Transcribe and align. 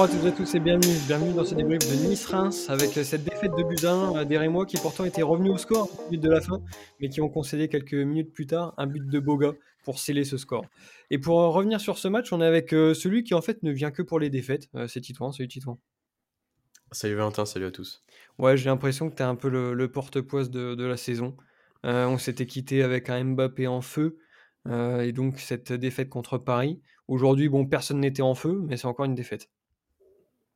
Bonjour 0.00 0.14
à 0.14 0.16
toutes 0.16 0.24
et 0.24 0.28
à 0.28 0.32
tous 0.32 0.54
et 0.54 0.60
bienvenue, 0.60 0.94
bienvenue 1.06 1.34
dans 1.34 1.44
ce 1.44 1.54
débrief 1.54 1.80
de 1.80 2.08
Nice-Reims 2.08 2.70
avec 2.70 2.92
cette 2.92 3.22
défaite 3.22 3.50
de 3.54 3.62
Buzyn 3.62 4.24
des 4.24 4.38
Rémois 4.38 4.64
qui 4.64 4.78
pourtant 4.78 5.04
étaient 5.04 5.20
revenus 5.20 5.52
au 5.52 5.58
score 5.58 5.90
au 6.06 6.08
but 6.08 6.18
de 6.18 6.30
la 6.30 6.40
fin 6.40 6.62
mais 7.00 7.10
qui 7.10 7.20
ont 7.20 7.28
concédé 7.28 7.68
quelques 7.68 7.92
minutes 7.92 8.32
plus 8.32 8.46
tard 8.46 8.72
un 8.78 8.86
but 8.86 9.06
de 9.06 9.18
Boga 9.20 9.52
pour 9.84 9.98
sceller 9.98 10.24
ce 10.24 10.38
score. 10.38 10.64
Et 11.10 11.18
pour 11.18 11.36
revenir 11.36 11.82
sur 11.82 11.98
ce 11.98 12.08
match, 12.08 12.32
on 12.32 12.40
est 12.40 12.46
avec 12.46 12.72
euh, 12.72 12.94
celui 12.94 13.24
qui 13.24 13.34
en 13.34 13.42
fait 13.42 13.62
ne 13.62 13.70
vient 13.72 13.90
que 13.90 14.00
pour 14.00 14.18
les 14.18 14.30
défaites, 14.30 14.70
euh, 14.74 14.88
c'est 14.88 15.02
Titouan, 15.02 15.32
salut 15.32 15.48
Titouan. 15.48 15.78
Salut 16.92 17.16
Valentin, 17.16 17.44
salut 17.44 17.66
à 17.66 17.70
tous. 17.70 18.02
Ouais, 18.38 18.56
j'ai 18.56 18.70
l'impression 18.70 19.10
que 19.10 19.16
tu 19.16 19.22
es 19.22 19.26
un 19.26 19.36
peu 19.36 19.50
le, 19.50 19.92
porte-poise 19.92 20.48
de, 20.50 20.82
la 20.82 20.96
saison. 20.96 21.36
Euh, 21.84 22.06
on 22.06 22.16
s'était 22.16 22.46
quitté 22.46 22.82
avec 22.82 23.10
un 23.10 23.22
Mbappé 23.22 23.66
en 23.66 23.82
feu 23.82 24.16
et 24.66 25.12
donc 25.12 25.40
cette 25.40 25.74
défaite 25.74 26.08
contre 26.08 26.38
Paris. 26.38 26.80
Aujourd'hui, 27.06 27.50
bon, 27.50 27.66
personne 27.66 28.00
n'était 28.00 28.22
en 28.22 28.34
feu, 28.34 28.62
mais 28.66 28.78
c'est 28.78 28.86
encore 28.86 29.04
une 29.04 29.14
défaite. 29.14 29.50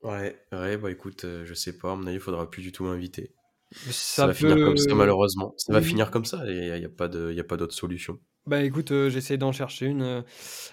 Ouais, 0.05 0.39
ouais, 0.53 0.77
bah 0.77 0.91
écoute, 0.91 1.25
euh, 1.25 1.47
je 1.47 1.55
sais 1.55 1.79
pas, 1.79 1.93
à 1.93 1.97
mon 1.97 2.07
avis, 2.07 2.17
il 2.17 2.21
faudra 2.21 2.51
plus 2.51 2.61
du 2.61 2.73
tout 2.73 2.85
m'inviter. 2.85 3.35
Ça, 3.91 4.27
va 4.27 4.35
finir 4.35 4.57
comme 4.57 4.77
ça, 4.77 4.95
malheureusement. 4.95 5.55
Ça 5.57 5.73
va 5.73 5.81
finir 5.81 6.11
comme 6.11 6.27
ça, 6.27 6.47
et 6.47 6.69
il 6.77 6.79
n'y 6.79 6.85
a 7.41 7.45
pas 7.45 7.57
d'autre 7.57 7.75
solution. 7.75 8.21
Bah 8.47 8.63
écoute, 8.63 8.93
euh, 8.93 9.09
j'essaie 9.09 9.39
d'en 9.39 9.53
chercher 9.53 9.87
une 9.87 10.23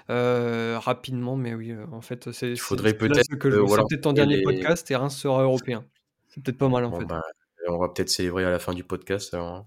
euh, 0.10 0.78
rapidement, 0.78 1.38
mais 1.38 1.56
oui, 1.56 1.74
en 1.94 2.02
fait, 2.02 2.30
c'est. 2.34 2.52
Il 2.52 2.60
faudrait 2.60 2.94
peut-être. 2.94 3.34
que 3.38 3.48
voilà, 3.48 3.86
peut-être 3.90 4.02
ton 4.02 4.14
dernier 4.14 4.42
podcast 4.44 4.92
et 4.92 4.98
Reims 4.98 5.16
sera 5.16 5.44
européen. 5.44 5.86
C'est 6.28 6.44
peut-être 6.44 6.58
pas 6.58 6.68
mal 6.68 6.84
en 6.84 7.00
fait. 7.00 7.06
Bah, 7.06 7.22
on 7.70 7.78
va 7.78 7.88
peut-être 7.88 8.10
célébrer 8.10 8.44
à 8.44 8.52
la 8.52 8.60
fin 8.60 8.74
du 8.74 8.84
podcast, 8.84 9.34
hein, 9.34 9.66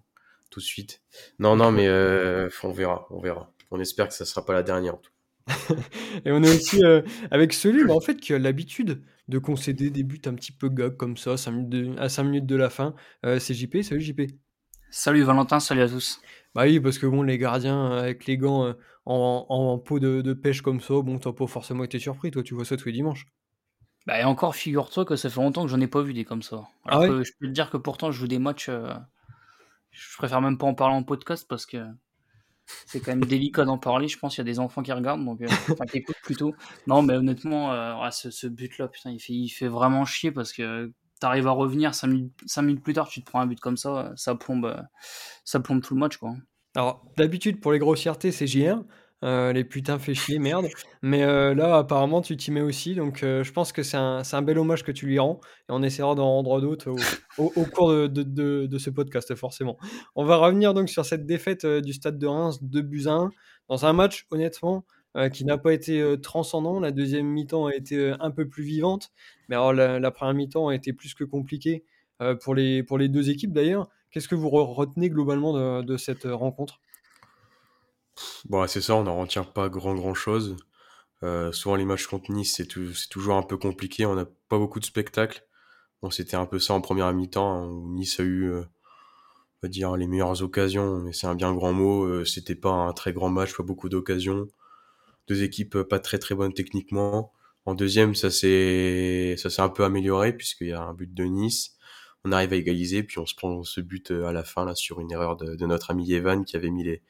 tout 0.51 0.61
de 0.61 0.65
suite. 0.65 1.01
Non, 1.39 1.57
non, 1.57 1.73
mais 1.73 1.89
on 2.63 2.71
verra, 2.71 3.07
on 3.09 3.21
verra. 3.21 3.51
On 3.71 3.81
espère 3.81 4.09
que 4.09 4.15
ça 4.15 4.27
sera 4.27 4.45
pas 4.45 4.53
la 4.53 4.63
dernière. 4.63 4.95
En 4.95 4.99
tout. 4.99 5.14
Et 6.25 6.33
on 6.33 6.43
est 6.43 6.55
aussi 6.55 6.83
euh, 6.85 7.03
avec 7.31 7.53
celui 7.53 7.85
bah, 7.85 7.95
en 7.95 8.01
fait, 8.01 8.17
qui 8.17 8.33
a 8.33 8.39
l'habitude 8.39 9.03
de 9.29 9.39
concéder 9.39 9.91
des 9.91 10.03
buts 10.03 10.21
un 10.27 10.35
petit 10.35 10.53
peu 10.53 10.69
gag 10.69 10.97
comme 10.97 11.17
ça, 11.17 11.35
minutes 11.51 11.99
à 11.99 12.09
5 12.09 12.25
minutes 12.25 12.47
de 12.47 12.57
la 12.57 12.71
fin. 12.71 12.95
Euh, 13.25 13.39
c'est 13.39 13.55
JP, 13.55 13.83
salut 13.83 14.01
JP. 14.01 14.23
Salut 14.91 15.23
Valentin, 15.23 15.61
salut 15.61 15.83
à 15.83 15.89
tous. 15.89 16.21
Bah 16.55 16.63
oui, 16.65 16.79
parce 16.81 16.99
que 16.99 17.07
bon, 17.07 17.23
les 17.23 17.37
gardiens 17.37 17.93
euh, 17.93 18.03
avec 18.03 18.27
les 18.27 18.39
gants 18.39 18.75
en, 19.07 19.79
peau 19.79 19.99
de, 19.99 20.33
pêche 20.33 20.63
comme 20.63 20.81
ça, 20.81 20.95
bon, 21.03 21.19
t'as 21.19 21.33
pas 21.33 21.47
forcément 21.47 21.85
été 21.85 21.99
surpris, 21.99 22.31
toi, 22.31 22.43
tu 22.43 22.55
vois 22.55 22.65
ça 22.65 22.77
tous 22.77 22.87
les 22.87 22.93
dimanches. 22.93 23.27
Bah 24.07 24.21
et 24.21 24.25
encore, 24.25 24.55
figure-toi 24.55 25.05
que 25.05 25.17
ça 25.17 25.31
fait 25.31 25.41
longtemps 25.41 25.65
que 25.65 25.71
j'en 25.71 25.81
ai 25.81 25.87
pas 25.87 26.03
vu 26.03 26.13
des 26.13 26.25
comme 26.25 26.43
ça. 26.43 26.63
Ah 26.87 27.01
je 27.03 27.31
peux 27.41 27.47
te 27.47 27.53
dire 27.53 27.71
que 27.71 27.79
pourtant, 27.79 28.11
je 28.11 28.21
joue 28.21 28.29
des 28.29 28.39
matchs. 28.39 28.71
je 29.91 30.17
préfère 30.17 30.41
même 30.41 30.59
pas 30.59 30.67
en 30.67 30.75
parler 30.75 30.95
en 30.95 31.03
podcast 31.03 31.47
parce 31.49 31.65
que 31.67 31.79
c'est 32.87 33.01
quand 33.01 33.13
même 33.13 33.25
délicat 33.25 33.65
d'en 33.65 33.79
parler. 33.79 34.09
Je 34.09 34.19
pense 34.19 34.35
qu'il 34.35 34.45
y 34.45 34.49
a 34.49 34.53
des 34.53 34.59
enfants 34.59 34.83
qui 34.83 34.93
regardent, 34.93 35.25
donc 35.25 35.41
euh, 35.43 35.47
enfin 35.71 35.85
qui 35.87 35.99
écoutent 35.99 36.21
plutôt. 36.23 36.55
Non, 36.87 37.03
mais 37.03 37.15
honnêtement, 37.15 37.73
euh, 37.73 38.11
ce, 38.11 38.47
but-là, 38.47 38.89
putain, 38.89 39.11
il 39.11 39.21
fait, 39.21 39.33
il 39.33 39.49
fait 39.49 39.69
vraiment 39.69 40.05
chier 40.05 40.33
parce 40.33 40.53
que 40.53 40.93
t'arrives 41.21 41.47
à 41.47 41.53
revenir 41.53 41.95
5 41.95 42.07
minutes, 42.09 42.59
minutes, 42.59 42.83
plus 42.83 42.93
tard, 42.93 43.09
tu 43.09 43.23
te 43.23 43.31
prends 43.31 43.41
un 43.41 43.47
but 43.47 43.61
comme 43.61 43.77
ça, 43.77 44.13
ça 44.17 44.35
plombe, 44.35 44.77
ça 45.45 45.61
plombe 45.61 45.83
tout 45.83 45.95
le 45.95 46.01
match, 46.01 46.17
quoi. 46.17 46.35
Alors, 46.77 47.05
d'habitude, 47.17 47.61
pour 47.61 47.73
les 47.73 47.79
grossièretés, 47.79 48.33
c'est 48.33 48.47
JR. 48.47 48.83
Euh, 49.25 49.53
les 49.55 49.65
putains 49.65 49.99
fait 49.99 50.15
chier, 50.15 50.39
merde. 50.39 50.67
Mais 51.03 51.23
euh, 51.23 51.55
là, 51.55 51.79
apparemment, 51.79 52.21
tu 52.21 52.37
t'y 52.37 52.51
mets 52.51 52.61
aussi. 52.61 52.95
Donc, 52.95 53.23
euh, 53.23 53.43
je 53.43 53.53
pense 53.53 53.73
que 53.73 53.83
c'est 53.83 53.97
un, 53.97 54.23
un, 54.31 54.43
bel 54.43 54.59
hommage 54.59 54.85
que 54.85 54.93
tu 54.93 55.07
lui 55.07 55.19
rends. 55.19 55.41
Et 55.69 55.73
on 55.73 55.83
essaiera 55.83 56.15
d'en 56.15 56.27
rendre 56.27 56.61
d'autres 56.61 56.95
au, 57.39 57.65
cours 57.65 57.91
de, 57.91 58.79
ce 58.79 58.91
podcast, 58.91 59.35
forcément. 59.35 59.79
On 60.15 60.25
va 60.25 60.37
revenir 60.37 60.75
donc 60.75 60.91
sur 60.91 61.07
cette 61.07 61.27
défaite 61.27 61.67
du 61.67 61.93
stade 61.95 62.19
de 62.19 62.27
Reims 62.27 62.63
de 62.63 62.81
Buzyn. 62.83 63.31
Dans 63.69 63.87
un 63.87 63.95
match, 63.95 64.27
honnêtement, 64.31 64.85
qui 65.33 65.45
n'a 65.47 65.57
pas 65.57 65.73
été 65.73 66.17
transcendant. 66.21 66.81
La 66.81 66.91
deuxième 66.91 67.27
mi-temps 67.27 67.67
a 67.67 67.75
été 67.75 68.13
un 68.21 68.31
peu 68.31 68.47
plus 68.47 68.65
vivante. 68.65 69.11
Mais 69.49 69.57
alors, 69.57 69.73
la, 69.73 70.11
première 70.11 70.35
mi-temps 70.35 70.69
a 70.69 70.75
été 70.75 70.93
plus 70.93 71.15
que 71.15 71.25
compliquée 71.25 71.85
pour 72.43 72.55
les 72.55 73.09
deux 73.09 73.31
équipes 73.31 73.55
d'ailleurs. 73.55 73.89
Qu'est-ce 74.11 74.29
que 74.29 74.35
vous 74.35 74.51
retenez 74.51 75.09
globalement 75.09 75.83
de 75.83 75.97
cette 75.97 76.25
rencontre? 76.25 76.81
Bon, 78.47 78.67
c'est 78.67 78.81
ça, 78.81 78.95
on 78.97 79.05
n'en 79.05 79.19
retient 79.19 79.45
pas 79.45 79.69
grand 79.69 79.95
grand 79.95 80.15
chose. 80.15 80.57
Euh, 81.23 81.53
souvent 81.53 81.77
les 81.77 81.85
matchs 81.85 82.07
contre 82.07 82.31
Nice, 82.33 82.55
c'est, 82.57 82.67
toujours 83.09 83.37
un 83.37 83.43
peu 83.43 83.57
compliqué, 83.57 84.07
on 84.07 84.15
n'a 84.15 84.27
pas 84.49 84.59
beaucoup 84.59 84.81
de 84.81 84.85
spectacles. 84.85 85.47
Bon, 86.03 86.11
c'était 86.11 86.37
un 86.37 86.47
peu 86.47 86.59
ça 86.59 86.75
en 86.75 86.81
première 86.81 87.13
mi-temps, 87.15 87.65
hein, 87.65 87.67
où 87.69 87.89
Nice 87.95 88.21
a 88.21 88.25
eu, 88.25 88.51
euh, 88.51 88.61
on 88.61 89.67
va 89.67 89.69
dire, 89.69 89.97
les 89.97 90.07
meilleures 90.07 90.43
occasions, 90.43 91.01
mais 91.01 91.13
c'est 91.13 91.27
un 91.27 91.35
bien 91.35 91.55
grand 91.55 91.73
mot. 91.73 92.05
Euh, 92.05 92.25
c'était 92.25 92.55
pas 92.57 92.71
un 92.71 92.93
très 92.93 93.13
grand 93.13 93.31
match, 93.31 93.57
pas 93.57 93.63
beaucoup 93.63 93.89
d'occasions. 93.89 94.49
Deux 95.29 95.43
équipes 95.43 95.83
pas 95.83 96.01
très 96.01 96.19
très 96.19 96.35
bonnes 96.35 96.55
techniquement. 96.55 97.33
En 97.67 97.75
deuxième, 97.75 98.15
ça 98.15 98.31
s'est, 98.31 99.37
un 99.59 99.69
peu 99.71 99.85
amélioré, 99.85 100.35
puisqu'il 100.37 100.69
y 100.69 100.73
a 100.73 100.83
un 100.83 100.95
but 100.95 101.13
de 101.15 101.25
Nice. 101.25 101.77
On 102.25 102.33
arrive 102.33 102.53
à 102.53 102.57
égaliser, 102.57 103.03
puis 103.03 103.19
on 103.19 103.27
se 103.27 103.35
prend 103.35 103.65
ce 103.65 103.81
but 103.81 104.11
à 104.11 104.33
la 104.33 104.45
fin, 104.45 104.65
là, 104.67 104.75
sur 104.75 105.01
une 105.01 105.13
erreur 105.13 105.37
de 105.37 105.67
notre 105.67 105.91
ami 105.91 106.13
Evan, 106.13 106.45
qui 106.45 106.57
avait 106.57 106.71
mis 106.71 106.85
les, 106.85 107.03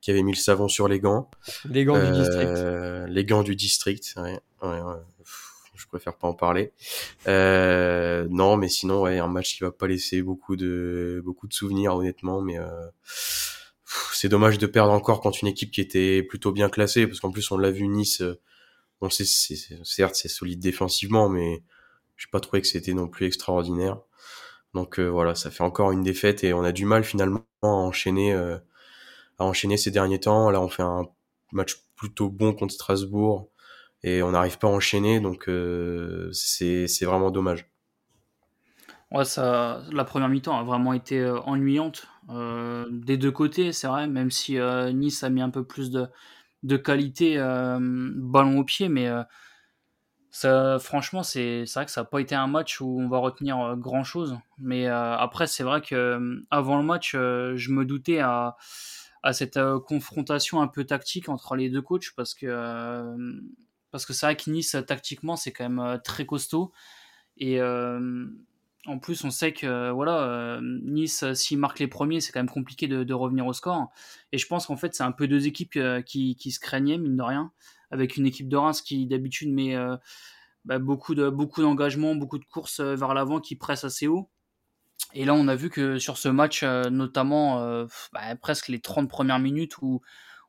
qui 0.00 0.10
avait 0.10 0.22
mis 0.22 0.32
le 0.32 0.38
savon 0.38 0.68
sur 0.68 0.88
les 0.88 1.00
gants. 1.00 1.30
Les 1.68 1.84
gants 1.84 1.98
du 1.98 2.12
district. 2.12 2.48
Euh, 2.48 3.06
les 3.06 3.24
gants 3.24 3.42
du 3.42 3.56
district, 3.56 4.14
ouais, 4.16 4.38
ouais, 4.62 4.78
je 5.74 5.86
préfère 5.86 6.16
pas 6.16 6.28
en 6.28 6.34
parler. 6.34 6.72
Euh, 7.26 8.26
non, 8.30 8.56
mais 8.56 8.68
sinon, 8.68 9.02
ouais, 9.02 9.18
un 9.18 9.28
match 9.28 9.56
qui 9.56 9.64
va 9.64 9.70
pas 9.70 9.86
laisser 9.86 10.22
beaucoup 10.22 10.56
de 10.56 11.22
beaucoup 11.24 11.48
de 11.48 11.54
souvenirs, 11.54 11.94
honnêtement. 11.94 12.42
Mais 12.42 12.58
euh, 12.58 12.68
c'est 14.12 14.28
dommage 14.28 14.58
de 14.58 14.66
perdre 14.66 14.92
encore 14.92 15.20
contre 15.20 15.38
une 15.42 15.48
équipe 15.48 15.70
qui 15.70 15.80
était 15.80 16.22
plutôt 16.22 16.52
bien 16.52 16.68
classée, 16.68 17.06
parce 17.06 17.20
qu'en 17.20 17.30
plus 17.30 17.50
on 17.50 17.58
l'a 17.58 17.70
vu 17.70 17.86
Nice. 17.88 18.22
On 19.00 19.10
sait, 19.10 19.24
certes, 19.24 20.14
c'est 20.14 20.28
solide 20.28 20.60
défensivement, 20.60 21.28
mais 21.28 21.62
j'ai 22.16 22.28
pas 22.30 22.40
trouvé 22.40 22.62
que 22.62 22.68
c'était 22.68 22.94
non 22.94 23.08
plus 23.08 23.26
extraordinaire. 23.26 23.98
Donc 24.72 24.98
voilà, 24.98 25.34
ça 25.34 25.50
fait 25.50 25.62
encore 25.62 25.92
une 25.92 26.02
défaite 26.02 26.42
et 26.42 26.52
on 26.52 26.64
a 26.64 26.72
du 26.72 26.84
mal 26.86 27.04
finalement 27.04 27.44
à 27.62 27.66
enchaîner 27.66 28.34
à 29.38 29.44
enchaîner 29.44 29.76
ces 29.76 29.90
derniers 29.90 30.20
temps. 30.20 30.50
Là, 30.50 30.60
on 30.60 30.68
fait 30.68 30.82
un 30.82 31.06
match 31.52 31.76
plutôt 31.96 32.28
bon 32.28 32.52
contre 32.52 32.74
Strasbourg 32.74 33.48
et 34.02 34.22
on 34.22 34.32
n'arrive 34.32 34.58
pas 34.58 34.68
à 34.68 34.70
enchaîner, 34.70 35.18
donc 35.18 35.48
euh, 35.48 36.30
c'est 36.32 37.04
vraiment 37.04 37.30
dommage. 37.30 37.66
Ouais, 39.10 39.24
ça, 39.24 39.82
la 39.92 40.04
première 40.04 40.28
mi-temps 40.28 40.58
a 40.58 40.62
vraiment 40.62 40.92
été 40.92 41.20
euh, 41.20 41.38
ennuyante 41.40 42.06
euh, 42.28 42.86
des 42.90 43.16
deux 43.16 43.30
côtés, 43.30 43.72
c'est 43.72 43.86
vrai, 43.86 44.06
même 44.06 44.30
si 44.30 44.58
Nice 44.92 45.24
a 45.24 45.30
mis 45.30 45.40
un 45.40 45.50
peu 45.50 45.64
plus 45.64 45.90
de, 45.90 46.06
de 46.64 46.76
qualité 46.76 47.38
ballon 47.38 48.58
au 48.58 48.64
pied, 48.64 48.88
mais 48.88 49.08
ça, 50.30 50.78
franchement, 50.80 51.22
c'est 51.22 51.64
vrai 51.74 51.84
que 51.86 51.90
ça 51.90 52.02
n'a 52.02 52.04
pas 52.04 52.20
été 52.20 52.34
un 52.34 52.46
match 52.46 52.80
où 52.80 53.00
on 53.00 53.08
va 53.08 53.18
retenir 53.18 53.76
grand 53.76 54.04
chose. 54.04 54.36
Mais 54.58 54.86
après, 54.86 55.46
c'est 55.46 55.64
vrai 55.64 55.80
que 55.80 56.42
avant 56.50 56.76
le 56.76 56.84
match, 56.84 57.12
je 57.12 57.70
me 57.70 57.84
doutais 57.84 58.18
à 58.18 58.56
à 59.24 59.32
cette 59.32 59.56
euh, 59.56 59.80
confrontation 59.80 60.60
un 60.60 60.68
peu 60.68 60.84
tactique 60.84 61.30
entre 61.30 61.56
les 61.56 61.70
deux 61.70 61.80
coachs 61.80 62.12
parce 62.14 62.34
que 62.34 62.46
euh, 62.46 63.40
parce 63.90 64.04
c'est 64.12 64.26
vrai 64.26 64.36
que 64.36 64.50
Nice 64.50 64.76
tactiquement 64.86 65.34
c'est 65.36 65.50
quand 65.50 65.64
même 65.64 65.80
euh, 65.80 65.96
très 65.96 66.26
costaud. 66.26 66.72
Et 67.38 67.60
en 67.60 68.98
plus 69.00 69.24
on 69.24 69.30
sait 69.30 69.52
que 69.52 69.90
voilà 69.90 70.60
Nice 70.62 71.24
s'il 71.32 71.58
marque 71.58 71.80
les 71.80 71.88
premiers 71.88 72.20
c'est 72.20 72.30
quand 72.30 72.38
même 72.38 72.48
compliqué 72.48 72.86
de, 72.86 73.14
revenir 73.14 73.44
au 73.46 73.52
score. 73.52 73.90
Et 74.30 74.38
je 74.38 74.46
pense 74.46 74.66
qu'en 74.66 74.76
fait 74.76 74.94
c'est 74.94 75.02
un 75.02 75.10
peu 75.10 75.26
deux 75.26 75.48
équipes 75.48 75.76
qui, 76.06 76.36
qui, 76.36 76.52
se 76.52 76.60
craignaient 76.60 76.98
mine 76.98 77.16
de 77.16 77.22
rien 77.22 77.50
avec 77.90 78.16
une 78.16 78.26
équipe 78.26 78.48
de 78.48 78.56
Reims 78.56 78.82
qui 78.82 79.06
d'habitude 79.06 79.52
met 79.52 79.74
bah, 80.64 80.78
beaucoup 80.78 81.16
de 81.16 81.28
beaucoup 81.28 81.60
d'engagement 81.62 82.14
beaucoup 82.14 82.38
de 82.38 82.44
courses 82.44 82.78
vers 82.80 83.14
l'avant 83.14 83.40
qui 83.40 83.56
presse 83.56 83.82
assez 83.82 84.06
haut 84.06 84.30
et 85.12 85.24
là, 85.24 85.34
on 85.34 85.46
a 85.48 85.54
vu 85.54 85.70
que 85.70 85.98
sur 85.98 86.18
ce 86.18 86.28
match, 86.28 86.62
euh, 86.62 86.90
notamment 86.90 87.60
euh, 87.60 87.86
bah, 88.12 88.34
presque 88.40 88.68
les 88.68 88.80
30 88.80 89.08
premières 89.08 89.38
minutes 89.38 89.78
où 89.80 90.00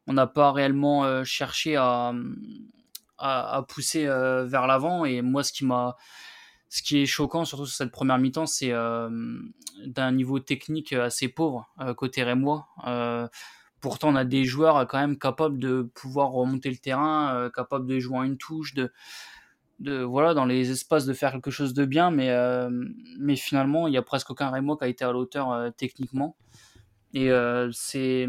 on 0.07 0.13
n'a 0.13 0.27
pas 0.27 0.51
réellement 0.51 1.03
euh, 1.05 1.23
cherché 1.23 1.75
à, 1.75 2.13
pousser 3.69 4.05
vers 4.05 4.67
l'avant. 4.67 5.05
Et 5.05 5.21
moi, 5.21 5.43
ce 5.43 5.53
qui 5.53 5.65
m'a 5.65 5.95
ce 6.67 6.81
qui 6.81 6.97
est 6.97 7.05
choquant, 7.05 7.45
surtout 7.45 7.65
sur 7.65 7.75
cette 7.77 7.91
première 7.91 8.17
mi-temps, 8.17 8.47
c'est 8.47 8.71
d'un 8.71 10.11
niveau 10.11 10.39
technique 10.39 10.91
assez 10.93 11.29
pauvre 11.29 11.69
côté 11.95 12.23
rémois. 12.23 12.67
pourtant, 13.79 14.09
on 14.09 14.15
a 14.15 14.25
des 14.25 14.43
joueurs 14.43 14.85
quand 14.87 14.99
même 14.99 15.17
capables 15.17 15.59
de 15.59 15.89
pouvoir 15.95 16.31
remonter 16.31 16.69
le 16.69 16.77
terrain, 16.77 17.49
capables 17.55 17.87
de 17.87 17.99
jouer 17.99 18.17
en 18.17 18.23
une 18.23 18.37
touche, 18.37 18.73
de, 18.73 18.91
de 19.79 20.01
voilà 20.01 20.33
dans 20.33 20.45
les 20.45 20.71
espaces 20.71 21.05
de 21.05 21.13
faire 21.13 21.31
quelque 21.31 21.51
chose 21.51 21.73
de 21.73 21.85
bien 21.85 22.11
mais 22.11 22.29
euh, 22.29 22.69
mais 23.19 23.35
finalement 23.35 23.87
il 23.87 23.93
y 23.93 23.97
a 23.97 24.01
presque 24.01 24.29
aucun 24.29 24.49
Remo 24.49 24.77
qui 24.77 24.85
a 24.85 24.87
été 24.87 25.03
à 25.03 25.11
l'auteur 25.11 25.51
euh, 25.51 25.69
techniquement. 25.69 26.35
Et 27.13 27.31
euh, 27.31 27.69
c'est 27.71 28.27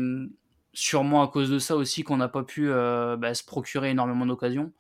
sûrement 0.73 1.23
à 1.23 1.29
cause 1.29 1.51
de 1.51 1.59
ça 1.59 1.77
aussi 1.77 2.03
qu'on 2.05 2.19
n'a 2.19 2.29
pas 2.29 2.45
pu 2.45 2.69
bah, 2.69 3.35
se 3.35 3.45
procurer 3.45 3.91
énormément 3.91 4.27
d'occasions. 4.27 4.73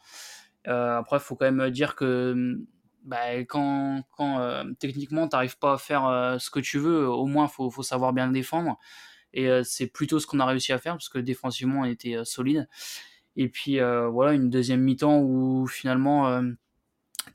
Après 0.64 1.18
faut 1.20 1.36
quand 1.36 1.50
même 1.50 1.70
dire 1.70 1.96
que 1.96 2.56
bah, 3.02 3.38
quand, 3.48 4.02
quand 4.16 4.64
techniquement 4.78 5.26
tu 5.28 5.34
n'arrives 5.34 5.58
pas 5.58 5.74
à 5.74 5.78
faire 5.78 6.36
ce 6.38 6.50
que 6.50 6.60
tu 6.60 6.78
veux 6.78 7.08
au 7.08 7.26
moins 7.26 7.48
faut, 7.48 7.70
faut 7.70 7.82
savoir 7.82 8.12
bien 8.12 8.26
le 8.26 8.32
défendre. 8.32 8.78
Et 9.32 9.48
c'est 9.64 9.86
plutôt 9.86 10.20
ce 10.20 10.26
qu'on 10.26 10.38
a 10.38 10.46
réussi 10.46 10.72
à 10.72 10.78
faire 10.78 10.94
parce 10.94 11.08
que 11.08 11.18
défensivement 11.18 11.80
on 11.80 11.84
était 11.84 12.16
solide 12.24 12.68
et 13.36 13.48
puis 13.48 13.80
euh, 13.80 14.08
voilà, 14.08 14.32
une 14.32 14.50
deuxième 14.50 14.80
mi-temps 14.80 15.18
où 15.20 15.66
finalement, 15.66 16.28
euh, 16.28 16.42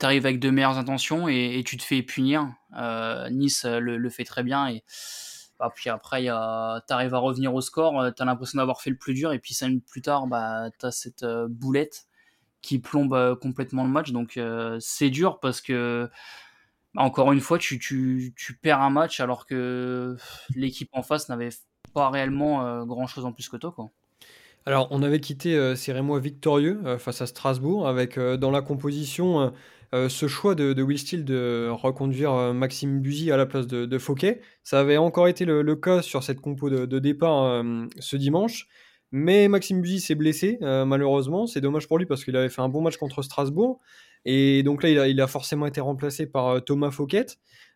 arrives 0.00 0.26
avec 0.26 0.40
de 0.40 0.50
meilleures 0.50 0.78
intentions 0.78 1.28
et, 1.28 1.62
tu 1.64 1.76
te 1.76 1.82
fais 1.84 2.02
punir. 2.02 2.52
nice 3.30 3.64
le, 3.64 4.10
fait 4.10 4.24
très 4.24 4.42
bien 4.42 4.66
et 4.68 4.82
bah, 5.60 5.72
puis 5.74 5.90
après, 5.90 6.22
tu 6.22 6.28
arrives 6.28 7.14
à 7.14 7.18
revenir 7.18 7.54
au 7.54 7.60
score, 7.60 8.12
tu 8.14 8.22
as 8.22 8.24
l'impression 8.24 8.58
d'avoir 8.58 8.80
fait 8.80 8.90
le 8.90 8.96
plus 8.96 9.14
dur 9.14 9.32
et 9.32 9.38
puis 9.38 9.54
5 9.54 9.68
minutes 9.68 9.86
plus 9.88 10.02
tard, 10.02 10.26
bah, 10.26 10.70
tu 10.80 10.86
cette 10.90 11.24
boulette 11.48 12.06
qui 12.62 12.80
plombe 12.80 13.38
complètement 13.40 13.84
le 13.84 13.90
match. 13.90 14.10
Donc 14.10 14.40
c'est 14.80 15.10
dur 15.10 15.38
parce 15.38 15.60
que 15.60 16.10
encore 16.96 17.32
une 17.32 17.40
fois, 17.40 17.58
tu, 17.58 17.78
tu, 17.78 18.34
tu, 18.36 18.54
perds 18.54 18.80
un 18.80 18.90
match 18.90 19.20
alors 19.20 19.46
que 19.46 20.16
l'équipe 20.54 20.90
en 20.92 21.02
face 21.02 21.28
n'avait 21.28 21.50
pas 21.94 22.10
réellement 22.10 22.66
euh, 22.66 22.84
grand 22.84 23.06
chose 23.06 23.24
en 23.24 23.32
plus 23.32 23.48
que 23.48 23.56
toi. 23.56 23.72
Quoi. 23.72 23.90
Alors, 24.66 24.88
on 24.90 25.02
avait 25.02 25.20
quitté 25.20 25.56
euh, 25.56 25.74
victorieux 26.20 26.80
euh, 26.84 26.98
face 26.98 27.20
à 27.20 27.26
Strasbourg 27.26 27.88
avec 27.88 28.18
dans 28.18 28.50
la 28.50 28.62
composition 28.62 29.52
ce 29.92 30.26
choix 30.26 30.54
de, 30.54 30.82
Will 30.82 30.98
Steele 30.98 31.24
de 31.26 31.68
reconduire 31.70 32.54
Maxime 32.54 33.00
Buzy 33.00 33.30
à 33.30 33.36
la 33.36 33.44
place 33.44 33.66
de, 33.66 33.98
Fouquet. 33.98 34.40
Ça 34.62 34.80
avait 34.80 34.96
encore 34.96 35.28
été 35.28 35.44
le, 35.44 35.76
cas 35.76 36.00
sur 36.00 36.22
cette 36.22 36.40
compo 36.40 36.70
de, 36.70 36.98
départ 36.98 37.62
ce 37.98 38.16
dimanche. 38.16 38.68
Mais 39.10 39.48
Maxime 39.48 39.82
Buzy 39.82 40.00
s'est 40.00 40.14
blessé, 40.14 40.56
malheureusement. 40.62 41.46
C'est 41.46 41.60
dommage 41.60 41.88
pour 41.88 41.98
lui 41.98 42.06
parce 42.06 42.24
qu'il 42.24 42.34
avait 42.36 42.48
fait 42.48 42.62
un 42.62 42.70
bon 42.70 42.80
match 42.80 42.96
contre 42.96 43.20
Strasbourg. 43.20 43.80
Et 44.24 44.62
donc 44.62 44.82
là, 44.82 45.08
il 45.08 45.20
a, 45.20 45.26
forcément 45.26 45.66
été 45.66 45.80
remplacé 45.80 46.26
par 46.26 46.48
euh, 46.48 46.60
Thomas 46.60 46.90
Fouquet. 46.90 47.26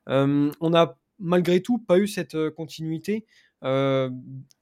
Euh, 0.08 0.50
on 0.60 0.70
n'a 0.70 0.96
malgré 1.18 1.60
tout 1.60 1.78
pas 1.78 1.98
eu 1.98 2.06
cette 2.06 2.36
euh, 3.64 4.10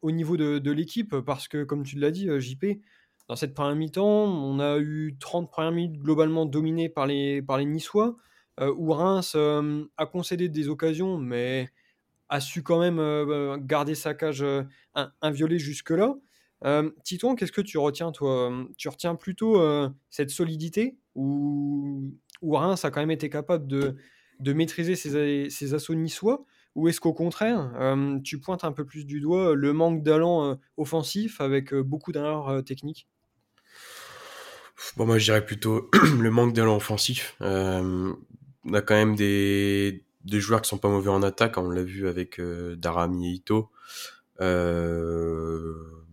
au 0.02 0.10
niveau 0.10 0.36
de, 0.36 0.70
l'équipe 0.70 1.16
parce 1.20 1.48
que, 1.48 1.64
comme 1.64 1.84
tu 1.84 1.98
l'as 1.98 2.10
dit, 2.10 2.28
JP, 2.38 2.66
dans 3.28 3.36
cette 3.36 3.54
première 3.54 3.76
mi-temps, 3.76 4.24
on 4.24 4.60
a 4.60 4.78
eu 4.78 5.16
30 5.18 5.50
premières 5.50 5.72
minutes 5.72 5.98
globalement 5.98 6.46
dominées 6.46 6.88
par 6.88 7.06
les, 7.06 7.42
par 7.42 7.58
les 7.58 7.64
Niçois, 7.64 8.16
où 8.60 8.92
Reims 8.92 9.36
a 9.36 10.06
concédé 10.06 10.48
des 10.48 10.68
occasions, 10.68 11.18
mais 11.18 11.70
a 12.28 12.40
su 12.40 12.62
quand 12.62 12.78
même 12.78 13.58
garder 13.66 13.94
sa 13.94 14.14
cage 14.14 14.44
inviolée 15.22 15.58
jusque-là. 15.58 16.16
Euh, 16.64 16.90
Titouan, 17.02 17.34
qu'est-ce 17.34 17.52
que 17.52 17.60
tu 17.60 17.78
retiens, 17.78 18.10
toi? 18.12 18.52
Tu 18.76 18.88
retiens 18.88 19.14
plutôt 19.14 19.60
euh, 19.60 19.88
cette 20.10 20.30
solidité 20.30 20.96
ou 21.14 22.12
Reims 22.42 22.84
a 22.84 22.90
quand 22.90 23.00
même 23.00 23.10
été 23.10 23.28
capable 23.28 23.66
de, 23.66 23.96
de 24.40 24.52
maîtriser 24.52 24.96
ses, 24.96 25.74
assauts 25.74 25.94
niçois? 25.94 26.44
Ou 26.74 26.88
est-ce 26.88 27.00
qu'au 27.00 27.12
contraire, 27.12 27.70
tu 28.24 28.40
pointes 28.40 28.64
un 28.64 28.72
peu 28.72 28.84
plus 28.84 29.04
du 29.04 29.20
doigt 29.20 29.54
le 29.54 29.72
manque 29.72 30.02
d'allant 30.02 30.58
offensif 30.76 31.40
avec 31.40 31.72
beaucoup 31.74 32.10
d'erreurs 32.10 32.64
techniques? 32.64 33.06
Bon, 34.96 35.06
moi 35.06 35.18
je 35.18 35.24
dirais 35.24 35.44
plutôt 35.44 35.88
le 36.20 36.30
manque 36.30 36.52
d'allant 36.52 36.76
offensif. 36.76 37.36
on 37.40 38.16
a 38.72 38.82
quand 38.82 38.94
même 38.94 39.14
des, 39.14 40.02
joueurs 40.26 40.62
qui 40.62 40.68
sont 40.68 40.78
pas 40.78 40.88
mauvais 40.88 41.10
en 41.10 41.22
attaque, 41.22 41.58
on 41.58 41.70
l'a 41.70 41.84
vu 41.84 42.08
avec 42.08 42.40
Darami 42.40 43.28
et 43.28 43.34
Ito. 43.34 43.70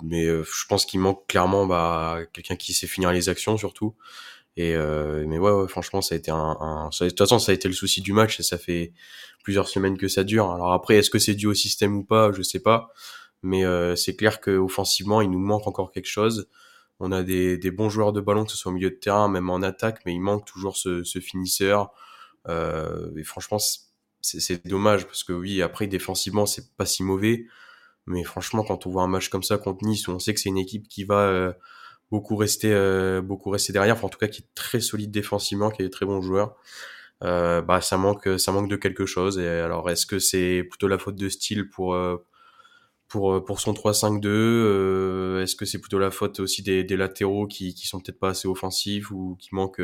Mais 0.03 0.25
je 0.25 0.65
pense 0.67 0.85
qu'il 0.85 0.99
manque 0.99 1.25
clairement 1.27 1.65
bah, 1.65 2.19
quelqu'un 2.33 2.55
qui 2.55 2.73
sait 2.73 2.87
finir 2.87 3.11
les 3.11 3.29
actions 3.29 3.57
surtout. 3.57 3.95
Et 4.57 4.75
euh, 4.75 5.25
mais 5.27 5.39
ouais, 5.39 5.67
franchement, 5.67 6.01
ça 6.01 6.15
a 6.15 6.17
été 6.17 6.31
un, 6.31 6.57
un 6.59 6.89
de 6.89 7.09
toute 7.09 7.17
façon, 7.17 7.39
ça 7.39 7.51
a 7.51 7.55
été 7.55 7.67
le 7.67 7.73
souci 7.73 8.01
du 8.01 8.13
match 8.13 8.39
et 8.39 8.43
ça 8.43 8.57
fait 8.57 8.93
plusieurs 9.43 9.67
semaines 9.67 9.97
que 9.97 10.07
ça 10.07 10.23
dure. 10.23 10.51
Alors 10.51 10.73
après, 10.73 10.97
est-ce 10.97 11.09
que 11.09 11.19
c'est 11.19 11.35
dû 11.35 11.47
au 11.47 11.53
système 11.53 11.95
ou 11.95 12.03
pas? 12.03 12.31
Je 12.33 12.41
sais 12.41 12.59
pas. 12.59 12.91
Mais 13.43 13.65
euh, 13.65 13.95
c'est 13.95 14.15
clair 14.15 14.41
que 14.41 14.51
offensivement, 14.51 15.21
il 15.21 15.31
nous 15.31 15.39
manque 15.39 15.67
encore 15.67 15.91
quelque 15.91 16.07
chose. 16.07 16.49
On 16.99 17.11
a 17.11 17.23
des, 17.23 17.57
des, 17.57 17.71
bons 17.71 17.89
joueurs 17.89 18.13
de 18.13 18.21
ballon, 18.21 18.45
que 18.45 18.51
ce 18.51 18.57
soit 18.57 18.71
au 18.71 18.75
milieu 18.75 18.91
de 18.91 18.95
terrain, 18.95 19.27
même 19.27 19.49
en 19.49 19.61
attaque, 19.63 20.01
mais 20.05 20.13
il 20.13 20.19
manque 20.19 20.45
toujours 20.45 20.77
ce, 20.77 21.03
ce 21.03 21.19
finisseur. 21.19 21.91
Euh, 22.47 23.11
et 23.17 23.23
franchement, 23.23 23.57
c'est 24.21 24.67
dommage 24.67 25.05
parce 25.05 25.23
que 25.23 25.33
oui, 25.33 25.61
après 25.63 25.87
défensivement, 25.87 26.45
c'est 26.45 26.75
pas 26.75 26.85
si 26.85 27.03
mauvais. 27.03 27.45
Mais 28.05 28.23
franchement, 28.23 28.63
quand 28.63 28.85
on 28.85 28.91
voit 28.91 29.03
un 29.03 29.07
match 29.07 29.29
comme 29.29 29.43
ça 29.43 29.57
contre 29.57 29.83
Nice, 29.85 30.07
où 30.07 30.11
on 30.11 30.19
sait 30.19 30.33
que 30.33 30.39
c'est 30.39 30.49
une 30.49 30.57
équipe 30.57 30.87
qui 30.87 31.03
va 31.03 31.21
euh, 31.21 31.53
beaucoup 32.11 32.35
rester, 32.35 32.71
euh, 32.73 33.21
beaucoup 33.21 33.49
rester 33.49 33.73
derrière, 33.73 33.95
enfin, 33.95 34.07
en 34.07 34.09
tout 34.09 34.19
cas 34.19 34.27
qui 34.27 34.41
est 34.41 34.47
très 34.55 34.81
solide 34.81 35.11
défensivement, 35.11 35.71
qui 35.71 35.83
des 35.83 35.89
très 35.89 36.05
bons 36.05 36.21
joueurs, 36.21 36.55
euh, 37.23 37.61
bah 37.61 37.81
ça 37.81 37.97
manque, 37.97 38.29
ça 38.39 38.51
manque 38.51 38.69
de 38.69 38.75
quelque 38.77 39.05
chose. 39.05 39.39
Et 39.39 39.47
alors, 39.47 39.89
est-ce 39.89 40.05
que 40.05 40.19
c'est 40.19 40.63
plutôt 40.69 40.87
la 40.87 40.97
faute 40.99 41.15
de 41.15 41.29
style 41.29 41.69
pour 41.69 41.97
pour 43.07 43.43
pour 43.45 43.59
son 43.59 43.73
3-5-2 43.73 45.41
Est-ce 45.43 45.55
que 45.55 45.65
c'est 45.65 45.79
plutôt 45.79 45.99
la 45.99 46.11
faute 46.11 46.39
aussi 46.39 46.63
des, 46.63 46.83
des 46.83 46.97
latéraux 46.97 47.47
qui 47.47 47.73
qui 47.75 47.87
sont 47.87 47.99
peut-être 47.99 48.19
pas 48.19 48.29
assez 48.29 48.47
offensifs 48.47 49.11
ou 49.11 49.35
qui 49.39 49.49
manquent 49.53 49.81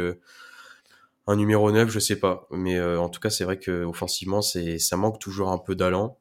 un 1.27 1.35
numéro 1.35 1.71
9, 1.71 1.89
je 1.89 1.99
sais 1.99 2.19
pas. 2.19 2.47
Mais 2.51 2.79
en 2.81 3.09
tout 3.09 3.19
cas, 3.19 3.29
c'est 3.29 3.43
vrai 3.43 3.59
que 3.59 3.83
offensivement, 3.83 4.41
c'est 4.41 4.79
ça 4.79 4.97
manque 4.97 5.19
toujours 5.19 5.49
un 5.49 5.57
peu 5.57 5.75
d'allant 5.75 6.17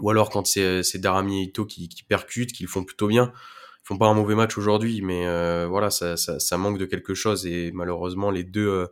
ou 0.00 0.10
alors 0.10 0.30
quand 0.30 0.46
c'est 0.46 0.98
Darami 0.98 1.40
et 1.40 1.44
Ito 1.44 1.66
qui, 1.66 1.88
qui 1.88 2.02
percutent, 2.02 2.52
qu'ils 2.52 2.66
font 2.66 2.84
plutôt 2.84 3.06
bien. 3.08 3.32
Ils 3.84 3.88
font 3.88 3.98
pas 3.98 4.06
un 4.06 4.14
mauvais 4.14 4.34
match 4.34 4.56
aujourd'hui, 4.56 5.02
mais 5.02 5.26
euh, 5.26 5.66
voilà, 5.68 5.90
ça, 5.90 6.16
ça, 6.16 6.40
ça, 6.40 6.56
manque 6.56 6.78
de 6.78 6.86
quelque 6.86 7.14
chose 7.14 7.46
et 7.46 7.70
malheureusement 7.72 8.30
les 8.30 8.42
deux, 8.42 8.68
euh, 8.68 8.86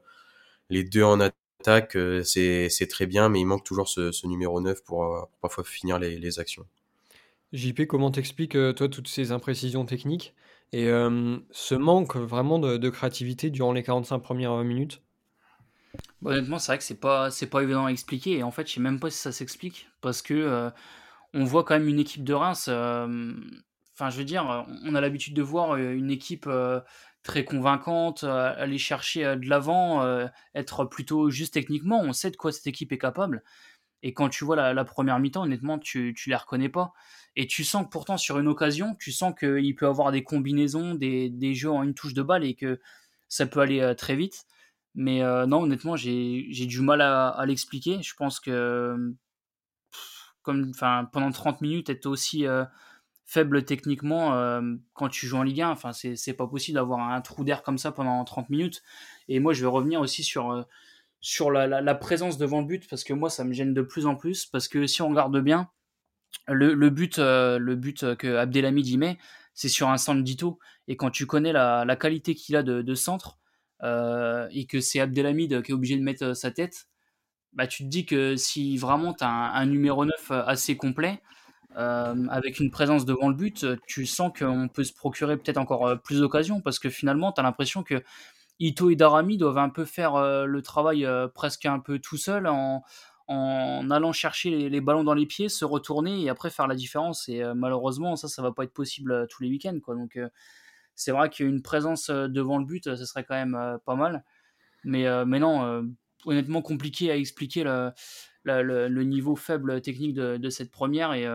les 0.68 0.84
deux 0.84 1.02
en 1.02 1.18
attaque, 1.18 1.96
euh, 1.96 2.22
c'est 2.22 2.86
très 2.90 3.06
bien, 3.06 3.30
mais 3.30 3.40
il 3.40 3.46
manque 3.46 3.64
toujours 3.64 3.88
ce, 3.88 4.12
ce 4.12 4.26
numéro 4.26 4.60
9 4.60 4.84
pour, 4.84 4.98
pour, 5.30 5.38
parfois 5.40 5.64
finir 5.64 5.98
les, 5.98 6.18
les 6.18 6.38
actions. 6.38 6.66
JP, 7.54 7.86
comment 7.86 8.10
t'expliques 8.10 8.56
toi 8.76 8.88
toutes 8.88 9.08
ces 9.08 9.32
imprécisions 9.32 9.84
techniques 9.84 10.34
et 10.72 10.86
ce 10.86 11.74
manque 11.74 12.16
vraiment 12.16 12.58
de, 12.58 12.78
de 12.78 12.90
créativité 12.90 13.50
durant 13.50 13.72
les 13.72 13.82
45 13.82 14.20
premières 14.20 14.56
minutes? 14.64 15.02
Honnêtement, 16.24 16.58
c'est 16.58 16.72
vrai 16.72 16.78
que 16.78 16.84
c'est 16.84 17.00
pas, 17.00 17.30
c'est 17.30 17.46
pas 17.46 17.62
évident 17.62 17.86
à 17.86 17.90
expliquer. 17.90 18.38
Et 18.38 18.42
en 18.42 18.50
fait, 18.50 18.66
je 18.68 18.74
sais 18.74 18.80
même 18.80 19.00
pas 19.00 19.10
si 19.10 19.18
ça 19.18 19.32
s'explique. 19.32 19.88
Parce 20.00 20.22
que 20.22 20.34
euh, 20.34 20.70
on 21.34 21.44
voit 21.44 21.64
quand 21.64 21.74
même 21.74 21.88
une 21.88 21.98
équipe 21.98 22.24
de 22.24 22.34
Reims. 22.34 22.68
Euh, 23.92 24.04
enfin, 24.04 24.10
je 24.10 24.18
veux 24.18 24.24
dire, 24.24 24.66
on 24.84 24.94
a 24.94 25.00
l'habitude 25.00 25.34
de 25.34 25.42
voir 25.42 25.72
euh, 25.72 25.92
une 25.92 26.10
équipe 26.10 26.48
très 27.22 27.44
convaincante, 27.44 28.24
aller 28.24 28.78
chercher 28.78 29.36
de 29.36 29.48
l'avant, 29.48 30.04
être 30.54 30.84
plutôt 30.84 31.30
juste 31.30 31.54
techniquement. 31.54 32.00
On 32.00 32.12
sait 32.12 32.30
de 32.30 32.36
quoi 32.36 32.52
cette 32.52 32.66
équipe 32.66 32.92
est 32.92 32.98
capable. 32.98 33.42
Et 34.02 34.12
quand 34.14 34.28
tu 34.28 34.44
vois 34.44 34.72
la, 34.72 34.84
première 34.84 35.20
mi-temps, 35.20 35.44
honnêtement, 35.44 35.78
tu, 35.78 36.12
tu 36.16 36.30
les 36.30 36.36
reconnais 36.36 36.68
pas. 36.68 36.92
Et 37.36 37.46
tu 37.46 37.62
sens 37.62 37.84
que 37.84 37.90
pourtant, 37.90 38.16
sur 38.16 38.38
une 38.40 38.49
occasion, 38.49 38.96
tu 38.99 39.12
sens 39.12 39.32
qu'il 39.38 39.75
peut 39.76 39.87
avoir 39.87 40.11
des 40.11 40.25
combinaisons, 40.25 40.94
des, 40.96 41.54
jeux 41.54 41.70
en 41.70 41.84
une 41.84 41.94
touche 41.94 42.14
de 42.14 42.22
balle 42.22 42.44
et 42.44 42.54
que 42.54 42.80
ça 43.28 43.46
peut 43.46 43.61
aller 43.61 43.94
très 43.96 44.16
vite. 44.16 44.46
Mais 44.94 45.22
euh, 45.22 45.46
non, 45.46 45.62
honnêtement, 45.62 45.96
j'ai 45.96 46.66
du 46.66 46.80
mal 46.80 47.00
à, 47.00 47.42
l'expliquer. 47.46 48.02
Je 48.02 48.14
pense 48.14 48.40
que 48.40 49.14
comme, 50.42 50.72
pendant 51.12 51.30
30 51.30 51.61
minutes, 51.61 51.88
être 51.88 52.06
aussi 52.06 52.46
euh, 52.46 52.64
faible 53.25 53.64
techniquement 53.64 54.35
euh, 54.35 54.61
quand 54.95 55.09
tu 55.09 55.26
joues 55.26 55.38
en 55.38 55.43
Ligue 55.43 55.62
1, 55.62 55.71
enfin, 55.71 55.93
c'est 55.93 56.33
pas 56.35 56.47
possible 56.47 56.76
d'avoir 56.76 57.00
un 57.00 57.21
trou 57.21 57.45
d'air 57.45 57.62
comme 57.62 57.79
ça 57.79 57.93
pendant 57.93 58.23
30 58.25 58.50
minutes. 58.50 58.83
Et 59.29 59.41
moi, 59.41 59.52
je 59.52 59.62
vais 59.62 59.71
revenir 59.71 60.00
aussi 60.00 60.23
sur, 60.25 60.67
sur 61.21 61.50
la, 61.50 61.95
présence 61.95 62.38
devant 62.38 62.61
le 62.61 62.67
but, 62.67 62.88
parce 62.88 63.05
que 63.05 63.12
moi, 63.12 63.31
ça 63.31 63.45
me 63.45 63.52
gêne 63.52 63.75
de 63.75 63.83
plus 63.83 64.07
en 64.07 64.17
plus. 64.17 64.47
Parce 64.47 64.69
que 64.69 64.87
si 64.87 65.02
on 65.02 65.09
regarde 65.09 65.38
bien, 65.41 65.71
le, 66.49 66.91
but, 66.91 67.19
le 67.19 67.75
but 67.75 68.14
que 68.17 68.37
Abdelhamid 68.37 68.87
y 68.87 68.99
met, 68.99 69.19
c'est 69.55 69.69
sur 69.69 69.88
un 69.88 69.99
centre 69.99 70.23
d'Ito. 70.23 70.59
Et 70.88 70.97
quand 70.97 71.11
tu 71.11 71.26
connais 71.26 71.52
la, 71.52 71.97
qualité 71.97 72.35
qu'il 72.35 72.57
a 72.57 72.62
de, 72.62 72.95
centre, 72.95 73.38
euh, 73.83 74.49
et 74.52 74.67
que 74.67 74.81
c'est 74.81 75.00
Abdelhamid 75.00 75.62
qui 75.62 75.73
est 75.73 75.75
obligé 75.75 75.97
de 75.97 76.02
mettre 76.02 76.25
euh, 76.25 76.35
sa 76.35 76.50
tête, 76.50 76.87
bah, 77.52 77.67
tu 77.67 77.83
te 77.83 77.88
dis 77.88 78.07
que 78.07 78.37
si 78.37 78.76
vraiment 78.76 79.12
tu 79.12 79.25
as 79.25 79.29
un, 79.29 79.67
numéro 79.67 80.05
9 80.05 80.31
euh, 80.31 80.45
assez 80.47 80.76
complet, 80.76 81.21
avec 81.76 82.61
une 82.61 82.71
présence 82.71 83.05
devant 83.05 83.29
le 83.29 83.35
but, 83.35 83.67
tu 83.87 84.07
sens 84.07 84.33
qu'on 84.37 84.69
peut 84.69 84.85
se 84.85 84.93
procurer 84.93 85.37
peut-être 85.37 85.59
encore 85.59 86.00
plus 86.02 86.21
d'occasions 86.21 86.61
parce 86.61 86.79
que 86.79 86.91
finalement, 86.91 87.33
tu 87.33 87.41
as 87.41 87.45
l'impression 87.45 87.83
que 87.83 88.02
Ito 88.61 88.91
et 88.91 88.97
Darami 88.97 89.38
doivent 89.38 89.59
un 89.59 89.71
peu 89.71 89.85
faire 89.85 90.47
le 90.47 90.62
travail 90.62 91.09
presque 91.35 91.67
un 91.67 91.79
peu 91.79 91.99
tout 91.99 92.17
seul 92.17 92.47
en, 92.47 92.83
allant 93.91 94.12
chercher 94.12 94.69
les, 94.69 94.81
ballons 94.81 95.05
dans 95.05 95.14
les 95.14 95.26
pieds, 95.26 95.49
se 95.49 95.64
retourner 95.64 96.23
et 96.23 96.29
après 96.29 96.50
faire 96.50 96.67
la 96.67 96.75
différence. 96.75 97.29
Et 97.29 97.43
malheureusement, 97.55 98.17
ça, 98.17 98.29
ça 98.29 98.43
va 98.43 98.52
pas 98.52 98.64
être 98.64 98.75
possible 98.75 99.26
tous 99.29 99.43
les 99.43 99.49
week-ends. 99.49 99.79
Donc, 99.88 100.19
c'est 100.95 101.12
vrai 101.12 101.31
qu'une 101.31 101.62
présence 101.62 102.11
euh, 102.11 102.29
devant 102.29 102.59
le 102.59 102.64
but, 102.64 102.85
ce 102.85 103.05
serait 103.05 103.25
quand 103.25 103.35
même 103.35 103.55
euh, 103.55 103.79
pas 103.85 103.97
mal. 103.97 104.25
Mais, 104.85 105.07
euh, 105.07 105.25
mais 105.25 105.38
non, 105.38 105.85
honnêtement 106.25 106.62
compliqué 106.62 107.11
à 107.11 107.17
expliquer 107.17 107.64
le, 107.64 107.93
le, 108.44 109.02
niveau 109.02 109.37
faible 109.37 109.80
technique 109.80 110.14
de, 110.14 110.50
cette 110.50 110.70
première. 110.70 111.12
Et 111.14 111.26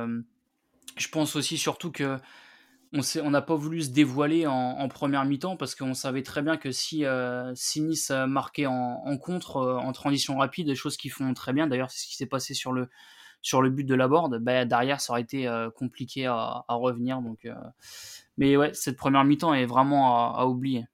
je 0.98 1.10
pense 1.10 1.36
aussi 1.36 1.58
surtout 1.58 1.92
que 1.92 2.18
on 3.22 3.30
n'a 3.30 3.42
pas 3.42 3.56
voulu 3.56 3.82
se 3.82 3.90
dévoiler 3.90 4.48
en, 4.48 4.88
première 4.88 5.26
mi-temps 5.26 5.58
parce 5.58 5.76
qu'on 5.76 5.94
savait 5.94 6.24
très 6.24 6.42
bien 6.42 6.58
que 6.58 6.72
si, 6.72 7.04
si 7.54 7.82
Nice 7.82 8.12
marquait 8.12 8.66
en, 8.66 9.18
contre, 9.18 9.58
en 9.58 9.92
transition 9.92 10.38
rapide, 10.38 10.68
des 10.68 10.76
choses 10.76 10.98
qui 10.98 11.10
font 11.10 11.34
très 11.34 11.54
bien, 11.54 11.68
d'ailleurs 11.68 11.92
c'est 11.92 12.00
ce 12.00 12.08
qui 12.08 12.16
s'est 12.16 12.28
passé 12.28 12.54
sur 12.54 12.72
le, 12.72 12.90
sur 13.42 13.62
le 13.62 13.70
but 13.70 13.84
de 13.84 13.96
la 13.96 14.08
board, 14.08 14.40
bah, 14.40 14.66
derrière 14.66 15.02
ça 15.02 15.14
aurait 15.14 15.22
été 15.22 15.50
compliqué 15.76 16.26
à, 16.28 16.64
revenir. 16.70 17.22
Donc, 17.22 17.48
mais 18.38 18.56
ouais, 18.56 18.74
cette 18.74 18.98
première 18.98 19.24
mi-temps 19.26 19.54
est 19.54 19.66
vraiment 19.66 20.36
à, 20.36 20.46
oublier. 20.46 20.86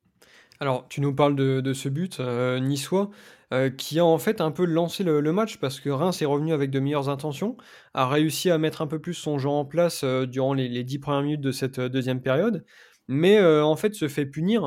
Alors, 0.60 0.88
tu 0.88 1.01
nous 1.01 1.13
parles 1.13 1.36
de 1.36 1.74
ce 1.74 1.89
but, 1.89 2.20
niçois, 2.20 3.12
heu, 3.53 3.69
qui 3.69 4.00
a 4.00 4.05
en 4.05 4.17
fait 4.17 4.41
un 4.41 4.51
peu 4.51 4.65
lancé 4.65 5.03
le 5.03 5.22
match 5.33 5.57
parce 5.57 5.79
que 5.79 5.89
Reims 5.89 6.22
est 6.22 6.25
revenu 6.25 6.53
avec 6.53 6.72
de 6.72 6.79
meilleures 6.79 7.10
intentions, 7.10 7.57
a 7.93 8.07
réussi 8.07 8.50
à 8.51 8.57
mettre 8.57 8.81
un 8.81 8.88
peu 8.88 9.00
plus 9.00 9.13
son 9.13 9.38
jeu 9.39 9.50
en 9.50 9.65
place, 9.65 10.03
heu, 10.03 10.27
durant 10.27 10.53
les 10.53 10.67
les 10.69 10.83
10 10.83 11.00
1 11.07 11.22
minutes 11.24 11.41
de 11.41 11.51
cette, 11.51 11.79
heu, 11.79 11.89
2 11.89 12.22
période, 12.22 12.65
mais 13.07 13.39
en 13.41 13.75
fait 13.75 13.93
se 13.95 14.07
fait 14.07 14.25
punir, 14.25 14.63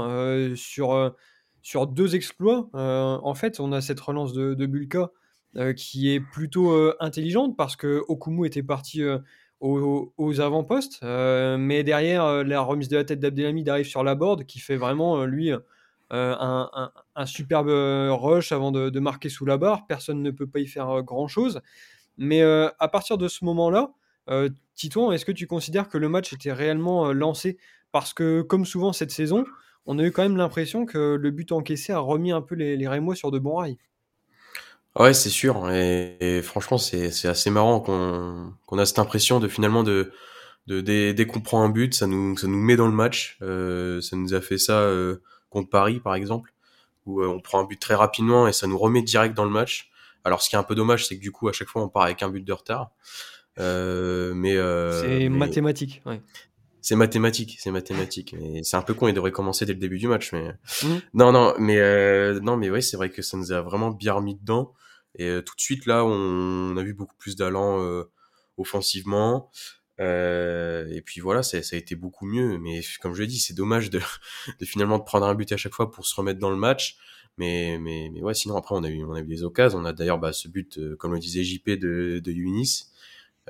sur, 0.56 1.14
sur 1.62 1.86
2 1.86 2.14
exploits. 2.16 2.68
En 2.74 3.34
fait, 3.34 3.60
on 3.60 3.72
a 3.72 3.80
cette 3.80 4.00
relance 4.00 4.32
de 4.34 4.66
Bulka, 4.66 5.10
qui 5.76 6.10
est 6.12 6.20
plutôt, 6.20 6.92
intelligente 7.00 7.56
parce 7.56 7.76
qu'Okoumou 7.76 8.44
était 8.44 8.62
parti, 8.62 9.02
aux 9.60 10.12
aux 10.18 10.40
avant-postes, 10.40 11.00
mais 11.02 11.82
derrière, 11.84 12.44
la 12.44 12.60
remise 12.60 12.88
de 12.88 12.96
la 12.96 13.04
tête 13.04 13.20
d'Abdelhamid 13.20 13.68
arrive 13.68 13.86
sur 13.86 14.04
Laborde 14.04 14.44
qui 14.44 14.58
fait 14.60 14.76
vraiment, 14.76 15.24
lui, 15.24 15.50
Heu, 16.12 16.34
un 17.16 17.26
superbe, 17.26 17.68
rush 17.70 18.52
avant 18.52 18.72
de 18.72 19.00
marquer 19.00 19.28
sous 19.28 19.46
la 19.46 19.58
barre. 19.58 19.86
Personne 19.86 20.22
ne 20.22 20.30
peut 20.30 20.46
pas 20.46 20.60
y 20.60 20.66
faire, 20.66 20.90
heu, 20.98 21.02
grand-chose. 21.02 21.60
Mais, 22.18 22.42
à 22.42 22.88
partir 22.88 23.18
de 23.18 23.28
ce 23.28 23.44
moment-là, 23.46 23.92
heu, 24.30 24.50
Titouan, 24.76 25.12
est-ce 25.12 25.24
que 25.26 25.32
tu 25.32 25.46
considères 25.48 25.88
que 25.88 25.98
le 25.98 26.08
match 26.08 26.32
était 26.32 26.52
réellement, 26.52 27.12
lancé? 27.12 27.58
Parce 27.92 28.14
que 28.14 28.42
comme 28.42 28.64
souvent 28.66 28.92
cette 28.92 29.10
saison, 29.12 29.44
on 29.86 29.98
a 29.98 30.04
eu 30.04 30.12
quand 30.12 30.22
même 30.22 30.36
l'impression 30.38 30.86
que 30.86 31.16
le 31.20 31.30
but 31.32 31.52
encaissé 31.52 31.92
a 31.92 31.98
remis 32.00 32.32
un 32.32 32.42
peu 32.42 32.54
les 32.56 32.76
les 32.76 32.88
Rémois 32.88 33.16
sur 33.16 33.30
de 33.32 33.38
bons 33.38 33.56
rails. 33.56 33.78
Ouais, 34.94 35.12
c'est 35.12 35.28
sûr 35.28 35.70
et 35.70 36.40
franchement, 36.42 36.78
c'est 36.78 37.26
assez 37.26 37.50
marrant 37.50 37.80
qu'on 37.80 38.54
qu'on 38.66 38.78
a 38.78 38.86
cette 38.86 38.98
impression 38.98 39.40
de 39.40 39.48
finalement 39.48 39.82
de 39.82 40.10
dès 40.68 41.14
dès 41.14 41.26
qu'on 41.26 41.40
prend 41.40 41.62
un 41.64 41.70
but, 41.70 41.94
ça 41.94 42.06
nous 42.06 42.36
ça 42.38 42.46
nous 42.46 42.58
met 42.58 42.76
dans 42.76 42.86
le 42.86 42.92
match. 42.94 43.38
Ça 43.40 44.16
nous 44.16 44.34
a 44.34 44.40
fait 44.40 44.58
ça, 44.58 44.90
contre 45.50 45.70
Paris, 45.70 46.00
par 46.00 46.14
exemple, 46.14 46.52
où, 47.06 47.22
heu, 47.22 47.28
on 47.28 47.40
prend 47.40 47.60
un 47.60 47.64
but 47.64 47.80
très 47.80 47.94
rapidement 47.94 48.48
et 48.48 48.52
ça 48.52 48.66
nous 48.66 48.78
remet 48.78 49.02
direct 49.02 49.34
dans 49.36 49.44
le 49.44 49.50
match. 49.50 49.90
Alors 50.24 50.42
ce 50.42 50.48
qui 50.50 50.56
est 50.56 50.58
un 50.58 50.64
peu 50.64 50.74
dommage, 50.74 51.06
c'est 51.06 51.16
que 51.16 51.22
du 51.22 51.32
coup, 51.32 51.48
à 51.48 51.52
chaque 51.52 51.68
fois, 51.68 51.82
on 51.82 51.88
part 51.88 52.02
avec 52.04 52.22
un 52.22 52.28
but 52.30 52.44
de 52.44 52.52
retard. 52.52 52.90
Heu, 53.58 54.32
mais 54.34 54.54
heu, 54.56 55.20
C'est 55.20 55.28
mais 55.30 55.38
mathématique, 55.38 56.02
ouais. 56.06 56.20
c'est 56.80 56.94
mathématique, 56.96 57.56
c'est 57.58 57.70
mathématique. 57.72 58.34
Mais 58.38 58.62
c'est 58.62 58.76
un 58.76 58.82
peu 58.82 58.94
con, 58.94 59.08
il 59.08 59.14
devrait 59.14 59.32
commencer 59.32 59.66
dès 59.66 59.72
le 59.72 59.78
début 59.80 59.98
du 59.98 60.06
match, 60.08 60.32
mais 60.32 60.52
Mmh. 60.82 60.96
non, 61.14 61.32
non, 61.32 61.54
mais 61.58 61.78
heu, 61.78 62.40
non, 62.40 62.56
mais 62.56 62.70
ouais, 62.70 62.80
c'est 62.82 62.96
vrai 62.96 63.10
que 63.10 63.22
ça 63.22 63.36
nous 63.36 63.52
a 63.52 63.62
vraiment 63.62 63.90
bien 63.90 64.14
remis 64.14 64.36
dedans 64.36 64.74
et 65.16 65.28
heu, 65.28 65.42
tout 65.42 65.54
de 65.56 65.60
suite 65.60 65.86
là, 65.86 66.04
on 66.04 66.76
a 66.76 66.82
vu 66.82 66.94
beaucoup 66.94 67.16
plus 67.16 67.36
d'allant, 67.36 67.80
heu, 67.82 68.10
offensivement. 68.58 69.50
Heu 70.00 70.86
et 70.92 71.00
puis 71.02 71.20
voilà, 71.20 71.42
ça 71.42 71.62
ça 71.62 71.76
a 71.76 71.78
été 71.78 71.94
beaucoup 71.96 72.26
mieux. 72.26 72.58
Mais 72.58 72.80
comme 73.00 73.14
je 73.14 73.22
l'ai 73.22 73.26
dit, 73.28 73.38
c'est 73.38 73.54
dommage 73.54 73.90
de 73.90 74.00
de 74.60 74.64
finalement 74.66 74.98
de 74.98 75.04
prendre 75.04 75.26
un 75.26 75.34
but 75.34 75.50
à 75.52 75.56
chaque 75.56 75.74
fois 75.74 75.90
pour 75.90 76.06
se 76.06 76.14
remettre 76.14 76.40
dans 76.40 76.50
le 76.50 76.56
match. 76.56 76.96
Mais 77.38 77.78
mais 77.80 78.10
mais 78.12 78.22
ouais, 78.22 78.34
sinon 78.34 78.56
après 78.56 78.74
on 78.74 78.84
a 78.84 78.88
eu 78.88 79.04
on 79.04 79.12
a 79.14 79.20
eu 79.20 79.26
des 79.26 79.42
occasions. 79.44 79.78
On 79.78 79.84
a 79.84 79.92
d'ailleurs, 79.92 80.18
bah, 80.18 80.32
ce 80.32 80.48
but, 80.48 80.78
heu, 80.78 80.96
comme 80.96 81.12
le 81.14 81.18
disait 81.20 81.44
JP 81.44 81.70
de 81.70 82.20
de 82.24 82.32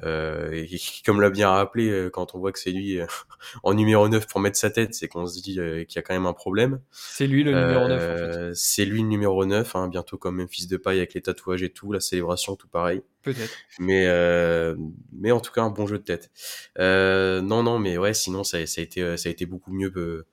heu 0.04 0.50
et 0.52 0.66
qui 0.66 1.02
comme 1.02 1.20
l'a 1.20 1.30
bien 1.30 1.50
rappelé, 1.50 1.88
heu, 1.88 2.10
quand 2.10 2.34
on 2.34 2.38
voit 2.38 2.52
que 2.52 2.58
c'est 2.58 2.72
lui, 2.72 2.98
heu, 2.98 3.06
en 3.62 3.74
numéro 3.74 4.08
9 4.08 4.26
pour 4.26 4.40
mettre 4.40 4.58
sa 4.58 4.70
tête, 4.70 4.94
c'est 4.94 5.08
qu'on 5.08 5.26
se 5.26 5.40
dit, 5.40 5.58
heu, 5.58 5.84
qu'il 5.84 5.96
y 5.96 5.98
a 5.98 6.02
quand 6.02 6.14
même 6.14 6.26
un 6.26 6.32
problème. 6.32 6.80
C'est 6.92 7.26
lui 7.26 7.44
le 7.44 7.52
numéro 7.52 7.88
9 7.88 8.02
en 8.02 8.16
fait. 8.16 8.54
C'est 8.54 8.84
lui 8.84 9.02
le 9.02 9.08
numéro 9.08 9.44
9, 9.44 9.76
hein, 9.76 9.88
bientôt 9.88 10.18
comme 10.18 10.36
Memphis 10.36 10.66
Depay 10.66 10.96
avec 10.98 11.14
les 11.14 11.22
tatouages 11.22 11.62
et 11.62 11.70
tout, 11.70 11.92
la 11.92 12.00
célébration, 12.00 12.56
tout 12.56 12.68
pareil. 12.68 13.02
Peut-être. 13.22 13.50
Mais 13.80 14.06
euh, 14.06 14.76
mais 15.12 15.32
en 15.32 15.40
tout 15.40 15.50
cas 15.52 15.62
un 15.62 15.70
bon 15.70 15.86
jeu 15.86 15.98
de 15.98 16.04
tête. 16.04 16.30
Euh, 16.78 17.40
non 17.40 17.64
non 17.64 17.80
mais 17.80 17.98
ouais 17.98 18.14
sinon 18.14 18.44
ça, 18.44 18.64
ça 18.66 18.80
a 18.80 18.84
été 18.84 19.02
euh, 19.02 19.16
ça 19.16 19.28
a 19.28 19.32
été 19.32 19.46
beaucoup 19.46 19.72
mieux 19.72 19.92
euh, 19.96 20.26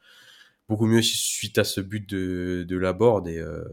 beaucoup 0.69 0.85
mieux 0.85 1.01
suite 1.01 1.57
à 1.57 1.63
ce 1.63 1.81
but 1.81 2.07
de 2.07 2.63
de 2.67 2.77
Laborde 2.77 3.27
et 3.27 3.39
euh, 3.39 3.63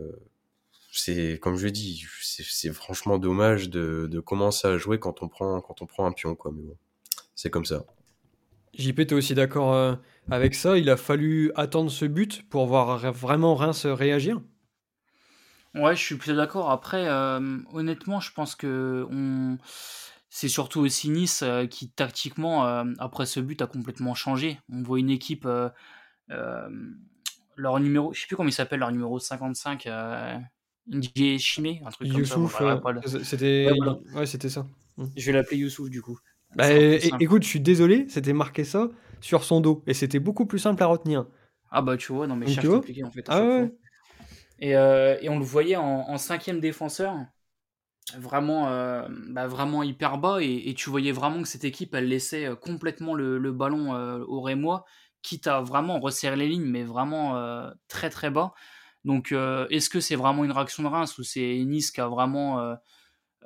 c'est 1.04 1.38
comme 1.40 1.56
je 1.56 1.68
dis 1.68 2.04
c'est 2.22 2.72
franchement 2.72 3.18
dommage 3.18 3.70
de 3.70 4.06
de 4.10 4.20
commencer 4.20 4.68
à 4.68 4.78
jouer 4.78 4.98
quand 4.98 5.22
on 5.22 5.28
prend 5.28 5.60
quand 5.60 5.82
on 5.82 5.86
prend 5.86 6.06
un 6.06 6.12
pion 6.12 6.34
quoi 6.34 6.52
mais 6.54 6.62
bon 6.62 6.76
c'est 7.34 7.50
comme 7.50 7.64
ça. 7.64 7.84
JP, 8.74 8.96
tu 9.06 9.14
es 9.14 9.14
aussi 9.14 9.34
d'accord, 9.34 9.74
heu, 9.74 9.98
avec 10.30 10.54
ça? 10.54 10.78
Il 10.78 10.90
a 10.90 10.96
fallu 10.96 11.52
attendre 11.56 11.90
ce 11.90 12.04
but 12.04 12.48
pour 12.48 12.66
voir 12.66 13.12
vraiment 13.12 13.54
Reims 13.54 13.86
réagir? 13.86 14.40
Ouais, 15.74 15.94
je 15.94 16.02
suis 16.02 16.16
plutôt 16.16 16.36
d'accord. 16.36 16.70
Après, 16.70 17.04
hem, 17.04 17.64
honnêtement, 17.72 18.18
je 18.20 18.32
pense 18.32 18.56
que 18.56 19.06
on 19.10 19.56
c'est 20.28 20.48
surtout 20.48 20.80
aussi 20.80 21.10
Nice, 21.10 21.42
heu, 21.42 21.66
qui 21.66 21.90
tactiquement, 21.90 22.64
après 22.98 23.26
ce 23.26 23.40
but, 23.40 23.62
a 23.62 23.66
complètement 23.66 24.14
changé. 24.14 24.60
On 24.72 24.82
voit 24.82 24.98
une 25.00 25.10
équipe, 25.10 25.46
heu, 25.46 25.70
hem, 26.30 26.98
leur 27.56 27.80
numéro 27.80 28.12
je 28.14 28.20
sais 28.22 28.26
plus 28.28 28.36
comment 28.36 28.48
il 28.48 28.52
s'appelle, 28.52 28.80
leur 28.80 28.92
numéro 28.92 29.18
55, 29.18 29.86
heu, 29.88 30.38
Ndié 30.86 31.38
Chimé, 31.38 31.80
un 31.86 31.90
truc 31.90 32.08
comme 32.10 32.24
ça, 32.24 32.38
bon 32.38 32.48
Youssouf, 32.48 32.50
j'arriverai 32.50 32.76
heu, 32.76 32.80
pas 32.80 32.90
à 32.90 32.92
le 32.92 33.00
c 33.02 33.18
ouais 33.18 33.24
c'était 33.24 33.72
voilà, 33.76 33.94
ouais, 34.14 34.26
c'était 34.26 34.48
ça. 34.48 34.66
Mmh. 34.96 35.06
je 35.14 35.24
vais 35.26 35.32
l'appeler 35.32 35.58
Youssouf 35.58 35.88
du 35.88 36.02
coup. 36.02 36.18
Bah, 36.54 36.68
écoute, 36.72 37.42
je 37.44 37.48
suis 37.48 37.60
désolé, 37.60 38.06
c'était 38.08 38.32
marqué 38.32 38.64
ça 38.64 38.88
sur 39.20 39.44
son 39.44 39.60
dos 39.60 39.82
et 39.86 39.94
c'était 39.94 40.18
beaucoup 40.18 40.46
plus 40.46 40.58
simple 40.58 40.82
à 40.82 40.86
retenir. 40.86 41.26
Ah 41.70 41.82
bah, 41.82 41.96
tu 41.96 42.12
vois? 42.12 42.26
Non 42.26 42.36
mais 42.36 42.46
cherche 42.48 42.68
compliqué 42.68 43.04
en 43.04 43.10
fait 43.10 43.28
à 43.30 43.32
Ah 43.32 43.42
ouais, 43.42 43.46
fois 43.46 43.70
et 44.60 44.76
heu 44.76 45.18
et 45.22 45.28
on 45.30 45.38
le 45.38 45.44
voyait 45.44 45.76
en 45.76 45.84
en 46.08 46.18
5 46.18 46.60
défenseur 46.60 47.16
Vraiment, 48.18 48.68
heu, 48.70 49.06
bah, 49.30 49.46
vraiment 49.48 49.82
hyper 49.84 50.18
bas 50.18 50.38
et 50.42 50.70
et 50.70 50.74
tu 50.74 50.90
voyais 50.90 51.12
vraiment 51.12 51.42
que 51.42 51.48
cette 51.48 51.64
équipe, 51.64 51.94
elle 51.94 52.08
laissait, 52.08 52.46
heu, 52.48 52.56
complètement 52.56 53.14
le 53.14 53.38
le 53.38 53.52
ballon, 53.52 53.92
aux 54.28 54.42
Rémois, 54.42 54.84
quitte 55.22 55.46
à 55.48 55.60
vraiment 55.62 56.00
resserrer 56.00 56.36
les 56.36 56.48
lignes, 56.48 56.64
mais 56.66 56.84
vraiment, 56.84 57.36
très, 57.88 58.10
très 58.10 58.30
bas. 58.30 58.52
Donc, 59.04 59.32
heu, 59.32 59.66
est-ce 59.70 59.90
que 59.90 60.00
c'est 60.00 60.16
vraiment 60.16 60.44
une 60.44 60.52
réaction 60.52 60.82
de 60.84 60.88
Reims 60.88 61.18
ou 61.18 61.22
c'est 61.24 61.58
Nice 61.64 61.90
qui 61.92 62.00
a 62.00 62.08
vraiment, 62.08 62.60
heu 62.62 62.76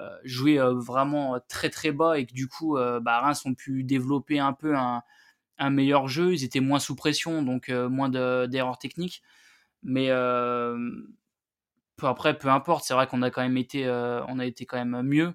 heu, 0.00 0.11
joué, 0.25 0.58
vraiment, 0.58 1.38
très, 1.49 1.70
très 1.70 1.92
bas 1.92 2.18
et 2.18 2.26
que 2.26 2.34
du 2.34 2.49
coup, 2.49 2.76
bah, 3.02 3.20
Reims 3.20 3.44
ont 3.46 3.54
pu 3.54 3.84
développer 3.84 4.38
un 4.40 4.52
peu 4.54 4.75
un 4.76 5.70
meilleur 5.70 6.08
jeu? 6.08 6.34
Ils 6.34 6.44
étaient 6.44 6.61
moins 6.61 6.80
sous 6.80 6.96
pression, 6.96 7.42
donc, 7.42 7.68
moins 7.70 8.08
de 8.11 8.46
d'erreurs 8.46 8.78
techniques. 8.78 9.23
Mais, 9.84 10.08
peu 11.96 12.06
après, 12.08 12.37
peu 12.38 12.49
importe, 12.49 12.84
c'est 12.84 12.94
vrai 12.94 13.06
qu'on 13.06 13.23
a 13.23 13.30
quand 13.30 13.42
même 13.42 13.56
été, 13.56 13.88
on 14.28 14.38
a 14.38 14.46
été 14.46 14.66
quand 14.66 14.78
même 14.84 15.02
mieux 15.02 15.34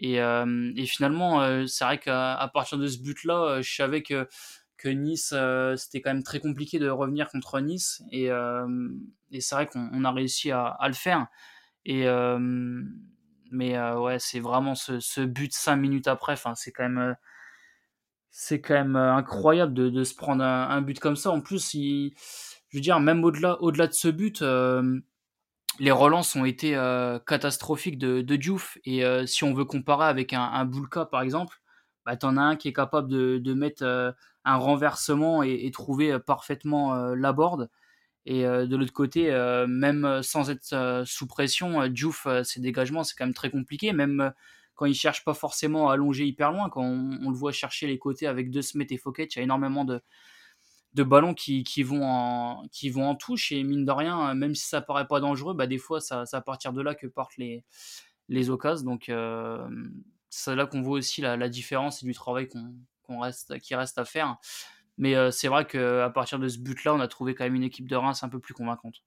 et, 0.00 0.20
euh, 0.22 0.72
et 0.76 0.86
finalement, 0.86 1.42
euh, 1.42 1.66
c'est 1.66 1.84
vrai 1.84 1.98
qu'à 1.98 2.50
partir 2.54 2.78
de 2.78 2.86
ce 2.88 2.98
but-là, 2.98 3.34
euh, 3.58 3.62
je 3.62 3.74
savais 3.74 4.02
que, 4.02 4.28
que 4.76 4.88
Nice, 4.88 5.32
euh, 5.34 5.76
c'était 5.76 6.00
quand 6.00 6.12
même 6.12 6.22
très 6.22 6.40
compliqué 6.40 6.78
de 6.78 6.88
revenir 6.88 7.28
contre 7.28 7.60
Nice. 7.60 8.02
Et, 8.10 8.30
euh, 8.30 8.88
et 9.30 9.40
c'est 9.40 9.54
vrai 9.54 9.66
qu'on 9.66 9.88
on 9.92 10.04
a 10.04 10.10
réussi 10.10 10.50
à, 10.50 10.66
à 10.66 10.88
le 10.88 10.94
faire. 10.94 11.26
Et, 11.84 12.06
euh, 12.08 12.38
mais 13.50 13.76
euh, 13.76 13.98
ouais, 14.00 14.18
c'est 14.18 14.40
vraiment 14.40 14.74
ce, 14.74 15.00
ce 15.00 15.20
but 15.20 15.52
cinq 15.52 15.76
minutes 15.76 16.08
après. 16.08 16.34
C'est 16.56 16.72
quand 16.72 16.82
même, 16.82 16.98
euh, 16.98 17.14
c'est 18.30 18.60
quand 18.60 18.74
même 18.74 18.96
euh, 18.96 19.14
incroyable 19.14 19.74
de, 19.74 19.90
de 19.90 20.04
se 20.04 20.14
prendre 20.14 20.42
un, 20.42 20.68
un 20.70 20.80
but 20.82 20.98
comme 20.98 21.16
ça. 21.16 21.30
En 21.30 21.40
plus, 21.40 21.74
il, 21.74 22.14
je 22.68 22.78
veux 22.78 22.82
dire, 22.82 22.98
même 23.00 23.22
au-delà, 23.24 23.60
au-delà 23.62 23.86
de 23.86 23.92
ce 23.92 24.08
but, 24.08 24.42
les 25.80 25.90
relances 25.90 26.36
ont 26.36 26.44
été 26.44 26.72
catastrophiques 27.26 27.98
de, 27.98 28.20
de 28.22 28.36
Diouf. 28.36 28.78
Et 28.84 29.04
si 29.26 29.44
on 29.44 29.54
veut 29.54 29.64
comparer 29.64 30.06
avec 30.06 30.32
un, 30.32 30.42
un 30.42 30.64
Bulka, 30.64 31.04
par 31.04 31.22
exemple, 31.22 31.56
bah, 32.06 32.16
t'en 32.16 32.36
as 32.36 32.42
un 32.42 32.56
qui 32.56 32.68
est 32.68 32.72
capable 32.72 33.08
de, 33.08 33.38
de 33.38 33.54
mettre 33.54 33.82
euh, 33.84 34.12
un 34.44 34.56
renversement 34.56 35.42
et, 35.42 35.70
trouver 35.70 36.12
euh, 36.12 36.18
parfaitement 36.18 36.94
euh, 36.94 37.14
la 37.14 37.32
board. 37.32 37.70
Et 38.26 38.44
de 38.44 38.74
l'autre 38.74 38.94
côté, 38.94 39.30
même 39.68 40.22
sans 40.22 40.48
être 40.48 41.02
sous 41.04 41.26
pression, 41.26 41.88
Diouf, 41.88 42.26
ses 42.42 42.58
dégagements, 42.58 43.04
c'est 43.04 43.14
quand 43.14 43.26
même 43.26 43.34
très 43.34 43.50
compliqué. 43.50 43.92
Même 43.92 44.32
quand 44.74 44.86
il 44.86 44.94
cherche 44.94 45.26
pas 45.26 45.34
forcément 45.34 45.90
à 45.90 45.92
allonger 45.92 46.24
hyper 46.24 46.50
loin, 46.50 46.70
quand 46.70 46.84
on, 46.84 47.28
le 47.28 47.36
voit 47.36 47.52
chercher 47.52 47.86
les 47.86 47.98
côtés 47.98 48.26
avec 48.26 48.50
De 48.50 48.62
Smet 48.62 48.86
et 48.88 48.96
Fouquet, 48.96 49.24
il 49.24 49.36
y 49.36 49.40
a 49.40 49.42
énormément 49.42 49.84
de, 49.84 50.00
de 50.94 51.02
ballons 51.02 51.34
qui, 51.34 51.64
qui, 51.64 51.82
vont 51.82 52.02
en, 52.02 52.66
qui 52.72 52.88
vont 52.88 53.10
en 53.10 53.14
touche. 53.14 53.52
Et 53.52 53.62
mine 53.62 53.84
de 53.84 53.92
rien, 53.92 54.32
même 54.32 54.54
si 54.54 54.66
ça 54.66 54.80
paraît 54.80 55.06
pas 55.06 55.20
dangereux, 55.20 55.52
bah, 55.52 55.66
des 55.66 55.76
fois, 55.76 56.00
ça 56.00 56.24
à 56.32 56.40
partir 56.40 56.72
de 56.72 56.80
là 56.80 56.94
que 56.94 57.06
partent 57.06 57.36
les, 57.36 57.62
les 58.30 58.48
occasions. 58.48 58.86
Donc, 58.86 59.10
c'est 60.34 60.56
là 60.56 60.66
qu'on 60.66 60.82
voit 60.82 60.98
aussi 60.98 61.20
la, 61.20 61.36
la 61.36 61.48
différence 61.48 62.02
et 62.02 62.06
du 62.06 62.12
travail 62.12 62.48
qu'on, 62.48 63.20
reste, 63.20 63.58
qui 63.60 63.74
reste 63.74 63.98
à 63.98 64.04
faire. 64.04 64.36
Mais 64.98 65.14
euh, 65.14 65.30
c'est 65.30 65.48
vrai 65.48 65.66
qu'à 65.66 66.10
partir 66.10 66.38
de 66.38 66.48
ce 66.48 66.58
but-là, 66.58 66.94
on 66.94 67.00
a 67.00 67.08
trouvé 67.08 67.34
quand 67.34 67.44
même 67.44 67.54
une 67.54 67.62
équipe 67.62 67.88
de 67.88 67.96
Reims 67.96 68.22
un 68.22 68.28
peu 68.28 68.40
plus 68.40 68.54
convaincante. 68.54 69.04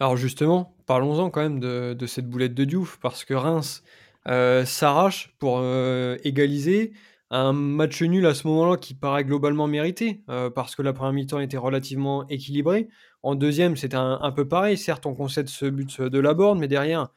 Alors 0.00 0.16
justement, 0.16 0.76
parlons-en 0.86 1.30
quand 1.30 1.40
même 1.40 1.60
de 1.60 2.06
cette 2.06 2.28
boulette 2.28 2.54
de 2.54 2.64
Diouf 2.64 2.98
parce 3.00 3.24
que 3.24 3.34
Reims, 3.34 3.82
heu, 4.28 4.64
s'arrache 4.64 5.34
pour, 5.38 5.58
heu, 5.60 6.18
égaliser. 6.24 6.92
Un 7.30 7.52
match 7.52 8.02
nul 8.02 8.24
à 8.26 8.34
ce 8.34 8.46
moment-là 8.46 8.76
qui 8.76 8.94
paraît 8.94 9.24
globalement 9.24 9.66
mérité, 9.66 10.22
parce 10.54 10.76
que 10.76 10.82
la 10.82 10.92
première 10.92 11.12
mi-temps 11.12 11.40
était 11.40 11.56
relativement 11.56 12.24
équilibrée. 12.28 12.88
En 13.24 13.34
deuxième, 13.34 13.76
c'était 13.76 13.96
un 13.96 14.20
un 14.22 14.30
peu 14.30 14.46
pareil. 14.46 14.78
Certes, 14.78 15.06
on 15.06 15.14
concède 15.16 15.48
ce 15.48 15.66
but 15.66 16.00
de 16.00 16.18
Laborde, 16.20 16.56
mais 16.56 16.68
derrière, 16.68 17.08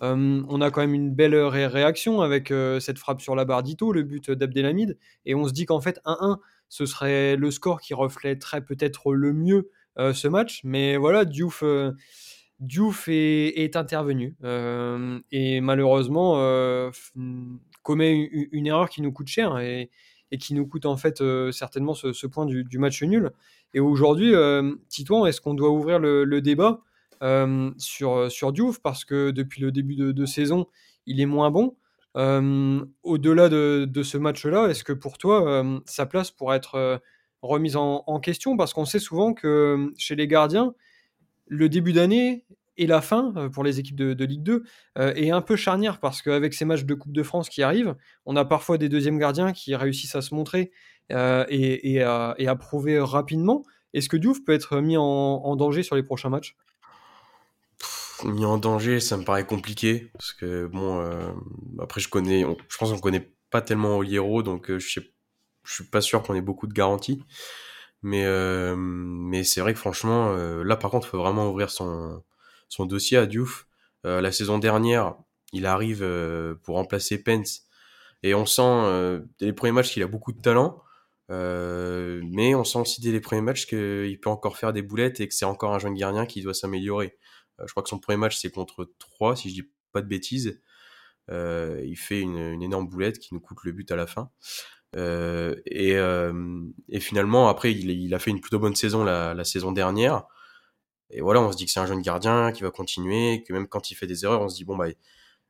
hem, 0.00 0.46
on 0.48 0.60
a 0.60 0.70
quand 0.70 0.80
même 0.80 0.94
une 0.94 1.14
belle, 1.14 1.34
ré 1.34 1.66
réaction 1.66 2.20
avec, 2.20 2.50
heu, 2.50 2.80
cette 2.80 2.98
frappe 2.98 3.20
sur 3.20 3.34
la 3.34 3.44
barre 3.44 3.62
d'Ito, 3.62 3.92
le 3.92 4.02
but 4.02 4.30
d'Abdelhamid 4.30 4.98
et 5.26 5.34
on 5.34 5.46
se 5.46 5.52
dit 5.52 5.66
qu'en 5.66 5.80
fait 5.80 6.00
1-1, 6.04 6.38
ce 6.68 6.86
serait 6.86 7.36
le 7.36 7.50
score 7.50 7.80
qui 7.80 7.94
reflèterait 7.94 8.64
peut-être 8.64 9.12
le 9.12 9.32
mieux 9.32 9.70
ce 9.96 10.26
match. 10.26 10.60
Mais 10.64 10.96
voilà, 10.96 11.24
Diouf, 11.24 11.62
Diouf 12.60 13.08
est, 13.08 13.76
intervenu 13.76 14.36
et 15.30 15.60
malheureusement 15.60 16.90
commet 17.82 18.28
une, 18.52 18.66
erreur 18.66 18.88
qui 18.88 19.02
nous 19.02 19.12
coûte 19.12 19.28
cher 19.28 19.58
et, 19.58 19.90
qui 20.40 20.54
nous 20.54 20.66
coûte 20.66 20.86
en 20.86 20.96
fait 20.96 21.22
certainement 21.52 21.94
ce, 21.94 22.26
point 22.26 22.46
du, 22.46 22.78
match 22.78 23.02
nul. 23.02 23.30
Et 23.72 23.80
aujourd'hui, 23.80 24.32
Titouan, 24.88 25.26
est-ce 25.26 25.40
qu'on 25.40 25.54
doit 25.54 25.70
ouvrir 25.70 25.98
le, 25.98 26.40
débat? 26.40 26.80
Sur, 27.78 28.30
sur 28.30 28.52
Diouf 28.52 28.80
parce 28.80 29.04
que 29.04 29.30
depuis 29.30 29.60
le 29.60 29.72
début 29.72 29.96
de, 29.96 30.26
saison, 30.26 30.66
il 31.06 31.20
est 31.20 31.26
moins 31.26 31.50
bon. 31.50 31.76
Au-delà 32.14 33.48
de, 33.48 34.02
ce 34.02 34.18
match-là, 34.18 34.68
est-ce 34.68 34.84
que 34.84 34.92
pour 34.92 35.18
toi, 35.18 35.64
sa 35.86 36.06
place 36.06 36.30
pourrait 36.30 36.56
être 36.56 37.00
remise 37.42 37.76
en, 37.76 38.20
question? 38.20 38.56
Parce 38.56 38.72
qu'on 38.72 38.84
sait 38.84 38.98
souvent 38.98 39.34
que 39.34 39.92
chez 39.96 40.16
les 40.16 40.26
gardiens, 40.26 40.74
le 41.46 41.68
début 41.68 41.92
d'année 41.92 42.44
et 42.76 42.86
la 42.86 43.00
fin 43.00 43.32
euh, 43.36 43.48
pour 43.48 43.64
les 43.64 43.78
équipes 43.80 43.96
de, 43.96 44.24
Ligue 44.24 44.42
2 44.42 44.64
euh, 44.98 45.14
est 45.14 45.30
un 45.30 45.40
peu 45.40 45.56
charnière 45.56 46.00
parce 46.00 46.22
qu'avec 46.22 46.54
ces 46.54 46.64
matchs 46.64 46.84
de 46.84 46.94
Coupe 46.94 47.12
de 47.12 47.22
France 47.22 47.48
qui 47.48 47.62
arrivent, 47.62 47.94
on 48.26 48.36
a 48.36 48.44
parfois 48.44 48.78
des 48.78 48.88
deuxièmes 48.88 49.18
gardiens 49.18 49.52
qui 49.52 49.74
réussissent 49.74 50.16
à 50.16 50.22
se 50.22 50.34
montrer 50.34 50.72
euh, 51.12 51.44
et, 51.48 52.02
à, 52.02 52.56
prouver 52.58 52.98
rapidement. 52.98 53.62
Est-ce 53.92 54.08
que 54.08 54.16
Diouf 54.16 54.44
peut 54.44 54.52
être 54.52 54.80
mis 54.80 54.96
en, 54.96 55.56
danger 55.56 55.82
sur 55.82 55.96
les 55.96 56.02
prochains 56.02 56.30
matchs? 56.30 56.56
Mis 58.24 58.44
en 58.44 58.58
danger, 58.58 59.00
ça 59.00 59.16
me 59.16 59.24
paraît 59.24 59.46
compliqué 59.46 60.10
parce 60.14 60.32
que 60.32 60.66
bon, 60.66 61.04
après 61.78 62.00
je 62.00 62.08
connais, 62.08 62.42
je 62.68 62.76
pense 62.78 62.90
qu'on 62.90 62.98
connaît 62.98 63.32
pas 63.50 63.60
tellement 63.62 63.98
Oliero, 63.98 64.42
donc 64.42 64.70
je 64.70 64.78
sais, 64.78 65.12
suis 65.64 65.84
pas 65.84 66.00
sûr 66.00 66.22
qu'on 66.22 66.34
ait 66.34 66.40
beaucoup 66.40 66.66
de 66.66 66.72
garanties. 66.72 67.22
Mais, 68.02 68.24
mais 68.76 69.44
c'est 69.44 69.60
vrai 69.60 69.74
que 69.74 69.78
franchement, 69.78 70.34
là 70.34 70.76
par 70.76 70.90
contre, 70.90 71.08
faut 71.08 71.18
vraiment 71.18 71.50
ouvrir 71.50 71.70
son, 71.70 72.22
son 72.68 72.86
dossier 72.86 73.16
à 73.18 73.26
Diouf. 73.26 73.66
Euh, 74.06 74.20
la 74.20 74.32
saison 74.32 74.58
dernière, 74.58 75.14
il 75.52 75.66
arrive 75.66 76.02
euh, 76.02 76.54
pour 76.62 76.76
remplacer 76.76 77.22
Pence 77.22 77.62
et 78.22 78.34
on 78.34 78.46
sent 78.46 78.62
euh, 78.62 79.20
dès 79.38 79.46
les 79.46 79.52
premiers 79.52 79.72
matchs 79.72 79.92
qu'il 79.92 80.02
a 80.02 80.06
beaucoup 80.06 80.32
de 80.32 80.40
talent. 80.40 80.82
mais 81.28 82.54
on 82.54 82.64
sent 82.64 82.78
aussi 82.78 83.00
dès 83.00 83.12
les 83.12 83.20
premiers 83.20 83.42
matchs 83.42 83.66
qu'il 83.66 84.18
peut 84.20 84.30
encore 84.30 84.56
faire 84.56 84.72
des 84.72 84.82
boulettes 84.82 85.20
et 85.20 85.28
que 85.28 85.34
c'est 85.34 85.44
encore 85.44 85.74
un 85.74 85.78
jeune 85.78 85.94
gardien 85.94 86.26
qui 86.26 86.42
doit 86.42 86.54
s'améliorer. 86.54 87.16
Je 87.58 87.70
crois 87.70 87.82
que 87.82 87.88
son 87.88 87.98
premier 87.98 88.16
match 88.16 88.36
c'est 88.36 88.50
contre 88.50 88.90
3, 88.98 89.36
si 89.36 89.50
je 89.50 89.54
dis 89.54 89.70
pas 89.92 90.02
de 90.02 90.08
bêtises. 90.08 90.60
il 91.30 91.96
fait 91.96 92.20
une, 92.20 92.62
énorme 92.62 92.88
boulette 92.88 93.18
qui 93.18 93.34
nous 93.34 93.40
coûte 93.40 93.58
le 93.64 93.72
but 93.72 93.90
à 93.92 93.96
la 93.96 94.06
fin. 94.06 94.30
et, 94.96 95.96
finalement, 97.00 97.48
après, 97.48 97.72
il, 97.72 98.14
a 98.14 98.18
fait 98.18 98.30
une 98.30 98.40
plutôt 98.40 98.58
bonne 98.58 98.74
saison 98.76 99.04
la 99.04 99.44
saison 99.44 99.72
dernière. 99.72 100.26
Et 101.10 101.20
voilà, 101.20 101.40
on 101.40 101.52
se 101.52 101.56
dit 101.56 101.64
que 101.64 101.70
c'est 101.70 101.80
un 101.80 101.86
jeune 101.86 102.02
gardien 102.02 102.52
qui 102.52 102.62
va 102.62 102.70
continuer, 102.70 103.42
que 103.44 103.52
même 103.52 103.68
quand 103.68 103.90
il 103.90 103.94
fait 103.94 104.06
des 104.06 104.24
erreurs, 104.24 104.40
on 104.42 104.48
se 104.48 104.56
dit 104.56 104.64
bon 104.64 104.76
bah 104.76 104.86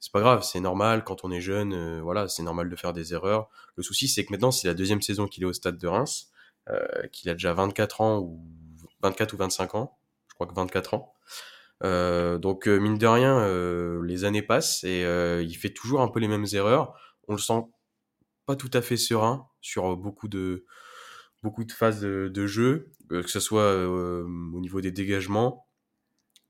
c'est 0.01 0.13
pas 0.13 0.21
grave, 0.21 0.43
c'est 0.43 0.61
normal 0.61 1.05
quand 1.05 1.25
on 1.25 1.31
est 1.31 1.41
jeune, 1.41 1.73
euh, 1.73 2.01
voilà, 2.03 2.29
c'est 2.29 2.43
normal 2.43 2.69
de 2.69 2.77
faire 2.77 2.93
des 2.93 3.15
erreurs. 3.15 3.49
Le 3.77 3.83
souci 3.83 4.09
c'est 4.09 4.25
que 4.25 4.33
maintenant 4.33 4.51
c'est 4.51 4.69
la 4.69 4.75
deuxième 4.75 5.01
saison 5.01 5.27
qu'il 5.27 5.43
est 5.45 5.47
au 5.47 5.53
stade 5.53 5.79
de 5.79 5.87
Reims, 5.87 6.31
euh, 6.69 7.07
qu'il 7.13 7.31
a 7.31 7.35
déjà 7.35 7.55
24 7.55 8.01
ans 8.03 8.19
ou 8.21 8.45
24 9.03 9.33
ou 9.33 9.37
25 9.39 9.75
ans, 9.75 9.99
je 10.29 10.35
crois 10.35 10.47
que 10.47 10.55
24 10.55 10.95
ans. 10.95 11.15
Euh, 11.85 12.39
donc 12.39 12.67
mine 12.67 12.99
de 12.99 13.07
rien, 13.07 14.03
les 14.03 14.25
années 14.25 14.43
passent 14.43 14.83
et 14.85 15.03
il 15.43 15.55
fait 15.55 15.73
toujours 15.73 16.01
un 16.01 16.09
peu 16.09 16.21
les 16.21 16.29
mêmes 16.29 16.47
erreurs. 16.53 16.95
On 17.29 17.33
le 17.33 17.39
sent 17.39 17.63
pas 18.47 18.57
tout 18.57 18.71
à 18.73 18.83
fait 18.83 18.97
serein 18.97 19.47
sur 19.61 19.97
beaucoup 19.97 20.29
de 20.29 20.67
beaucoup 21.45 21.65
de 21.65 21.73
phases 21.73 22.01
de, 22.01 22.47
jeu, 22.47 22.91
euh, 23.13 23.23
que 23.23 23.31
ce 23.31 23.39
soit 23.39 23.63
euh, 23.63 24.25
au 24.25 24.61
niveau 24.61 24.81
des 24.81 24.91
dégagements, 24.91 25.69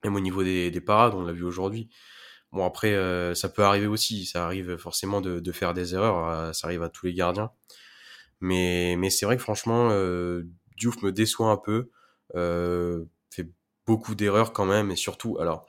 même 0.04 0.14
au 0.14 0.20
niveau 0.20 0.44
des, 0.44 0.80
parades, 0.80 1.14
on 1.14 1.22
l'a 1.22 1.32
vu 1.32 1.42
aujourd'hui. 1.42 1.90
Bon, 2.52 2.64
après, 2.64 2.94
euh, 2.94 3.34
ça 3.34 3.48
peut 3.48 3.64
arriver 3.64 3.88
aussi, 3.88 4.24
ça 4.24 4.44
arrive 4.44 4.76
forcément 4.76 5.20
de, 5.20 5.52
faire 5.52 5.74
des 5.74 5.94
erreurs, 5.94 6.54
ça 6.54 6.68
arrive 6.68 6.84
à 6.84 6.88
tous 6.88 7.06
les 7.06 7.14
gardiens. 7.14 7.50
Mais, 8.40 8.94
mais 8.96 9.10
c'est 9.10 9.26
vrai 9.26 9.36
que 9.36 9.42
franchement, 9.42 9.88
Diouf 10.76 11.02
me 11.02 11.10
déçoit 11.10 11.50
un 11.50 11.56
peu, 11.56 11.90
fait 12.34 13.08
beaucoup 13.86 14.14
d'erreurs 14.14 14.52
quand 14.52 14.66
même, 14.66 14.90
et 14.90 14.96
surtout, 14.96 15.38
alors, 15.38 15.66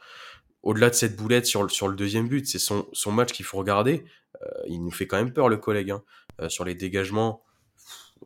au-delà 0.64 0.90
de 0.90 0.96
cette 0.96 1.16
boulette 1.16 1.46
sur, 1.46 1.70
sur 1.70 1.88
le 1.88 1.96
deuxième 1.96 2.28
but, 2.28 2.48
c'est 2.48 2.60
son, 2.60 2.88
son 2.94 3.12
match 3.12 3.32
qu'il 3.32 3.46
faut 3.46 3.58
regarder. 3.58 4.06
il 4.68 4.84
nous 4.84 4.92
fait 4.92 5.08
quand 5.08 5.18
même 5.18 5.34
peur, 5.34 5.50
le 5.50 5.58
collègue. 5.58 5.92
Hein. 5.92 6.04
sur 6.50 6.66
les 6.66 6.76
dégagements, 6.76 7.46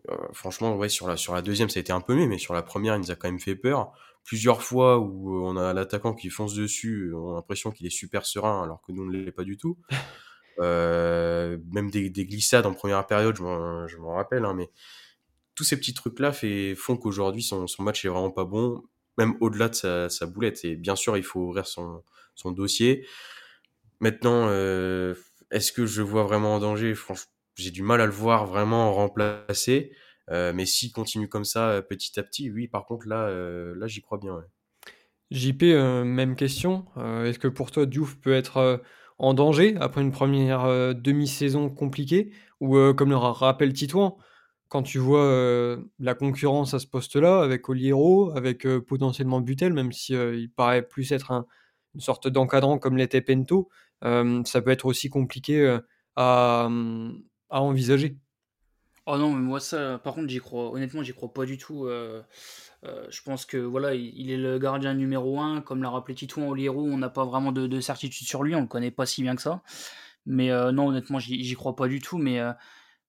euh, 0.10 0.16
franchement, 0.34 0.76
ouais, 0.76 0.90
sur 0.90 1.08
la, 1.08 1.18
sur 1.18 1.34
la 1.34 1.42
deuxième, 1.42 1.70
ça 1.70 1.80
a 1.80 1.82
été 1.82 1.92
un 1.92 2.02
peu 2.02 2.16
mieux, 2.16 2.28
mais 2.28 2.38
sur 2.38 2.54
la 2.54 2.62
première, 2.62 2.96
il 2.96 3.00
nous 3.00 3.12
a 3.12 3.16
quand 3.16 3.28
même 3.28 3.40
fait 3.40 3.56
peur. 3.56 3.92
Plusieurs 4.24 4.62
fois 4.62 5.00
où 5.00 5.36
euh, 5.36 5.42
on 5.42 5.58
a 5.58 5.74
l'attaquant 5.74 6.14
qui 6.14 6.30
fonce 6.30 6.54
dessus, 6.54 7.14
on 7.16 7.32
a 7.32 7.36
l'impression 7.36 7.72
qu'il 7.72 7.88
est 7.88 7.92
super 7.92 8.26
serein, 8.26 8.64
alors 8.64 8.82
que 8.82 8.92
nous, 8.92 9.04
on 9.04 9.06
ne 9.06 9.18
l'est 9.18 9.32
pas 9.32 9.44
du 9.44 9.58
tout. 9.58 9.78
Euh, 10.62 11.58
même 11.72 11.90
des, 11.90 12.12
glissades 12.12 12.66
en 12.66 12.74
première 12.74 13.08
période, 13.08 13.34
je 13.38 13.98
m'en 13.98 14.14
rappelle, 14.14 14.44
hein, 14.44 14.54
mais 14.54 14.70
tous 15.56 15.64
ces 15.64 15.78
petits 15.78 15.94
trucs-là 15.94 16.34
font 16.76 16.98
qu'aujourd'hui, 16.98 17.42
son, 17.42 17.66
match 17.80 18.04
est 18.04 18.10
vraiment 18.10 18.30
pas 18.30 18.44
bon, 18.44 18.84
même 19.18 19.36
au-delà 19.42 19.70
de 19.70 19.76
sa, 20.10 20.26
boulette. 20.26 20.64
Et 20.64 20.76
bien 20.76 20.96
sûr, 20.96 21.18
il 21.18 21.24
faut 21.24 21.42
ouvrir 21.42 21.68
son, 21.68 22.04
dossier. 22.46 23.06
Maintenant, 24.00 24.50
est-ce 25.52 25.72
que 25.72 25.86
je 25.86 26.02
vois 26.02 26.24
vraiment 26.24 26.56
en 26.56 26.60
danger? 26.60 26.96
Franchement, 26.96 27.32
j'ai 27.56 27.72
du 27.72 27.84
mal 27.84 28.02
à 28.02 28.06
le 28.06 28.12
voir 28.12 28.46
vraiment 28.46 28.94
remplacer. 28.94 29.92
Euh, 30.32 30.54
mais 30.54 30.66
s'il 30.66 30.92
continue 30.92 31.28
comme 31.28 31.46
ça 31.46 31.70
euh, 31.70 31.82
petit 31.82 32.20
à 32.20 32.24
petit, 32.24 32.50
oui, 32.52 32.68
par 32.68 32.86
contre, 32.86 33.08
là, 33.08 33.28
euh, 33.28 33.74
là 33.78 33.88
j'y 33.88 34.02
crois 34.02 34.18
bien. 34.18 34.40
JP, 35.32 35.64
même 36.06 36.36
question. 36.36 36.86
Est-ce 36.98 37.38
que 37.38 37.48
pour 37.48 37.70
toi, 37.70 37.86
Diouf 37.86 38.16
peut 38.16 38.34
être 38.34 38.82
en 39.20 39.36
danger 39.36 39.76
après 39.80 40.02
une 40.02 40.12
première 40.12 40.96
demi-saison 40.96 41.70
compliquée? 41.70 42.32
Ou 42.62 42.76
comme 42.96 43.12
le 43.12 43.16
rappelle 43.16 43.72
Titouan, 43.72 44.18
quand 44.70 44.84
tu 44.84 45.00
vois 45.00 45.78
la 46.00 46.14
concurrence 46.14 46.74
à 46.74 46.80
ce 46.80 46.88
poste-là, 46.88 47.42
avec 47.42 47.68
Oliero, 47.68 48.32
avec 48.36 48.68
potentiellement 48.88 49.42
Butel, 49.42 49.74
même 49.74 49.92
si 49.92 50.14
il 50.14 50.50
paraît 50.50 50.88
plus 50.88 51.12
être 51.12 51.46
une 51.96 52.02
sorte 52.02 52.28
d'encadrant 52.28 52.78
comme 52.78 52.96
l'était 52.96 53.22
Pento, 53.22 53.70
ça 54.02 54.62
peut 54.64 54.72
être 54.72 54.86
aussi 54.86 55.10
compliqué 55.10 55.80
à, 56.16 56.70
à 57.50 57.62
envisager. 57.62 58.16
Oh 59.06 59.18
non, 59.18 59.34
mais 59.34 59.42
moi 59.42 59.60
ça, 59.60 59.98
par 60.04 60.14
contre, 60.14 60.30
j'y 60.30 60.38
crois. 60.38 60.72
Honnêtement, 60.72 61.02
j'y 61.02 61.14
crois 61.14 61.34
pas 61.34 61.46
du 61.46 61.58
tout. 61.58 61.88
Je 62.84 63.22
pense 63.24 63.46
que 63.46 63.58
voilà, 63.58 63.96
il, 63.96 64.30
est 64.30 64.38
le 64.38 64.60
gardien 64.60 64.94
numéro 64.94 65.40
un, 65.40 65.62
comme 65.62 65.82
l'a 65.82 65.90
rappelé 65.90 66.14
Titouan 66.14 66.48
Oliero. 66.50 66.84
On 66.84 66.98
n'a 66.98 67.10
pas 67.10 67.26
vraiment 67.26 67.52
de, 67.52 67.82
certitude 67.82 68.28
sur 68.28 68.44
lui, 68.44 68.54
on 68.56 68.62
le 68.62 68.68
connaît 68.68 68.92
pas 68.92 69.08
si 69.08 69.24
bien 69.24 69.36
que 69.36 69.42
ça. 69.42 69.64
Mais 70.28 70.50
non, 70.72 70.90
honnêtement, 70.90 71.18
j'y 71.18 71.56
crois 71.56 71.76
pas 71.76 71.88
du 71.88 72.00
tout. 72.00 72.20
Mais 72.20 72.40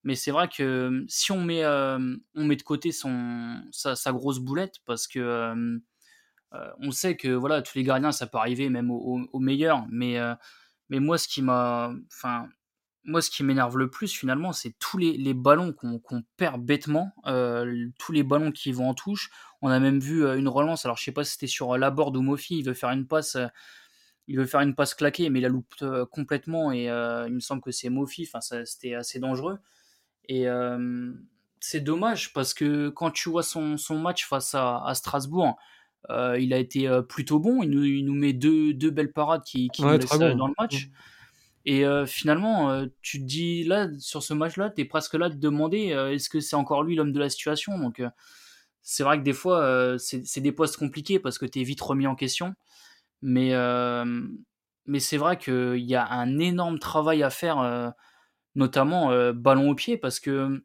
mais 0.02 0.14
c'est 0.14 0.30
vrai 0.30 0.48
que 0.48 1.04
si 1.08 1.32
on 1.32 1.42
met 1.42 1.64
on 1.66 2.44
met 2.44 2.56
de 2.56 2.62
côté 2.62 2.92
son 2.92 3.62
sa, 3.72 4.12
grosse 4.12 4.38
boulette, 4.38 4.76
parce 4.86 5.06
que 5.06 5.80
on 6.52 6.90
sait 6.90 7.16
que 7.16 7.28
voilà, 7.28 7.62
tous 7.62 7.76
les 7.78 7.84
gardiens, 7.84 8.12
ça 8.12 8.26
peut 8.26 8.38
arriver, 8.38 8.68
même 8.70 8.90
au, 8.90 9.20
au 9.32 9.38
meilleur. 9.40 9.86
Mais 9.90 10.18
mais 10.88 11.00
moi, 11.00 11.18
ce 11.18 11.28
qui 11.28 11.42
m'a, 11.42 11.92
enfin 12.12 12.48
moi, 13.04 13.22
ce 13.22 13.30
qui 13.30 13.42
m'énerve 13.42 13.78
le 13.78 13.90
plus, 13.90 14.12
finalement, 14.12 14.52
c'est 14.52 14.74
tous 14.78 14.98
les, 14.98 15.34
ballons 15.34 15.72
qu'on 15.72 16.22
perd 16.36 16.62
bêtement, 16.62 17.12
euh, 17.26 17.88
tous 17.98 18.12
les 18.12 18.22
ballons 18.22 18.52
qui 18.52 18.72
vont 18.72 18.88
en 18.88 18.94
touche. 18.94 19.30
On 19.62 19.68
a 19.68 19.80
même 19.80 20.00
vu 20.00 20.24
euh, 20.24 20.36
une 20.38 20.48
relance, 20.48 20.84
alors 20.84 20.96
je 20.98 21.04
sais 21.04 21.12
pas 21.12 21.24
si 21.24 21.32
c'était 21.32 21.46
sur 21.46 21.72
euh, 21.72 21.78
la 21.78 21.90
board 21.90 22.16
ou 22.16 22.22
Mofi, 22.22 22.58
il 22.58 22.64
veut 22.64 22.74
faire 22.74 22.90
une 22.90 23.06
passe, 23.06 23.36
il 24.28 24.36
veut 24.38 24.46
faire 24.46 24.60
une 24.60 24.74
passe 24.74 24.94
claquée, 24.94 25.30
mais 25.30 25.40
il 25.40 25.42
la 25.42 25.48
loupe 25.48 25.74
complètement, 26.10 26.72
et 26.72 26.84
il 26.84 27.34
me 27.34 27.40
semble 27.40 27.62
que 27.62 27.70
c'est 27.70 27.88
Mofi, 27.88 28.28
enfin, 28.32 28.40
c'était 28.64 28.94
assez 28.94 29.18
dangereux. 29.18 29.58
Et 30.28 30.46
c'est 31.61 31.80
dommage, 31.80 32.33
parce 32.33 32.54
que 32.54 32.88
quand 32.88 33.11
tu 33.11 33.28
vois 33.28 33.42
son, 33.42 33.76
match 33.90 34.26
face 34.26 34.54
à, 34.54 34.92
Strasbourg, 34.94 35.56
il 36.09 36.52
a 36.52 36.59
été 36.59 36.88
plutôt 37.09 37.38
bon, 37.38 37.62
il 37.62 38.04
nous, 38.04 38.14
met 38.14 38.33
deux, 38.33 38.90
belles 38.90 39.12
parades 39.12 39.42
qui, 39.44 39.68
qui 39.70 39.83
nous 39.83 39.90
laissent 39.90 40.18
dans 40.18 40.46
le 40.46 40.54
match. 40.59 40.87
Mmh. 40.87 40.90
Et 41.66 41.85
euh, 41.85 42.06
finalement, 42.06 42.87
tu 43.02 43.20
te 43.20 43.24
dis 43.24 43.64
là, 43.64 43.88
sur 43.98 44.22
ce 44.22 44.33
match-là, 44.33 44.70
tu 44.70 44.83
es 44.83 44.85
presque 44.85 45.14
là 45.14 45.28
de 45.28 45.35
demander 45.35 45.88
est-ce 46.12 46.30
que 46.30 46.40
c'est 46.40 46.56
encore 46.56 46.83
lui 46.83 46.96
l'homme 46.96 47.12
de 47.12 47.20
la 47.20 47.28
situation? 47.28 47.78
Donc, 47.78 48.02
c'est 48.83 49.02
vrai 49.02 49.18
que 49.18 49.22
des 49.22 49.33
fois, 49.33 49.96
c'est 49.98 50.40
des 50.40 50.52
postes 50.52 50.76
compliqués 50.76 51.18
parce 51.18 51.38
que 51.38 51.46
tu 51.46 51.61
es 51.61 51.62
vite 51.64 51.80
remis 51.80 52.06
en 52.06 52.14
question. 52.14 52.54
Mais, 53.22 53.52
mais 54.87 55.00
c'est 55.00 55.18
vrai 55.18 55.37
qu'il 55.37 55.85
y 55.85 55.94
a 55.94 56.11
un 56.11 56.38
énorme 56.38 56.78
travail 56.78 57.22
à 57.22 57.30
faire, 57.30 57.92
notamment 58.54 59.32
ballon 59.32 59.70
au 59.70 59.74
pied, 59.74 59.96
parce 59.96 60.20
que 60.20 60.62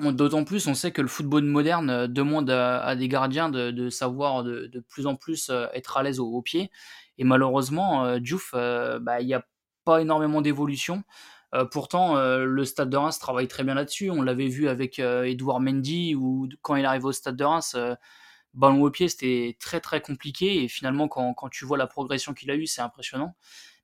d'autant 0.00 0.44
plus, 0.44 0.66
on 0.66 0.74
sait 0.74 0.92
que 0.92 1.02
le 1.02 1.08
football 1.08 1.44
moderne 1.44 2.06
demande 2.06 2.50
à, 2.50 2.96
des 2.96 3.08
gardiens 3.08 3.50
de, 3.50 3.90
savoir 3.90 4.44
de, 4.44 4.84
plus 4.88 5.06
en 5.06 5.16
plus 5.16 5.50
être 5.74 5.96
à 5.96 6.02
l'aise 6.02 6.20
au, 6.20 6.42
pied. 6.42 6.70
Et 7.18 7.24
malheureusement, 7.24 8.18
Diouf, 8.18 8.52
bah, 8.52 9.20
il 9.20 9.28
y 9.28 9.34
a 9.34 9.44
pas 9.84 10.00
énormément 10.00 10.40
d'évolution. 10.40 11.04
Euh, 11.54 11.64
pourtant, 11.66 12.16
euh, 12.16 12.44
le 12.44 12.64
Stade 12.64 12.88
de 12.90 12.96
Reims 12.96 13.18
travaille 13.18 13.48
très 13.48 13.64
bien 13.64 13.74
là-dessus. 13.74 14.10
On 14.10 14.22
l'avait 14.22 14.48
vu 14.48 14.68
avec 14.68 14.98
Edouard 14.98 15.58
euh, 15.58 15.60
Mendy, 15.60 16.14
ou 16.14 16.48
quand 16.62 16.76
il 16.76 16.86
arrive 16.86 17.04
au 17.04 17.12
Stade 17.12 17.36
de 17.36 17.44
Reims, 17.44 17.76
ballon 18.54 18.82
au 18.82 18.90
pied, 18.90 19.08
c'était 19.08 19.56
très 19.60 19.80
très 19.80 20.00
compliqué. 20.00 20.64
Et 20.64 20.68
finalement, 20.68 21.08
quand, 21.08 21.34
quand 21.34 21.48
tu 21.48 21.64
vois 21.64 21.78
la 21.78 21.86
progression 21.86 22.34
qu'il 22.34 22.50
a 22.50 22.54
eue, 22.56 22.66
c'est 22.66 22.82
impressionnant. 22.82 23.34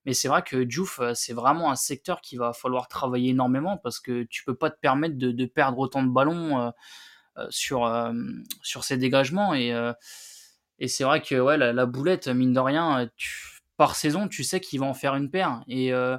Mais 0.04 0.14
c'est 0.14 0.28
vrai 0.28 0.42
que 0.42 0.56
Diouf, 0.56 1.00
c'est 1.14 1.34
vraiment 1.34 1.70
un 1.70 1.76
secteur 1.76 2.20
qui 2.20 2.36
va 2.36 2.52
falloir 2.52 2.88
travailler 2.88 3.30
énormément 3.30 3.76
parce 3.76 4.00
que 4.00 4.22
tu 4.24 4.44
peux 4.44 4.54
pas 4.54 4.70
te 4.70 4.78
permettre 4.80 5.16
de, 5.18 5.44
perdre 5.44 5.78
autant 5.78 6.02
de 6.02 6.08
ballons 6.08 6.72
sur, 7.50 8.12
sur 8.62 8.84
ses 8.84 8.96
dégagements. 8.96 9.54
Et, 9.54 9.74
et 10.78 10.88
c'est 10.88 11.04
vrai 11.04 11.20
que 11.20 11.38
ouais, 11.38 11.58
la, 11.58 11.86
boulette, 11.86 12.28
mine 12.28 12.52
de 12.52 12.60
rien, 12.60 13.10
par 13.78 13.94
saison, 13.94 14.28
tu 14.28 14.44
sais 14.44 14.60
qu'il 14.60 14.80
va 14.80 14.86
en 14.86 14.94
faire 14.94 15.14
une 15.14 15.30
paire. 15.30 15.62
Et 15.68 15.92
euh, 15.94 16.18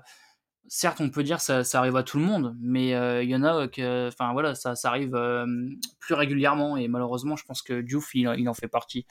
certes, 0.69 1.01
on 1.01 1.09
peut 1.09 1.23
dire 1.23 1.41
ça, 1.41 1.63
ça 1.63 1.79
arrive 1.79 1.97
à 1.97 2.03
tout 2.03 2.17
le 2.17 2.23
monde, 2.23 2.55
mais 2.61 2.93
euh, 2.95 3.23
il 3.23 3.29
y 3.29 3.35
en 3.35 3.43
a 3.43 3.67
que, 3.67 4.07
enfin 4.07 4.31
voilà, 4.31 4.55
ça, 4.55 4.75
ça 4.75 4.89
arrive 4.89 5.15
euh, 5.15 5.45
plus 5.99 6.13
régulièrement. 6.13 6.77
Et 6.77 6.87
malheureusement, 6.87 7.35
je 7.35 7.43
pense 7.43 7.61
que 7.61 7.81
Diouf, 7.81 8.15
il, 8.15 8.27
en 8.27 8.53
fait 8.53 8.67
partie. 8.67 9.05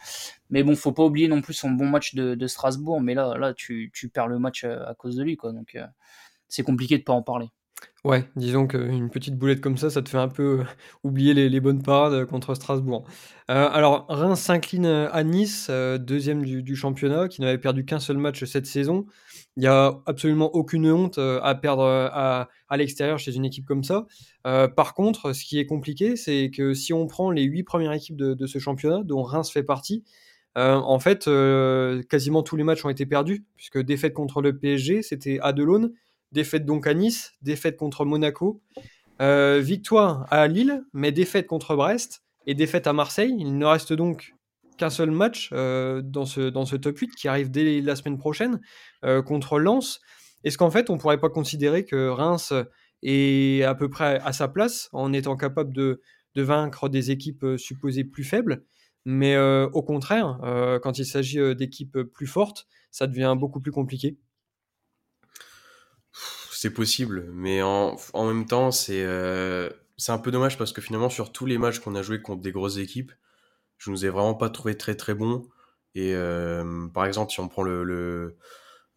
Mais 0.51 0.62
bon, 0.62 0.75
faut 0.77 0.92
pas 0.92 1.05
oublier 1.05 1.29
non 1.29 1.42
plus 1.42 1.55
son 1.55 1.71
bon 1.71 1.87
match 1.87 2.14
de, 2.14 2.47
Strasbourg. 2.47 3.01
Mais 3.01 3.14
là, 3.14 3.37
là, 3.37 3.53
tu, 3.53 3.90
tu, 3.92 4.09
perds 4.09 4.29
le 4.29 4.38
match 4.38 4.64
à 4.64 4.94
cause 4.97 5.16
de 5.16 5.23
lui, 5.23 5.37
quoi. 5.37 5.53
Donc 5.53 5.77
c'est 6.49 6.62
compliqué 6.62 6.97
de 6.99 7.03
pas 7.03 7.12
en 7.12 7.23
parler. 7.23 7.51
Ouais, 8.05 8.25
disons 8.37 8.66
qu'une 8.66 9.11
petite 9.11 9.37
boulette 9.37 9.61
comme 9.61 9.77
ça, 9.77 9.90
ça 9.90 10.03
te 10.03 10.09
fait 10.09 10.18
un 10.18 10.29
peu 10.29 10.64
oublier 11.03 11.35
les, 11.35 11.61
bonnes 11.61 11.83
parades 11.83 12.27
contre 12.27 12.55
Strasbourg. 12.55 13.05
Euh, 13.51 13.68
alors, 13.71 14.07
Reims 14.09 14.40
s'incline 14.40 14.87
à 14.87 15.25
Nice, 15.25 15.66
euh, 15.68 15.99
deuxième 15.99 16.44
du, 16.44 16.77
championnat, 16.77 17.29
qui 17.29 17.40
n'avait 17.40 17.59
perdu 17.59 17.85
qu'un 17.85 17.99
seul 17.99 18.16
match 18.16 18.44
cette 18.44 18.66
saison. 18.66 19.07
Il 19.59 19.62
n'y 19.62 19.66
a 19.66 20.01
absolument 20.07 20.55
aucune 20.55 20.88
honte 20.88 21.18
à 21.18 21.55
perdre 21.57 21.85
à, 21.85 22.49
à 22.68 22.77
l'extérieur 22.77 23.18
chez 23.18 23.35
une 23.35 23.44
équipe 23.44 23.66
comme 23.66 23.83
ça. 23.83 24.07
Euh, 24.47 24.68
par 24.68 24.94
contre, 24.94 25.33
ce 25.33 25.44
qui 25.44 25.59
est 25.59 25.66
compliqué, 25.66 26.14
c'est 26.14 26.51
que 26.51 26.75
si 26.75 26.92
on 26.92 27.09
prend 27.09 27.31
les 27.33 27.42
huit 27.42 27.64
premières 27.64 27.92
équipes 27.92 28.16
de, 28.16 28.47
ce 28.47 28.61
championnat, 28.61 29.03
dont 29.05 29.23
Reims 29.23 29.51
fait 29.51 29.64
partie, 29.64 30.05
en 30.55 30.99
fait, 30.99 31.29
quasiment 32.09 32.42
tous 32.42 32.57
les 32.57 32.64
matchs 32.64 32.85
ont 32.85 32.88
été 32.88 33.05
perdus, 33.05 33.44
puisque 33.57 33.79
défaite 33.79 34.14
contre 34.14 34.42
le 34.42 34.57
PSG, 34.57 35.03
c'était 35.03 35.38
à 35.42 35.53
Delaune 35.53 35.92
défaite 36.33 36.64
donc 36.64 36.87
à 36.87 36.94
Nice, 36.94 37.35
défaite 37.42 37.77
contre 37.77 38.05
Monaco, 38.05 38.61
euh, 39.21 39.61
victoire 39.61 40.27
à 40.31 40.47
Lille, 40.47 40.85
mais 40.92 41.12
défaite 41.12 41.47
contre 41.47 41.75
Brest 41.77 42.23
et 42.47 42.55
défaite 42.55 42.87
à 42.87 42.92
Marseille. 42.92 43.35
Il 43.38 43.59
ne 43.59 43.66
reste 43.66 43.92
donc 43.92 44.35
qu'un 44.78 44.90
seul 44.90 45.10
match 45.10 45.50
euh, 45.52 46.00
dans, 46.02 46.24
ce, 46.24 46.48
dans 46.48 46.64
ce 46.64 46.76
top 46.76 46.98
8 46.98 47.14
qui 47.14 47.28
arrive 47.28 47.50
dès 47.50 47.80
la 47.80 47.96
semaine 47.96 48.18
prochaine 48.18 48.60
euh, 49.04 49.22
contre 49.22 49.58
Lens. 49.58 50.00
Est-ce 50.44 50.56
qu'en 50.56 50.70
fait 50.70 50.90
on 50.90 50.94
ne 50.94 51.00
pourrait 51.00 51.20
pas 51.20 51.28
considérer 51.28 51.84
que 51.84 52.08
Reims 52.08 52.52
est 53.02 53.62
à 53.64 53.74
peu 53.74 53.88
près 53.90 54.20
à 54.20 54.32
sa 54.32 54.48
place 54.48 54.88
en 54.92 55.12
étant 55.12 55.36
capable 55.36 55.74
de, 55.74 56.00
de 56.34 56.42
vaincre 56.42 56.88
des 56.88 57.10
équipes 57.10 57.44
supposées 57.56 58.04
plus 58.04 58.24
faibles? 58.24 58.64
Mais 59.04 59.38
au 59.38 59.82
contraire, 59.82 60.38
quand 60.82 60.98
il 60.98 61.06
s'agit 61.06 61.54
d'équipes 61.56 61.98
plus 62.02 62.26
fortes, 62.26 62.66
ça 62.90 63.06
devient 63.06 63.34
beaucoup 63.38 63.60
plus 63.60 63.72
compliqué 63.72 64.18
c'est 66.58 66.74
possible, 66.74 67.30
mais 67.32 67.62
en, 67.62 67.96
en 68.14 68.26
même 68.26 68.44
temps, 68.44 68.72
c'est 68.72 69.04
euh, 69.04 69.70
c'est 69.96 70.10
un 70.10 70.18
peu 70.18 70.32
dommage 70.32 70.58
parce 70.58 70.72
que 70.72 70.80
finalement, 70.80 71.08
sur 71.08 71.30
tous 71.30 71.46
les 71.46 71.56
matchs 71.56 71.78
qu'on 71.78 71.94
a 71.94 72.02
joués 72.02 72.20
contre 72.20 72.42
des 72.42 72.50
grosses 72.50 72.78
équipes, 72.78 73.12
je 73.78 73.90
nous 73.90 74.04
ai 74.04 74.08
vraiment 74.08 74.34
pas 74.34 74.50
trouvé 74.50 74.76
très 74.76 74.94
très 74.94 75.14
bon. 75.14 75.48
Et 75.94 76.14
euh, 76.14 76.86
par 76.88 77.06
exemple, 77.06 77.32
si 77.32 77.40
on 77.40 77.48
prend 77.48 77.62
le, 77.62 77.82
le, 77.82 78.36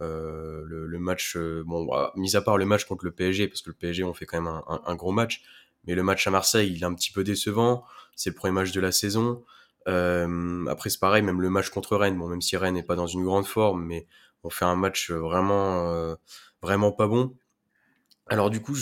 euh, 0.01 0.63
le, 0.65 0.87
le, 0.87 0.99
match, 0.99 1.35
euh, 1.35 1.63
bon, 1.65 1.85
bah, 1.85 2.11
mis 2.15 2.35
à 2.35 2.41
part 2.41 2.57
le 2.57 2.65
match 2.65 2.85
contre 2.85 3.05
le 3.05 3.11
PSG, 3.11 3.47
parce 3.47 3.61
que 3.61 3.69
le 3.69 3.75
PSG, 3.75 4.03
on 4.03 4.13
fait 4.13 4.25
quand 4.25 4.41
même 4.41 4.51
un, 4.51 4.81
un, 4.85 4.95
gros 4.95 5.11
match, 5.11 5.41
mais 5.85 5.95
le 5.95 6.03
match 6.03 6.27
à 6.27 6.31
Marseille, 6.31 6.71
il 6.75 6.81
est 6.83 6.85
un 6.85 6.93
petit 6.93 7.11
peu 7.11 7.23
décevant. 7.23 7.85
C'est 8.15 8.31
le 8.31 8.35
premier 8.35 8.53
match 8.53 8.71
de 8.71 8.81
la 8.81 8.91
saison. 8.91 9.43
Euh, 9.87 10.65
après, 10.67 10.89
c'est 10.89 10.99
pareil, 10.99 11.23
même 11.23 11.41
le 11.41 11.49
match 11.49 11.69
contre 11.69 11.95
Rennes, 11.97 12.17
bon, 12.17 12.27
même 12.27 12.41
si 12.41 12.57
Rennes 12.57 12.75
n'est 12.75 12.83
pas 12.83 12.95
dans 12.95 13.07
une 13.07 13.23
grande 13.23 13.47
forme, 13.47 13.83
mais 13.85 14.05
on 14.43 14.49
fait 14.49 14.65
un 14.65 14.75
match 14.75 15.11
vraiment, 15.11 16.15
vraiment 16.61 16.91
pas 16.91 17.07
bon. 17.07 17.35
Alors 18.31 18.49
du 18.49 18.61
coup, 18.61 18.73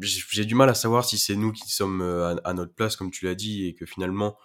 j'ai 0.00 0.44
du 0.44 0.54
mal 0.54 0.68
à 0.68 0.74
savoir 0.74 1.02
si 1.02 1.16
c'est 1.16 1.34
nous 1.34 1.50
qui 1.52 1.70
sommes 1.70 2.02
euh, 2.02 2.36
à, 2.44 2.52
notre 2.52 2.74
place, 2.74 2.94
comme 2.94 3.10
tu 3.10 3.24
l'as 3.24 3.34
dit, 3.34 3.66
et 3.66 3.74
que 3.74 3.86
finalement, 3.86 4.36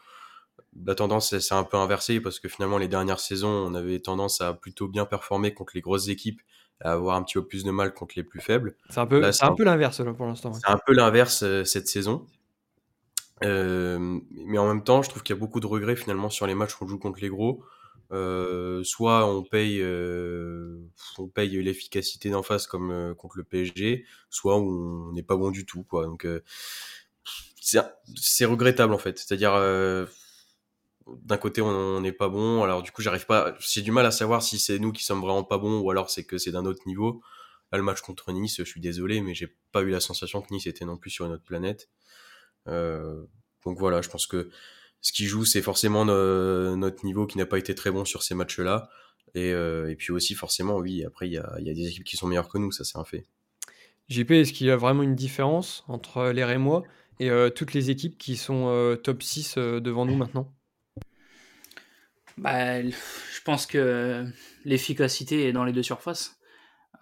la 0.86 0.96
tendance 0.96 1.38
s'est 1.38 1.54
un 1.54 1.64
peu 1.64 1.78
inversée, 1.78 2.20
parce 2.20 2.40
que 2.40 2.48
finalement, 2.48 2.78
les 2.78 2.88
dernières 2.88 3.20
saisons, 3.20 3.50
on 3.50 3.76
avait 3.76 4.00
tendance 4.00 4.42
à 4.42 4.54
plutôt 4.54 4.88
bien 4.88 5.06
performer 5.06 5.54
contre 5.54 5.74
les 5.76 5.82
grosses 5.82 6.08
équipes, 6.08 6.42
à 6.82 6.94
avoir 6.94 7.16
un 7.16 7.24
petit 7.24 7.36
peu 7.36 7.46
plus 7.46 7.64
de 7.64 7.72
mal 7.72 7.94
contre 7.94 8.14
les 8.18 8.24
plus 8.24 8.42
faibles. 8.42 8.76
C'est 8.90 9.00
un 9.00 9.06
peu, 9.06 9.24
un 9.24 9.56
peu 9.56 9.64
l'inverse 9.64 10.02
pour 10.18 10.26
l'instant. 10.26 10.54
C'est 10.54 10.70
un 10.70 10.80
peu 10.86 10.94
l'inverse 10.94 11.44
euh, 11.44 11.64
cette 11.64 11.88
saison. 11.88 12.26
Euh, 13.44 14.20
mais 14.32 14.58
en 14.58 14.68
même 14.68 14.84
temps, 14.84 15.02
je 15.02 15.10
trouve 15.10 15.24
qu'il 15.24 15.36
y 15.36 15.38
a 15.38 15.40
beaucoup 15.40 15.60
de 15.60 15.68
regrets 15.68 15.96
finalement 15.96 16.30
sur 16.30 16.48
les 16.48 16.56
matchs 16.56 16.76
qu'on 16.76 16.88
joue 16.88 17.00
contre 17.00 17.20
les 17.22 17.30
gros. 17.30 17.64
Euh, 18.12 18.84
soit 18.84 19.26
on 19.28 19.44
paye, 19.44 19.82
euh, 19.82 20.78
on 21.18 21.28
paye 21.28 21.62
l'efficacité 21.64 22.30
d'en 22.30 22.44
face 22.44 22.68
comme 22.68 22.92
euh, 22.92 23.16
contre 23.16 23.38
le 23.38 23.44
PSG, 23.44 24.06
soit 24.30 24.58
on 24.58 25.12
n'est 25.14 25.24
pas 25.24 25.36
bon 25.36 25.50
du 25.50 25.66
tout, 25.66 25.84
quoi. 25.84 26.06
Donc 26.06 26.26
euh, 26.26 26.42
c'est 27.56 28.46
regrettable 28.46 28.94
en 28.94 29.00
fait. 29.00 29.18
C'est-à-dire 29.18 29.54
d'un 31.08 31.38
côté 31.38 31.62
on 31.62 32.02
n'est 32.02 32.12
pas 32.12 32.30
bon, 32.30 32.64
alors 32.64 32.82
du 32.82 32.92
coup 32.92 33.02
j'arrive 33.02 33.26
pas, 33.26 33.56
j'ai 33.60 33.82
du 33.82 33.92
mal 33.92 34.06
à 34.06 34.12
savoir 34.12 34.42
si 34.42 34.58
c'est 34.60 34.80
nous 34.80 34.92
qui 34.92 35.04
sommes 35.04 35.22
vraiment 35.22 35.44
pas 35.44 35.58
bons 35.58 35.80
ou 35.80 35.90
alors 35.92 36.10
c'est 36.10 36.24
que 36.24 36.38
c'est 36.38 36.52
d'un 36.52 36.66
autre 36.66 36.82
niveau. 36.86 37.22
Là 37.72 37.78
le 37.78 37.84
match 37.84 38.02
contre 38.02 38.32
Nice, 38.32 38.58
je 38.58 38.64
suis 38.64 38.82
désolé, 38.82 39.22
mais 39.22 39.34
j'ai 39.34 39.56
pas 39.72 39.82
eu 39.82 39.90
la 39.90 40.00
sensation 40.00 40.42
que 40.42 40.54
Nice 40.54 40.68
était 40.68 40.86
non 40.86 40.98
plus 40.98 41.10
sur 41.10 41.26
une 41.26 41.32
autre 41.34 41.44
planète. 41.44 41.90
donc 42.68 43.80
voilà, 43.80 44.02
je 44.02 44.10
pense 44.10 44.28
que 44.28 44.50
ce 45.02 45.12
qui 45.12 45.26
joue, 45.26 45.44
c'est 45.44 45.62
forcément 45.62 46.06
notre 46.06 47.06
niveau 47.06 47.28
qui 47.28 47.38
n'a 47.38 47.46
pas 47.46 47.58
été 47.58 47.76
très 47.76 47.92
bon 47.92 48.06
sur 48.06 48.24
ces 48.24 48.36
matchs-là. 48.36 48.90
Et, 49.36 49.52
euh, 49.52 49.90
et, 49.90 49.96
puis 49.96 50.12
aussi, 50.12 50.36
forcément, 50.36 50.78
oui, 50.78 51.04
après, 51.04 51.28
il 51.28 51.34
y 51.34 51.38
a, 51.38 51.60
des 51.60 51.88
équipes 51.88 52.04
qui 52.04 52.18
sont 52.18 52.28
meilleures 52.28 52.48
que 52.48 52.58
nous, 52.58 52.72
ça 52.72 52.84
c'est 52.84 52.98
un 52.98 53.04
fait. 53.04 53.26
JP, 54.10 54.32
est-ce 54.32 54.54
qu'il 54.54 54.68
y 54.68 54.72
a 54.72 54.78
vraiment 54.78 55.04
une 55.04 55.16
différence 55.16 55.84
entre 55.88 56.22
Rémois 56.24 56.84
et 57.20 57.30
euh, 57.30 57.50
toutes 57.50 57.74
les 57.74 57.90
équipes 57.90 58.18
qui 58.18 58.36
sont 58.38 58.68
euh, 58.68 58.96
top 58.96 59.24
6 59.24 59.56
euh, 59.58 59.80
devant 59.80 60.06
nous 60.06 60.16
maintenant? 60.16 60.54
Bah, 62.38 62.82
Je 62.82 63.42
pense 63.46 63.66
que 63.66 64.26
l'efficacité 64.66 65.48
est 65.48 65.54
dans 65.54 65.64
les 65.64 65.74
deux 65.74 65.84
surfaces. 65.84 66.38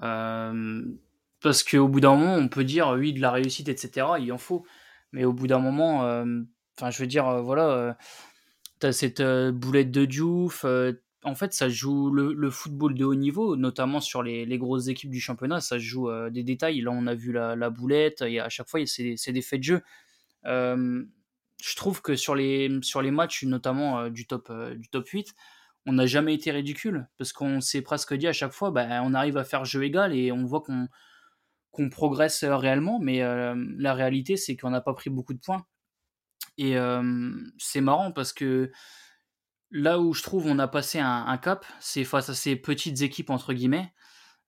Euh, 0.02 0.84
parce 1.42 1.64
qu'au 1.64 1.88
bout 1.88 2.00
d'un 2.00 2.16
moment, 2.16 2.36
on 2.36 2.48
peut 2.48 2.64
dire, 2.64 2.90
oui, 2.98 3.14
de 3.14 3.22
la 3.22 3.32
réussite, 3.32 3.70
etc., 3.70 4.08
il 4.20 4.32
en 4.32 4.38
faut. 4.38 4.66
Mais 5.12 5.26
au 5.26 5.34
bout 5.34 5.48
d'un 5.48 5.60
moment, 5.60 6.24
Enfin, 6.82 6.90
je 6.90 7.00
veux 7.00 7.08
dire, 7.08 7.28
euh, 7.28 7.42
voilà, 7.42 7.70
euh, 7.70 7.94
t'as 8.80 8.92
cette 8.92 9.20
euh, 9.20 9.52
boulette 9.52 9.92
de 9.92 10.06
Diouf. 10.06 10.66
en 11.24 11.36
fait, 11.36 11.54
ça 11.54 11.70
joue 11.70 12.10
le, 12.12 12.50
football 12.50 12.96
de 12.96 13.06
haut 13.06 13.16
niveau, 13.16 13.56
notamment 13.56 14.02
sur 14.02 14.24
les, 14.24 14.46
les 14.46 14.58
grosses 14.58 14.88
équipes 14.88 15.12
du 15.12 15.20
championnat. 15.20 15.62
Ça 15.62 15.78
joue 15.78 16.10
des 16.32 16.44
détails. 16.44 16.82
Là, 16.82 16.92
on 16.92 17.08
a 17.08 17.14
vu 17.16 17.32
la, 17.32 17.56
la 17.56 17.70
boulette. 17.70 18.24
Et 18.24 18.40
à 18.40 18.50
chaque 18.50 18.68
fois, 18.70 18.80
c'est 18.86 19.32
des 19.32 19.42
faits 19.42 19.60
de 19.60 19.64
jeu. 19.64 19.82
Je 21.62 21.76
trouve 21.76 22.02
que 22.02 22.16
sur 22.16 22.36
les, 22.36 22.70
sur 22.82 23.02
les 23.02 23.12
matchs, 23.12 23.44
notamment 23.44 24.10
du, 24.10 24.28
top, 24.28 24.52
du 24.76 24.90
top 24.90 25.08
8, 25.08 25.34
on 25.86 25.94
n'a 25.94 26.06
jamais 26.06 26.34
été 26.34 26.52
ridicule 26.52 27.08
parce 27.18 27.34
qu'on 27.34 27.62
s'est 27.62 27.82
presque 27.82 28.14
dit 28.14 28.28
à 28.28 28.34
chaque 28.34 28.52
fois, 28.52 28.72
bah, 28.72 29.02
on 29.04 29.14
arrive 29.14 29.38
à 29.38 29.44
faire 29.44 29.66
jeu 29.66 29.84
égal 29.84 30.16
et 30.16 30.32
on 30.32 30.46
voit 30.46 30.64
qu'on 31.72 31.90
progresse 31.90 32.44
réellement, 32.44 33.00
mais 33.00 33.22
la 33.78 33.94
réalité 33.94 34.38
c'est 34.38 34.56
qu'on 34.56 34.70
n'a 34.70 34.82
pas 34.82 34.94
pris 34.94 35.10
beaucoup 35.10 35.34
de 35.34 35.40
points. 35.40 35.66
Et 36.58 36.76
c'est 37.58 37.82
marrant 37.82 38.12
parce 38.12 38.34
que 38.34 38.72
là 39.72 40.00
où 40.00 40.14
je 40.14 40.22
trouve 40.22 40.46
on 40.48 40.60
a 40.60 40.68
passé 40.68 41.00
un, 41.00 41.38
cap, 41.38 41.66
c'est 41.80 42.04
face 42.04 42.30
à 42.30 42.36
ces 42.36 42.56
petites 42.56 43.02
équipes 43.02 43.30
entre 43.30 43.54
guillemets. 43.54 43.94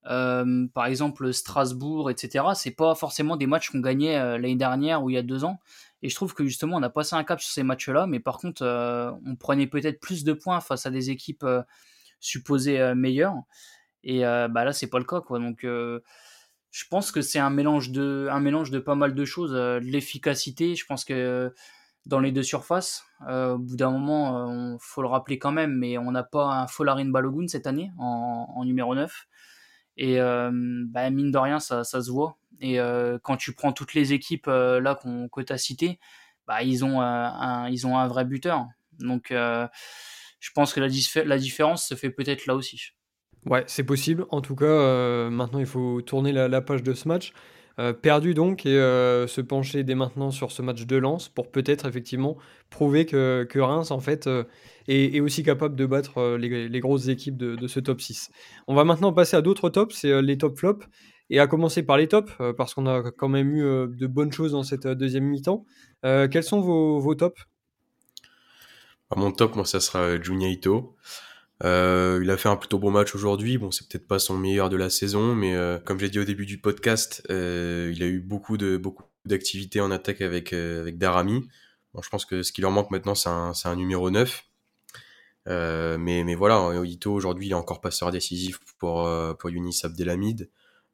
Par 0.03 0.85
exemple 0.85 1.33
Strasbourg, 1.33 2.09
etc. 2.09 2.45
C'est 2.55 2.71
pas 2.71 2.95
forcément 2.95 3.37
des 3.37 3.47
matchs 3.47 3.69
qu'on 3.69 3.79
gagnait 3.79 4.17
l'année 4.17 4.55
dernière 4.55 5.03
ou 5.03 5.09
il 5.09 5.13
y 5.13 5.17
a 5.17 5.23
deux 5.23 5.43
ans. 5.43 5.59
Et 6.01 6.09
je 6.09 6.15
trouve 6.15 6.33
que 6.33 6.43
justement 6.45 6.77
on 6.77 6.83
a 6.83 6.89
passé 6.89 7.15
un 7.15 7.23
cap 7.23 7.39
sur 7.39 7.51
ces 7.51 7.63
matchs-là, 7.63 8.07
mais 8.07 8.19
par 8.19 8.37
contre 8.37 8.63
on 9.25 9.35
prenait 9.35 9.67
peut-être 9.67 9.99
plus 9.99 10.23
de 10.23 10.33
points 10.33 10.59
face 10.59 10.85
à 10.85 10.91
des 10.91 11.09
équipes 11.09 11.45
supposées 12.19 12.93
meilleures. 12.95 13.35
Et 14.03 14.21
bah 14.21 14.65
là 14.65 14.73
c'est 14.73 14.87
pas 14.87 14.99
le 14.99 15.05
cas 15.05 15.21
quoi. 15.21 15.39
Donc 15.39 15.59
je 15.63 16.85
pense 16.89 17.11
que 17.11 17.21
c'est 17.21 17.39
un 17.39 17.49
mélange 17.49 17.91
de 17.91 18.27
un 18.29 18.39
mélange 18.39 18.71
de 18.71 18.79
pas 18.79 18.95
mal 18.95 19.15
de 19.15 19.25
choses, 19.25 19.53
l'efficacité. 19.81 20.75
Je 20.75 20.85
pense 20.85 21.05
que 21.05 21.53
dans 22.05 22.19
les 22.19 22.31
deux 22.31 22.43
surfaces. 22.43 23.05
Euh, 23.27 23.53
au 23.53 23.57
bout 23.57 23.75
d'un 23.75 23.91
moment, 23.91 24.49
il 24.49 24.73
euh, 24.73 24.77
faut 24.79 25.01
le 25.01 25.07
rappeler 25.07 25.39
quand 25.39 25.51
même, 25.51 25.77
mais 25.77 25.97
on 25.97 26.11
n'a 26.11 26.23
pas 26.23 26.45
un 26.45 26.67
Folarin 26.67 27.09
Balogun 27.09 27.47
cette 27.47 27.67
année 27.67 27.91
en, 27.97 28.47
en 28.53 28.65
numéro 28.65 28.95
9. 28.95 29.27
Et 29.97 30.19
euh, 30.19 30.51
bah, 30.53 31.09
mine 31.09 31.31
de 31.31 31.37
rien, 31.37 31.59
ça, 31.59 31.83
se 31.83 32.09
voit. 32.09 32.37
Et 32.59 32.79
euh, 32.79 33.17
quand 33.21 33.37
tu 33.37 33.53
prends 33.53 33.73
toutes 33.73 33.93
les 33.93 34.13
équipes 34.13 34.47
euh, 34.47 34.79
là 34.79 34.95
qu'on 34.95 35.27
que 35.27 35.41
tu 35.41 35.53
as 35.53 35.57
citées, 35.57 35.99
bah, 36.47 36.63
ils, 36.63 36.83
ont, 36.83 37.01
un, 37.01 37.69
ils 37.69 37.87
ont 37.87 37.97
un 37.97 38.07
vrai 38.07 38.25
buteur. 38.25 38.65
Donc 38.99 39.27
je 39.29 40.49
pense 40.53 40.73
que 40.73 40.79
la, 40.79 41.37
différence 41.37 41.87
se 41.87 41.95
fait 41.95 42.09
peut-être 42.09 42.45
là 42.45 42.55
aussi. 42.55 42.89
Ouais, 43.45 43.63
c'est 43.67 43.83
possible. 43.83 44.25
En 44.29 44.41
tout 44.41 44.55
cas, 44.55 45.29
maintenant, 45.29 45.59
il 45.59 45.65
faut 45.65 46.01
tourner 46.01 46.31
la, 46.31 46.61
page 46.61 46.83
de 46.83 46.93
ce 46.93 47.07
match. 47.07 47.33
Perdu 48.01 48.33
donc 48.33 48.65
et 48.65 48.75
se 48.75 49.41
pencher 49.41 49.83
dès 49.83 49.95
maintenant 49.95 50.29
sur 50.29 50.51
ce 50.51 50.61
match 50.61 50.85
de 50.85 50.95
Lens 50.95 51.29
pour 51.29 51.49
peut-être 51.51 51.87
effectivement 51.87 52.37
prouver 52.69 53.05
que, 53.05 53.47
que 53.49 53.59
Reims 53.59 53.89
en 53.89 53.99
fait 53.99 54.29
est, 54.87 55.19
aussi 55.19 55.43
capable 55.43 55.75
de 55.75 55.85
battre 55.85 56.37
les, 56.37 56.79
grosses 56.79 57.07
équipes 57.07 57.37
de, 57.37 57.67
ce 57.67 57.79
top 57.79 57.99
6. 57.99 58.29
On 58.67 58.75
va 58.75 58.83
maintenant 58.83 59.11
passer 59.11 59.35
à 59.35 59.41
d'autres 59.41 59.69
tops, 59.69 59.95
c'est 59.95 60.21
les 60.21 60.37
top 60.37 60.57
flops. 60.57 60.85
Et 61.29 61.39
à 61.39 61.47
commencer 61.47 61.83
par 61.83 61.97
les 61.97 62.07
tops, 62.07 62.31
euh, 62.41 62.53
parce 62.53 62.73
qu'on 62.73 62.85
a 62.85 63.11
quand 63.11 63.29
même 63.29 63.55
eu 63.55 63.63
euh, 63.63 63.87
de 63.87 64.07
bonnes 64.07 64.31
choses 64.31 64.51
dans 64.51 64.63
cette 64.63 64.85
euh, 64.85 64.95
deuxième 64.95 65.23
mi-temps. 65.23 65.65
quels 66.03 66.43
sont 66.43 66.61
vos, 66.61 66.99
vos 66.99 67.15
tops? 67.15 67.41
Bah, 69.09 69.15
Mon 69.17 69.31
top, 69.31 69.55
moi, 69.55 69.65
ça 69.65 69.79
sera 69.79 70.21
Junya 70.21 70.49
Ito. 70.49 70.95
Il 71.63 72.29
a 72.29 72.37
fait 72.37 72.49
un 72.49 72.55
plutôt 72.55 72.79
bon 72.79 72.91
match 72.91 73.15
aujourd'hui. 73.15 73.57
Bon, 73.57 73.71
c'est 73.71 73.87
peut-être 73.87 74.07
pas 74.07 74.19
son 74.19 74.37
meilleur 74.37 74.69
de 74.69 74.77
la 74.77 74.89
saison, 74.89 75.35
mais 75.35 75.55
comme 75.85 75.99
j'ai 75.99 76.09
dit 76.09 76.19
au 76.19 76.23
début 76.23 76.45
du 76.45 76.59
podcast, 76.59 77.23
il 77.29 77.33
a 78.03 78.07
eu 78.07 78.19
beaucoup 78.19 78.57
de 78.57 78.77
beaucoup 78.77 79.03
d'activités 79.25 79.79
en 79.81 79.91
attaque 79.91 80.21
avec 80.21 80.53
avec 80.53 80.97
Darami. 80.97 81.47
Bon, 81.93 82.01
je 82.01 82.09
pense 82.09 82.25
que 82.25 82.43
ce 82.43 82.51
qui 82.51 82.61
leur 82.61 82.71
manque 82.71 82.91
maintenant, 82.91 83.15
c'est 83.15 83.29
un, 83.29 83.53
un 83.63 83.75
numéro 83.75 84.09
9. 84.09 84.43
mais, 85.47 85.97
mais 86.23 86.35
voilà, 86.35 86.81
Ito 86.83 87.13
aujourd'hui, 87.13 87.47
il 87.47 87.51
est 87.51 87.55
encore 87.55 87.81
passeur 87.81 88.11
décisif 88.11 88.59
pour, 88.77 89.09
pour 89.39 89.49
Younis 89.49 89.79
Abdelhamid. 89.83 90.49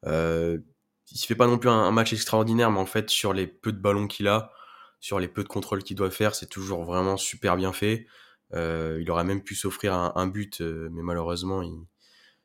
Euh, 0.05 0.59
il 1.11 1.17
se 1.17 1.25
fait 1.25 1.35
pas 1.35 1.47
non 1.47 1.57
plus 1.57 1.69
un, 1.69 1.91
match 1.91 2.13
extraordinaire, 2.13 2.71
mais 2.71 2.79
en 2.79 2.85
fait, 2.85 3.09
sur 3.09 3.33
les 3.33 3.47
peu 3.47 3.71
de 3.71 3.79
ballons 3.79 4.07
qu'il 4.07 4.27
a, 4.27 4.51
sur 4.99 5.19
les 5.19 5.27
peu 5.27 5.43
de 5.43 5.47
contrôles 5.47 5.83
qu'il 5.83 5.95
doit 5.97 6.11
faire, 6.11 6.35
c'est 6.35 6.47
toujours 6.47 6.83
vraiment 6.83 7.17
super 7.17 7.57
bien 7.57 7.73
fait. 7.73 8.05
Euh, 8.53 8.99
il 9.01 9.09
aurait 9.11 9.23
même 9.23 9.43
pu 9.43 9.55
s'offrir 9.55 9.93
un, 9.93 10.27
but, 10.27 10.61
euh, 10.61 10.89
mais 10.91 11.01
malheureusement, 11.01 11.63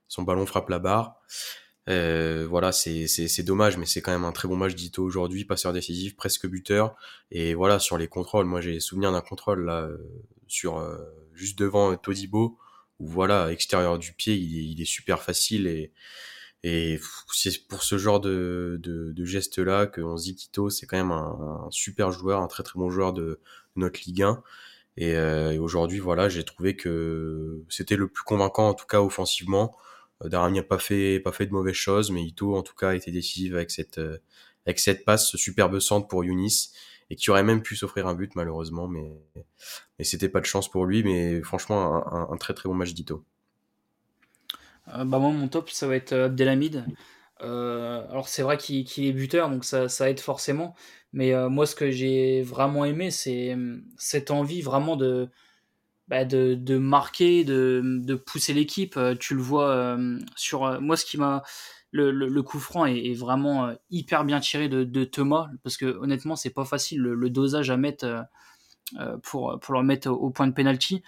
son 0.08 0.22
ballon 0.22 0.46
frappe 0.46 0.68
la 0.68 0.78
barre. 0.78 1.20
Euh, 1.88 2.46
voilà, 2.48 2.72
c'est 2.72 3.42
dommage, 3.42 3.76
mais 3.76 3.86
c'est 3.86 4.00
quand 4.02 4.12
même 4.12 4.24
un 4.24 4.32
très 4.32 4.48
bon 4.48 4.56
match 4.56 4.74
d'Ito 4.74 5.02
aujourd'hui, 5.02 5.44
passeur 5.44 5.72
décisif, 5.72 6.16
presque 6.16 6.46
buteur. 6.46 6.96
Et 7.30 7.54
voilà, 7.54 7.78
sur 7.78 7.98
les 7.98 8.08
contrôles, 8.08 8.46
moi 8.46 8.60
j'ai 8.60 8.80
souvenir 8.80 9.12
d'un 9.12 9.20
contrôle 9.20 9.64
là, 9.64 9.88
sur 10.46 10.82
juste 11.32 11.58
devant 11.58 11.96
Todibo, 11.96 12.58
où 13.00 13.06
voilà, 13.08 13.50
extérieur 13.50 13.98
du 13.98 14.12
pied, 14.12 14.34
il 14.34 14.80
est, 14.80 14.84
super 14.84 15.22
facile 15.22 15.66
et, 15.66 15.92
et 16.62 16.98
c'est 17.32 17.66
pour 17.68 17.82
ce 17.82 17.98
genre 17.98 18.20
de, 18.20 18.78
de, 18.82 19.12
de 19.12 19.24
geste-là 19.24 19.86
qu'on 19.86 20.16
se 20.16 20.24
dit 20.24 20.34
Tito, 20.34 20.70
c'est 20.70 20.86
quand 20.86 20.96
même 20.96 21.10
un, 21.12 21.68
super 21.70 22.10
joueur, 22.12 22.40
un 22.40 22.46
très 22.46 22.62
très 22.62 22.78
bon 22.78 22.90
joueur 22.90 23.12
de, 23.12 23.40
notre 23.76 24.00
Ligue 24.06 24.22
1. 24.22 24.42
Euh, 25.00 25.50
et, 25.50 25.58
aujourd'hui, 25.58 25.98
voilà, 25.98 26.28
j'ai 26.28 26.44
trouvé 26.44 26.76
que 26.76 27.64
c'était 27.68 27.96
le 27.96 28.08
plus 28.08 28.24
convaincant, 28.24 28.68
en 28.68 28.74
tout 28.74 28.86
cas 28.86 29.00
offensivement. 29.00 29.76
Euh, 30.22 30.28
Darami 30.28 30.58
n'a 30.58 30.62
pas 30.62 30.78
fait, 30.78 31.20
pas 31.20 31.32
fait 31.32 31.46
de 31.46 31.52
mauvaises 31.52 31.74
choses, 31.74 32.10
mais 32.10 32.22
Ito, 32.22 32.56
en 32.56 32.62
tout 32.62 32.74
cas, 32.74 32.90
a 32.90 32.94
été 32.94 33.10
décisif 33.10 33.54
avec 33.54 33.70
cette, 33.70 33.98
euh, 33.98 34.18
avec 34.66 34.78
cette 34.78 35.04
passe, 35.04 35.28
ce 35.28 35.38
superbe 35.38 35.78
centre 35.80 36.08
pour 36.08 36.24
Younis, 36.24 36.70
et 37.10 37.16
qui 37.16 37.30
aurait 37.30 37.42
même 37.42 37.62
pu 37.62 37.76
s'offrir 37.76 38.06
un 38.06 38.14
but, 38.14 38.34
malheureusement, 38.36 38.88
mais, 38.88 39.20
mais 39.98 40.04
c'était 40.04 40.28
pas 40.28 40.40
de 40.40 40.46
chance 40.46 40.70
pour 40.70 40.86
lui, 40.86 41.02
mais 41.02 41.42
franchement, 41.42 42.06
un, 42.12 42.32
un 42.32 42.36
très 42.36 42.54
très 42.54 42.68
bon 42.68 42.74
match 42.74 42.94
d'Ito. 42.94 43.24
Euh, 44.88 45.04
bah 45.04 45.18
moi, 45.18 45.30
mon 45.30 45.48
top, 45.48 45.70
ça 45.70 45.86
va 45.86 45.96
être 45.96 46.12
euh, 46.12 46.26
Abdelhamid. 46.26 46.84
Euh, 47.42 48.08
alors 48.10 48.28
c'est 48.28 48.42
vrai 48.42 48.56
qu'il 48.58 49.04
est 49.04 49.12
buteur, 49.12 49.50
donc 49.50 49.64
ça, 49.64 49.88
aide 50.10 50.20
forcément. 50.20 50.74
Mais 51.12 51.32
moi, 51.48 51.66
ce 51.66 51.74
que 51.76 51.90
j'ai 51.90 52.42
vraiment 52.42 52.84
aimé, 52.84 53.10
c'est 53.10 53.56
cette 53.96 54.30
envie 54.30 54.62
vraiment 54.62 54.96
de, 54.96 55.28
bah, 56.08 56.24
de, 56.24 56.78
marquer, 56.78 57.44
de, 57.44 58.14
pousser 58.26 58.52
l'équipe. 58.52 58.98
tu 59.20 59.34
le 59.34 59.42
vois 59.42 59.96
sur 60.36 60.80
moi, 60.80 60.96
ce 60.96 61.04
qui 61.04 61.18
m'a 61.18 61.42
le, 61.92 62.42
coup 62.42 62.58
franc 62.58 62.86
est, 62.86 63.14
vraiment 63.14 63.72
hyper 63.90 64.24
bien 64.24 64.40
tiré 64.40 64.68
de, 64.68 64.84
de, 64.84 65.04
Thomas 65.04 65.48
parce 65.62 65.76
que 65.76 65.86
honnêtement, 65.86 66.36
c'est 66.36 66.50
pas 66.50 66.64
facile 66.64 67.00
le, 67.00 67.30
dosage 67.30 67.70
à 67.70 67.76
mettre 67.76 68.24
pour 69.22 69.58
pour 69.60 69.74
le 69.74 69.82
mettre 69.82 70.10
au, 70.10 70.30
point 70.30 70.46
de 70.48 70.52
penalty. 70.52 71.02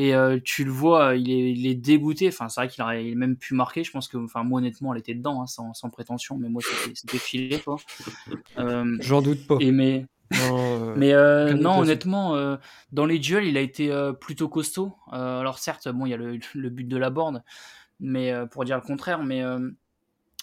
Et 0.00 0.14
euh, 0.14 0.38
tu 0.44 0.62
le 0.62 0.70
vois, 0.70 1.16
il 1.16 1.28
est, 1.28 1.50
il 1.50 1.66
est 1.66 1.74
dégoûté. 1.74 2.28
Enfin, 2.28 2.48
c'est 2.48 2.60
vrai 2.60 2.68
qu'il 2.68 2.84
aurait 2.84 3.02
même 3.16 3.36
pu 3.36 3.54
marquer. 3.54 3.82
Je 3.82 3.90
pense 3.90 4.06
que, 4.06 4.16
enfin, 4.16 4.44
moi, 4.44 4.58
honnêtement, 4.58 4.94
elle 4.94 5.00
était 5.00 5.14
dedans, 5.14 5.42
hein, 5.42 5.46
sans, 5.48 5.74
sans, 5.74 5.90
prétention. 5.90 6.38
Mais 6.38 6.48
moi, 6.48 6.62
c'était 6.94 7.18
filé, 7.18 7.58
quoi. 7.58 7.76
Euh, 8.58 8.96
J'en 9.00 9.22
doute 9.22 9.44
pas. 9.46 9.56
Et 9.60 9.72
mais, 9.72 10.06
non, 10.30 10.90
euh, 10.90 10.94
mais 10.96 11.12
euh, 11.14 11.54
non 11.54 11.80
honnêtement, 11.80 12.36
euh, 12.36 12.56
dans 12.92 13.06
les 13.06 13.18
duels, 13.18 13.46
il 13.46 13.56
a 13.56 13.60
été 13.60 13.90
plutôt 14.20 14.48
costaud. 14.48 14.94
alors 15.10 15.58
certes, 15.58 15.88
bon, 15.88 16.06
il 16.06 16.10
y 16.10 16.14
a 16.14 16.16
le, 16.16 16.38
le, 16.54 16.70
but 16.70 16.86
de 16.86 16.96
la 16.96 17.10
borne, 17.10 17.42
mais 17.98 18.32
pour 18.52 18.64
dire 18.64 18.76
le 18.76 18.82
contraire, 18.82 19.24
mais 19.24 19.42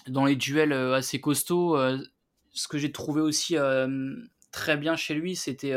dans 0.08 0.26
les 0.26 0.36
duels 0.36 0.74
assez 0.74 1.22
costauds, 1.22 1.78
ce 2.52 2.68
que 2.68 2.78
j'ai 2.78 2.91
trouvé 2.91 3.22
aussi 3.22 3.56
très 4.52 4.76
bien 4.78 4.98
chez 4.98 5.13
lui, 5.13 5.38
c'était 5.38 5.74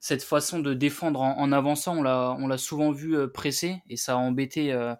cette 0.00 0.22
façon 0.22 0.60
de 0.60 0.74
défendre 0.74 1.20
en, 1.20 1.52
avançant, 1.52 1.96
on 1.96 2.46
l'a, 2.46 2.58
souvent 2.58 2.92
vu 2.92 3.16
euh, 3.16 3.26
presser 3.26 3.82
et 3.88 3.96
ça 3.96 4.14
a 4.14 4.16
embêté 4.16 4.72
euh, 4.72 4.94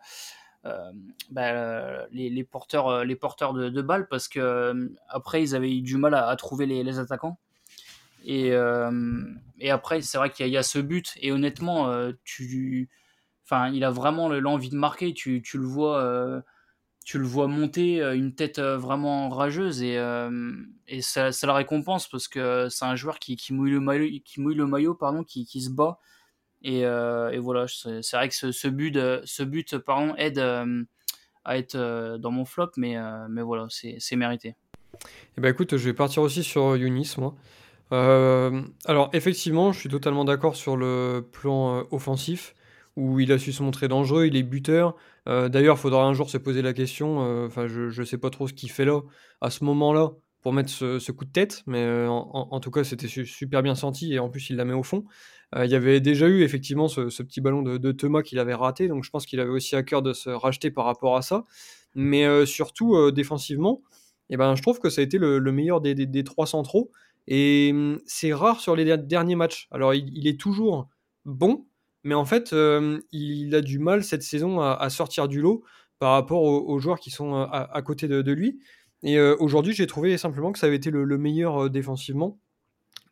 euh, 0.64 0.92
bah, 1.30 2.06
les, 2.10 2.44
porteurs, 2.44 3.04
les 3.04 3.16
porteurs 3.16 3.54
de, 3.54 3.82
balles 3.82 4.08
parce 4.08 4.28
que 4.28 4.90
après 5.08 5.42
ils 5.42 5.54
avaient 5.54 5.72
eu 5.72 5.82
du 5.82 5.96
mal 5.96 6.14
à, 6.14 6.34
trouver 6.36 6.66
les, 6.66 6.98
attaquants. 6.98 7.38
Et, 8.24 8.54
après, 9.70 10.02
c'est 10.02 10.18
vrai 10.18 10.30
qu'il 10.30 10.48
y, 10.48 10.56
a 10.56 10.62
ce 10.62 10.78
but 10.80 11.16
et 11.20 11.30
honnêtement, 11.30 11.90
tu, 12.24 12.88
enfin, 13.44 13.68
il 13.68 13.84
a 13.84 13.90
vraiment 13.90 14.28
l'envie 14.28 14.70
de 14.70 14.76
marquer. 14.76 15.14
Tu, 15.14 15.40
tu 15.42 15.58
le 15.58 15.64
vois 15.64 16.42
tu 17.04 17.18
le 17.18 17.26
vois 17.26 17.46
monter 17.46 18.02
euh, 18.02 18.14
une 18.14 18.34
tête 18.34 18.58
euh, 18.58 18.76
vraiment 18.76 19.30
rageuse 19.30 19.82
et, 19.82 19.96
euh, 19.96 20.52
et 20.86 21.00
ça, 21.00 21.32
ça, 21.32 21.46
la 21.46 21.54
récompense 21.54 22.06
parce 22.06 22.28
que 22.28 22.68
c'est 22.68 22.84
un 22.84 22.96
joueur 22.96 23.18
qui, 23.18 23.36
qui, 23.36 23.54
mouille 23.54 23.70
le 23.70 23.80
maillot, 23.80 24.20
qui 24.24 24.42
mouille 24.42 24.54
le 24.54 24.66
maillot 24.66 24.94
pardon, 24.94 25.24
qui, 25.24 25.46
qui 25.46 25.62
se 25.62 25.70
bat. 25.70 25.98
Et, 26.62 26.80
et 26.80 27.38
voilà, 27.38 27.66
c'est 27.68 28.16
vrai 28.16 28.28
que 28.28 28.34
ce, 28.34 28.50
ce, 28.50 28.66
but, 28.66 28.98
ce 29.24 29.42
but 29.44 29.78
pardon, 29.78 30.16
aide 30.16 30.40
à 31.44 31.56
être 31.56 32.16
dans 32.18 32.32
mon 32.32 32.44
flop, 32.44 32.72
mais, 32.76 32.96
mais 33.30 33.42
voilà, 33.42 33.68
c'est 33.70 34.16
mérité. 34.16 34.56
Eh 35.36 35.40
ben 35.40 35.50
écoute, 35.50 35.76
je 35.76 35.84
vais 35.84 35.94
partir 35.94 36.20
aussi 36.22 36.42
sur 36.42 36.76
Younis, 36.76 37.14
moi. 37.16 37.36
alors 37.92 39.08
effectivement, 39.12 39.70
je 39.70 39.78
suis 39.78 39.88
totalement 39.88 40.24
d'accord 40.24 40.56
sur 40.56 40.76
le 40.76 41.24
plan 41.30 41.86
offensif 41.92 42.56
où 42.98 43.20
il 43.20 43.30
a 43.30 43.38
su 43.38 43.52
se 43.52 43.62
montrer 43.62 43.86
dangereux, 43.86 44.26
il 44.26 44.34
est 44.34 44.42
buteur. 44.42 44.96
Euh, 45.28 45.48
d'ailleurs, 45.48 45.76
il 45.76 45.78
faudra 45.78 46.04
un 46.04 46.14
jour 46.14 46.28
se 46.28 46.36
poser 46.36 46.62
la 46.62 46.72
question, 46.72 47.24
euh, 47.24 47.46
enfin 47.46 47.68
je 47.68 47.96
ne 47.96 48.04
sais 48.04 48.18
pas 48.18 48.28
trop 48.28 48.48
ce 48.48 48.52
qu'il 48.52 48.72
fait 48.72 48.84
là, 48.84 49.02
à 49.40 49.50
ce 49.50 49.62
moment-là, 49.64 50.10
pour 50.42 50.52
mettre 50.52 50.68
ce, 50.68 51.12
coup 51.12 51.24
de 51.24 51.30
tête, 51.30 51.62
mais 51.68 51.84
euh, 51.84 52.08
en, 52.08 52.58
tout 52.58 52.72
cas 52.72 52.82
c'était 52.82 53.06
super 53.06 53.62
bien 53.62 53.76
senti 53.76 54.14
et 54.14 54.18
en 54.18 54.28
plus 54.28 54.50
il 54.50 54.56
la 54.56 54.64
met 54.64 54.72
au 54.72 54.82
fond. 54.82 55.04
il 55.56 55.70
y 55.70 55.76
avait 55.76 56.00
déjà 56.00 56.26
eu 56.26 56.42
effectivement 56.42 56.88
ce, 56.88 57.22
petit 57.22 57.40
ballon 57.40 57.62
de, 57.62 57.92
Thomas 57.92 58.22
qu'il 58.22 58.40
avait 58.40 58.54
raté, 58.54 58.88
donc 58.88 59.04
je 59.04 59.10
pense 59.10 59.26
qu'il 59.26 59.38
avait 59.38 59.50
aussi 59.50 59.76
à 59.76 59.84
cœur 59.84 60.02
de 60.02 60.12
se 60.12 60.30
racheter 60.30 60.72
par 60.72 60.84
rapport 60.84 61.16
à 61.16 61.22
ça. 61.22 61.44
Mais 61.94 62.46
surtout 62.46 63.12
défensivement, 63.12 63.82
eh 64.28 64.36
ben, 64.36 64.56
je 64.56 64.62
trouve 64.62 64.80
que 64.80 64.90
ça 64.90 65.02
a 65.02 65.04
été 65.04 65.18
le, 65.18 65.40
meilleur 65.52 65.80
des, 65.80 66.24
trois 66.24 66.46
centraux. 66.48 66.90
Et 67.28 67.70
hum, 67.72 68.00
c'est 68.06 68.32
rare 68.32 68.60
sur 68.60 68.74
les 68.74 68.96
derniers 68.96 69.36
matchs. 69.36 69.68
Alors 69.70 69.94
il 69.94 70.26
est 70.26 70.40
toujours 70.40 70.88
bon, 71.24 71.67
mais 72.08 72.14
en 72.14 72.24
fait, 72.24 72.54
il 73.12 73.54
a 73.54 73.60
du 73.60 73.78
mal 73.78 74.02
cette 74.02 74.22
saison 74.22 74.62
à, 74.62 74.88
sortir 74.88 75.28
du 75.28 75.42
lot 75.42 75.62
par 75.98 76.12
rapport 76.12 76.42
aux, 76.42 76.78
joueurs 76.78 77.00
qui 77.00 77.10
sont 77.10 77.34
à, 77.34 77.82
côté 77.82 78.08
de, 78.08 78.32
lui. 78.32 78.60
Et 79.02 79.20
aujourd'hui, 79.20 79.74
j'ai 79.74 79.86
trouvé 79.86 80.16
simplement 80.16 80.50
que 80.50 80.58
ça 80.58 80.68
avait 80.68 80.76
été 80.76 80.90
le, 80.90 81.18
meilleur 81.18 81.68
défensivement. 81.68 82.40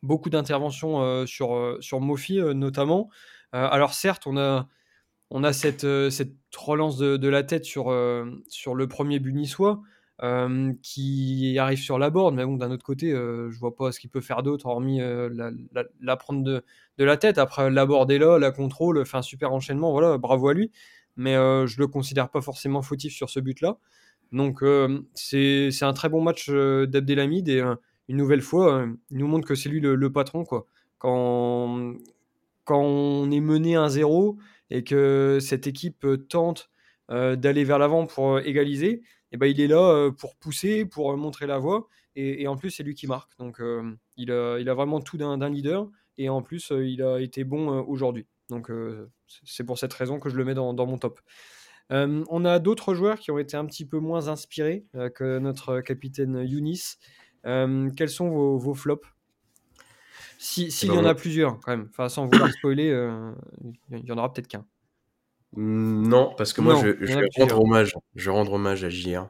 Beaucoup 0.01 0.31
d'interventions 0.31 1.27
sur, 1.27 1.77
sur 1.79 2.01
Mofi 2.01 2.39
notamment. 2.55 3.09
alors 3.51 3.93
certes, 3.93 4.25
on 4.25 4.35
a, 4.35 4.67
on 5.29 5.43
a 5.43 5.53
cette, 5.53 5.85
cette 6.09 6.33
relance 6.57 6.97
de, 6.97 7.27
la 7.27 7.43
tête 7.43 7.65
sur, 7.65 7.93
sur 8.47 8.73
le 8.73 8.87
premier 8.87 9.19
but 9.19 9.33
niçois. 9.33 9.83
Euh, 10.23 10.73
qui 10.81 11.57
arrive 11.59 11.77
sur 11.77 11.99
la 11.99 12.09
borne. 12.09 12.35
Mais 12.35 12.45
bon, 12.45 12.55
d'un 12.57 12.71
autre 12.71 12.83
côté, 12.83 13.11
euh, 13.11 13.51
je 13.51 13.59
vois 13.59 13.75
pas 13.75 13.91
ce 13.91 13.99
qu'il 13.99 14.09
peut 14.09 14.21
faire 14.21 14.41
d'autre 14.41 14.65
hormis 14.65 14.99
euh, 14.99 15.29
la, 16.01 16.17
prendre 16.17 16.43
de, 16.43 16.63
la 16.97 17.17
tête. 17.17 17.37
Après, 17.37 17.69
l'aborder 17.69 18.17
là, 18.17 18.39
la 18.39 18.49
contrôle, 18.49 19.05
fait 19.05 19.17
un 19.17 19.21
super 19.21 19.53
enchaînement. 19.53 19.91
Voilà, 19.91 20.17
bravo 20.17 20.47
à 20.47 20.55
lui. 20.55 20.71
Mais 21.17 21.33
je 21.33 21.79
le 21.79 21.87
considère 21.87 22.29
pas 22.29 22.41
forcément 22.41 22.81
fautif 22.81 23.13
sur 23.13 23.29
ce 23.29 23.39
but-là. 23.39 23.77
Donc, 24.31 24.63
c'est 25.15 25.71
un 25.81 25.93
très 25.93 26.09
bon 26.09 26.21
match 26.21 26.49
d'Abdelhamid 26.49 27.49
et 27.49 27.61
une 28.07 28.17
nouvelle 28.17 28.41
fois, 28.41 28.87
il 29.09 29.17
nous 29.17 29.27
montre 29.27 29.47
que 29.47 29.55
c'est 29.55 29.69
lui 29.69 29.79
le, 29.79 30.11
patron. 30.13 30.45
Quoi. 30.45 30.67
Quand, 30.99 31.95
quand 32.65 32.81
on 32.81 33.31
est 33.31 33.39
mené 33.39 33.73
1-0 33.75 34.37
et 34.69 34.83
que 34.83 35.39
cette 35.41 35.65
équipe 35.65 36.05
tente 36.29 36.69
d'aller 37.09 37.63
vers 37.63 37.79
l'avant 37.79 38.05
pour 38.05 38.39
égaliser, 38.39 39.01
et 39.31 39.37
ben, 39.37 39.47
il 39.47 39.59
est 39.59 39.67
là 39.67 40.09
pour 40.17 40.35
pousser, 40.35 40.85
pour 40.85 41.15
montrer 41.17 41.47
la 41.47 41.57
voie. 41.57 41.87
Et, 42.15 42.47
en 42.47 42.55
plus, 42.57 42.71
c'est 42.71 42.83
lui 42.83 42.95
qui 42.95 43.05
marque. 43.05 43.37
Donc, 43.37 43.61
il, 44.15 44.31
a, 44.31 44.57
il 44.57 44.69
a 44.69 44.73
vraiment 44.73 45.01
tout 45.01 45.17
d'un 45.17 45.49
leader. 45.49 45.87
Et 46.17 46.29
en 46.29 46.41
plus, 46.41 46.71
il 46.71 47.03
a 47.03 47.19
été 47.19 47.43
bon 47.43 47.67
aujourd'hui. 47.81 48.25
Donc, 48.49 48.71
c'est 49.45 49.63
pour 49.63 49.77
cette 49.77 49.93
raison 49.93 50.19
que 50.19 50.29
je 50.29 50.35
le 50.35 50.45
mets 50.45 50.55
dans, 50.55 50.73
mon 50.73 50.97
top. 50.97 51.19
on 51.91 52.45
a 52.45 52.59
d'autres 52.59 52.95
joueurs 52.95 53.19
qui 53.19 53.29
ont 53.29 53.37
été 53.37 53.55
un 53.55 53.65
petit 53.65 53.85
peu 53.85 53.99
moins 53.99 54.29
inspirés 54.29 54.85
que 55.13 55.37
notre 55.39 55.81
capitaine 55.81 56.43
Younis. 56.43 56.95
Euh, 57.45 57.89
quels 57.95 58.09
sont 58.09 58.29
vos, 58.29 58.57
vos 58.57 58.73
flops? 58.73 59.07
S'il 60.39 60.71
si, 60.71 60.85
Eh 60.85 60.89
y 60.89 60.91
ben, 60.91 60.99
en 60.99 61.05
a 61.05 61.15
plusieurs, 61.15 61.59
quand 61.59 61.71
même. 61.71 61.87
Enfin, 61.89 62.09
sans 62.09 62.25
vouloir 62.25 62.51
spoiler, 62.51 62.89
il 63.91 64.05
y 64.05 64.11
en 64.11 64.17
aura 64.17 64.31
peut-être 64.31 64.47
qu'un. 64.47 64.65
Non, 65.55 66.33
parce 66.37 66.53
que 66.53 66.61
moi, 66.61 66.73
Non, 66.75 66.81
je, 66.81 66.87
vais 66.89 67.27
rendre 67.37 67.61
hommage. 67.61 67.95
Je 68.15 68.25
vais 68.29 68.35
rendre 68.35 68.53
hommage 68.53 68.83
à 68.83 68.89
JR. 68.89 69.27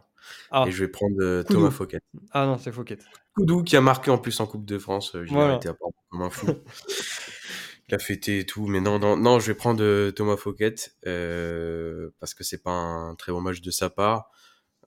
Ah, 0.51 0.65
Et 0.67 0.71
je 0.71 0.83
vais 0.83 0.89
prendre 0.89 1.15
euh. 1.21 1.43
Thomas 1.43 1.69
Fouquet. 1.71 1.99
ah 2.31 2.45
non, 2.45 2.57
c'est 2.57 2.71
Fouquet. 2.71 2.97
Koudou 3.33 3.63
qui 3.63 3.77
a 3.77 3.81
marqué 3.81 4.11
en 4.11 4.17
plus 4.17 4.37
en 4.39 4.47
Coupe 4.47 4.65
de 4.65 4.77
France. 4.77 5.15
euh, 5.15 5.23
JR 5.25 5.33
Voilà. 5.33 5.55
était 5.55 5.69
apparemment 5.69 5.95
comme 6.09 6.21
un 6.23 6.29
fou. 6.29 6.47
Il 7.89 7.95
a 7.95 7.99
fêté 7.99 8.39
et 8.39 8.45
tout. 8.45 8.67
Mais 8.67 8.81
non, 8.81 8.99
non, 8.99 9.15
non, 9.15 9.39
je 9.39 9.47
vais 9.47 9.53
prendre 9.53 9.81
euh, 9.81 10.11
Thomas 10.11 10.35
Fouquet. 10.35 10.75
euh, 11.05 12.09
parce 12.19 12.33
que 12.33 12.43
c'est 12.43 12.61
pas 12.61 12.71
un 12.71 13.15
très 13.15 13.31
bon 13.31 13.39
match 13.39 13.61
de 13.61 13.71
sa 13.71 13.89
part. 13.89 14.29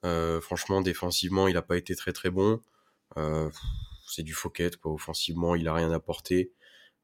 Euh, 0.05 0.39
franchement, 0.41 0.81
défensivement, 0.81 1.47
il 1.47 1.57
a 1.57 1.61
pas 1.63 1.77
été 1.77 1.95
très 1.95 2.13
très 2.13 2.29
bon. 2.29 2.59
Euh, 3.17 3.49
c'est 4.07 4.23
du 4.23 4.33
Fouquet, 4.33 4.69
quoi. 4.79 4.91
Offensivement, 4.93 5.55
il 5.55 5.67
a 5.67 5.73
rien 5.73 5.91
apporté. 5.91 6.51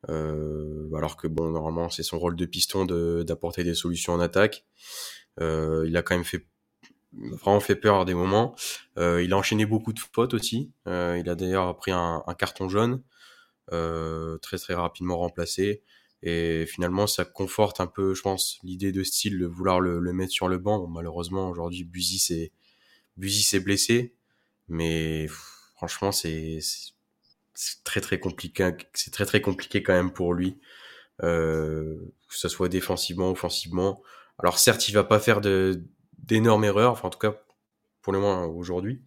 Euh, 0.10 0.90
alors 0.96 1.18
que 1.18 1.28
bon, 1.28 1.50
normalement, 1.52 1.90
c'est 1.90 2.04
son 2.04 2.20
rôle 2.20 2.36
de 2.36 2.46
piston 2.46 2.86
de- 2.86 3.24
d'apporter 3.28 3.64
des 3.64 3.74
solutions 3.76 4.14
en 4.14 4.20
attaque. 4.20 4.66
Euh, 5.42 5.86
il 5.88 5.98
a 5.98 6.02
quand 6.04 6.16
même 6.16 6.26
fait 6.26 6.48
vraiment 7.14 7.60
fait 7.60 7.76
peur 7.76 8.02
à 8.02 8.06
des 8.06 8.14
moments. 8.14 8.56
Euh, 8.98 9.24
il 9.24 9.34
a 9.34 9.38
enchaîné 9.38 9.66
beaucoup 9.66 9.94
de 9.94 10.00
fautes 10.00 10.34
aussi. 10.34 10.72
Euh, 10.88 11.18
il 11.20 11.30
a 11.30 11.36
d'ailleurs 11.36 11.76
pris 11.78 11.92
un, 11.92 12.24
un 12.28 12.34
carton 12.36 12.70
jaune 12.70 13.02
euh, 13.74 14.38
très 14.40 14.58
très 14.58 14.74
rapidement 14.76 15.18
remplacé. 15.18 15.84
Et 16.24 16.66
finalement, 16.68 17.08
ça 17.08 17.26
conforte 17.26 17.80
un 17.82 17.88
peu, 17.88 18.14
je 18.16 18.22
pense, 18.22 18.60
l'idée 18.64 18.92
de 18.92 19.04
style 19.04 19.40
de 19.40 19.46
vouloir 19.46 19.80
le, 19.82 20.00
le 20.00 20.14
mettre 20.14 20.32
sur 20.34 20.48
le 20.50 20.58
banc. 20.58 20.80
Bon, 20.80 20.88
malheureusement, 20.88 21.50
aujourd'hui, 21.50 21.84
Buzy 21.84 22.20
s'est 23.44 23.60
blessé, 23.60 24.16
mais 24.68 25.28
franchement, 25.76 26.12
c'est 26.12 26.60
c'est- 27.58 27.84
très 27.84 28.02
très 28.02 28.20
compliqué. 28.20 28.72
C'est 28.94 29.12
très 29.12 29.26
très 29.26 29.42
compliqué 29.42 29.82
quand 29.84 29.94
même 29.94 30.12
pour 30.14 30.34
lui, 30.34 30.60
euh, 31.24 31.96
que 32.30 32.36
ce 32.38 32.50
soit 32.50 32.70
défensivement, 32.70 33.32
offensivement. 33.32 34.02
Alors 34.40 34.60
certes, 34.60 34.88
il 34.90 34.94
va 34.94 35.04
pas 35.04 35.20
faire 35.20 35.42
d'énormes 35.42 36.64
erreurs, 36.66 36.92
enfin 36.94 37.08
en 37.10 37.12
tout 37.12 37.20
cas 37.20 37.36
pour 38.02 38.14
le 38.14 38.20
moins 38.20 38.46
aujourd'hui, 38.46 39.02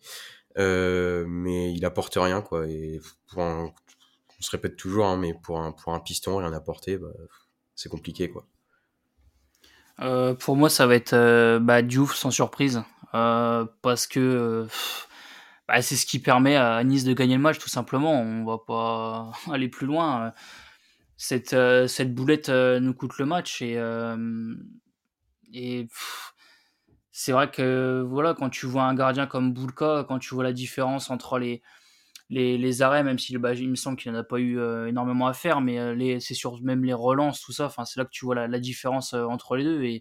euh, 0.59 1.25
mais 1.29 1.73
il 1.73 1.85
apporte 1.85 2.15
rien 2.17 2.43
quoi. 2.43 2.67
Et 2.69 3.01
on 3.37 3.73
se 4.41 4.51
répète 4.51 4.77
toujours, 4.77 5.07
hein, 5.07 5.17
mais 5.17 5.35
pour 5.35 5.61
un 5.61 5.73
pour 5.73 5.95
un 5.95 6.01
piston 6.01 6.39
rien 6.39 6.53
apporter, 6.53 6.99
bah, 6.99 7.09
c'est 7.77 7.89
compliqué 7.89 8.31
quoi. 8.31 8.47
Euh, 10.01 10.35
pour 10.35 10.57
moi, 10.57 10.71
ça 10.71 10.87
va 10.87 10.95
être 10.97 11.59
bah, 11.61 11.83
Diouf 11.83 12.15
sans 12.17 12.31
surprise. 12.31 12.83
parce 13.13 14.07
que 14.09 14.67
bah, 15.71 15.83
c'est 15.83 15.95
ce 15.95 16.05
qui 16.05 16.19
permet 16.19 16.57
à 16.57 16.83
Nice 16.83 17.05
de 17.05 17.13
gagner 17.13 17.37
le 17.37 17.43
match, 17.43 17.59
tout 17.59 17.69
simplement. 17.69 18.21
On 18.21 18.45
va 18.45 18.59
pas 18.59 19.31
aller 19.53 19.69
plus 19.69 19.87
loin. 19.87 20.33
Cette, 21.17 21.53
euh, 21.53 21.87
cette 21.87 22.13
boulette 22.13 22.49
euh, 22.49 22.81
nous 22.81 22.93
coûte 22.93 23.19
le 23.19 23.27
match. 23.27 23.63
Et, 23.63 23.79
euh, 23.79 24.53
et 25.53 25.87
c'est 27.13 27.31
vrai 27.31 27.51
que 27.53 28.05
voilà, 28.09 28.35
quand 28.35 28.51
tu 28.51 28.67
vois 28.67 28.83
un 28.83 28.95
gardien 28.95 29.29
comme 29.29 29.53
Boulka, 29.53 30.05
quand 30.09 30.19
tu 30.19 30.35
vois 30.35 30.43
la 30.43 30.53
différence 30.53 31.09
entre 31.11 31.39
les, 31.39 31.63
arrêts, 32.83 33.05
même 33.05 33.21
si 33.21 33.33
il 33.35 33.71
me 33.71 33.77
semble 33.77 33.97
qu'il 33.97 34.11
n'en 34.11 34.19
a 34.19 34.25
pas 34.25 34.41
eu 34.41 34.59
énormément 34.89 35.29
à 35.29 35.35
faire, 35.35 35.61
mais 35.61 36.19
c'est 36.21 36.35
sur 36.35 36.61
même 36.63 36.85
les 36.85 36.95
relances, 36.95 37.43
tout 37.43 37.53
ça, 37.53 37.73
c'est 37.85 37.99
là 38.01 38.05
que 38.05 38.11
tu 38.11 38.25
vois 38.25 38.35
la, 38.49 38.59
différence 38.59 39.13
entre 39.15 39.57
les 39.57 39.65
deux. 39.65 40.01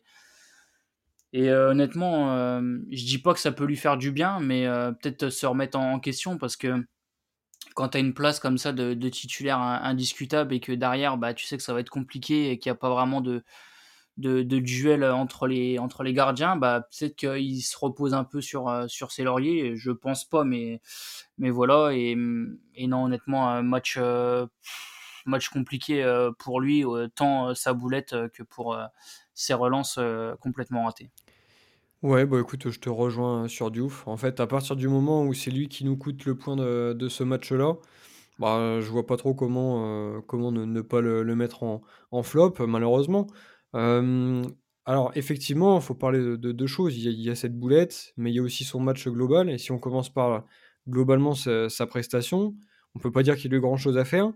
Et 1.33 1.49
euh, 1.49 1.71
honnêtement, 1.71 2.33
euh, 2.33 2.79
je 2.91 3.05
dis 3.05 3.19
pas 3.19 3.33
que 3.33 3.39
ça 3.39 3.51
peut 3.51 3.65
lui 3.65 3.77
faire 3.77 3.97
du 3.97 4.11
bien, 4.11 4.39
mais 4.39 4.65
euh, 4.65 4.91
peut-être 4.91 5.29
se 5.29 5.45
remettre 5.45 5.77
en, 5.77 5.99
question 5.99 6.37
parce 6.37 6.55
que 6.55 6.83
quand 7.75 7.89
tu 7.89 7.97
as 7.97 8.01
une 8.01 8.13
place 8.13 8.39
comme 8.39 8.57
ça 8.57 8.73
de, 8.73 9.09
titulaire 9.09 9.59
in- 9.59 9.81
indiscutable 9.83 10.53
et 10.53 10.59
que 10.59 10.71
derrière, 10.71 11.17
bah, 11.17 11.33
tu 11.33 11.45
sais 11.45 11.57
que 11.57 11.63
ça 11.63 11.73
va 11.73 11.81
être 11.81 11.89
compliqué 11.89 12.51
et 12.51 12.59
qu'il 12.59 12.71
n'y 12.71 12.75
a 12.75 12.79
pas 12.79 12.89
vraiment 12.89 13.21
de, 13.21 13.43
de, 14.17 14.41
de 14.43 14.59
duel 14.59 15.03
entre 15.03 15.47
les, 15.47 15.79
entre 15.79 16.03
les 16.03 16.13
gardiens, 16.13 16.55
bah, 16.55 16.87
peut-être 16.89 17.15
qu'il 17.15 17.61
se 17.61 17.77
repose 17.77 18.13
un 18.15 18.23
peu 18.23 18.41
sur, 18.41 18.67
euh, 18.69 18.87
sur 18.87 19.11
ses 19.11 19.23
lauriers. 19.23 19.75
Je 19.75 19.91
pense 19.91 20.25
pas, 20.25 20.43
mais, 20.43 20.81
mais 21.37 21.51
voilà. 21.51 21.91
Et, 21.93 22.17
et 22.75 22.87
non, 22.87 23.05
honnêtement, 23.05 23.49
un 23.49 23.61
match, 23.61 23.97
euh, 23.99 24.47
match 25.25 25.49
compliqué 25.49 26.03
euh, 26.03 26.31
pour 26.37 26.61
lui, 26.61 26.85
euh, 26.85 27.07
tant 27.13 27.49
euh, 27.49 27.53
sa 27.53 27.73
boulette 27.73 28.15
que 28.33 28.43
pour 28.43 28.77
ses 29.33 29.53
relances 29.53 29.99
complètement 30.39 30.85
ratées. 30.85 31.09
Ouais, 32.01 32.25
bah 32.25 32.39
écoute, 32.39 32.69
je 32.69 32.79
te 32.79 32.89
rejoins 32.89 33.47
sur 33.47 33.71
Diouf. 33.71 34.07
En 34.07 34.17
fait, 34.17 34.39
à 34.39 34.47
partir 34.47 34.75
du 34.75 34.87
moment 34.87 35.23
où 35.23 35.33
c'est 35.33 35.51
lui 35.51 35.67
qui 35.67 35.83
nous 35.83 35.97
coûte 35.97 36.25
le 36.25 36.35
point 36.35 36.55
de, 36.55 37.07
ce 37.09 37.23
match-là, 37.23 37.75
bah, 38.37 38.79
je 38.79 38.89
vois 38.89 39.05
pas 39.05 39.17
trop 39.17 39.33
comment, 39.33 40.21
comment 40.21 40.51
ne, 40.51 40.81
pas 40.81 41.01
le, 41.01 41.23
mettre 41.35 41.63
en, 41.63 42.23
flop, 42.23 42.55
malheureusement. 42.59 43.27
Alors, 43.73 45.11
effectivement, 45.15 45.77
il 45.77 45.83
faut 45.83 45.93
parler 45.93 46.19
de, 46.19 46.35
de 46.35 46.51
deux 46.51 46.67
choses. 46.67 46.97
Il 46.97 47.11
y, 47.21 47.29
a, 47.29 47.35
cette 47.35 47.57
boulette, 47.57 48.13
mais 48.17 48.31
il 48.31 48.35
y 48.35 48.39
a 48.39 48.41
aussi 48.41 48.63
son 48.63 48.79
match 48.79 49.07
global. 49.07 49.49
Et 49.49 49.57
si 49.57 49.71
on 49.71 49.77
commence 49.77 50.09
par 50.09 50.45
globalement 50.87 51.35
sa, 51.35 51.87
prestation, 51.87 52.55
on 52.95 52.99
peut 52.99 53.11
pas 53.11 53.23
dire 53.23 53.35
qu'il 53.35 53.53
a 53.53 53.57
eu 53.57 53.61
grand-chose 53.61 53.97
à 53.97 54.05
faire. 54.05 54.33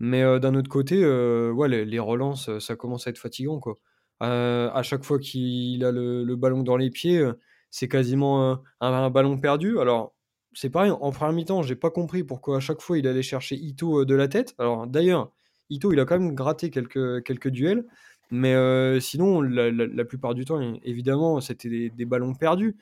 Mais 0.00 0.22
d'un 0.40 0.54
autre 0.54 0.70
côté, 0.70 1.02
euh, 1.04 1.66
les, 1.68 1.98
relances, 1.98 2.58
ça 2.58 2.74
commence 2.74 3.06
à 3.06 3.10
être 3.10 3.18
fatigant, 3.18 3.60
quoi. 3.60 3.78
À 4.20 4.82
chaque 4.82 5.04
fois 5.04 5.18
qu'il 5.18 5.84
a 5.84 5.92
le, 5.92 6.36
ballon 6.36 6.62
dans 6.62 6.76
les 6.76 6.90
pieds, 6.90 7.22
c'est 7.70 7.88
quasiment 7.88 8.60
un, 8.80 9.10
ballon 9.10 9.38
perdu. 9.38 9.78
Alors, 9.78 10.14
c'est 10.54 10.70
pareil, 10.70 10.90
en 10.90 11.12
première 11.12 11.32
mi-temps, 11.34 11.62
j'ai 11.62 11.76
pas 11.76 11.90
compris 11.90 12.24
pourquoi 12.24 12.56
à 12.56 12.60
chaque 12.60 12.80
fois 12.80 12.98
il 12.98 13.06
allait 13.06 13.22
chercher 13.22 13.56
Ito 13.56 14.04
de 14.04 14.14
la 14.14 14.26
tête. 14.28 14.54
Alors, 14.58 14.86
d'ailleurs, 14.86 15.30
Ito, 15.70 15.92
il 15.92 16.00
a 16.00 16.04
quand 16.06 16.18
même 16.18 16.34
gratté 16.34 16.70
quelques, 16.70 17.22
quelques 17.22 17.48
duels, 17.48 17.84
mais 18.30 19.00
sinon, 19.00 19.42
la, 19.42 19.70
la- 19.70 19.86
la 19.86 20.04
plupart 20.04 20.34
du 20.34 20.44
temps, 20.46 20.60
évidemment, 20.82 21.40
c'était 21.40 21.68
des, 21.68 21.90
des 21.90 22.04
ballons 22.06 22.34
perdus. 22.34 22.76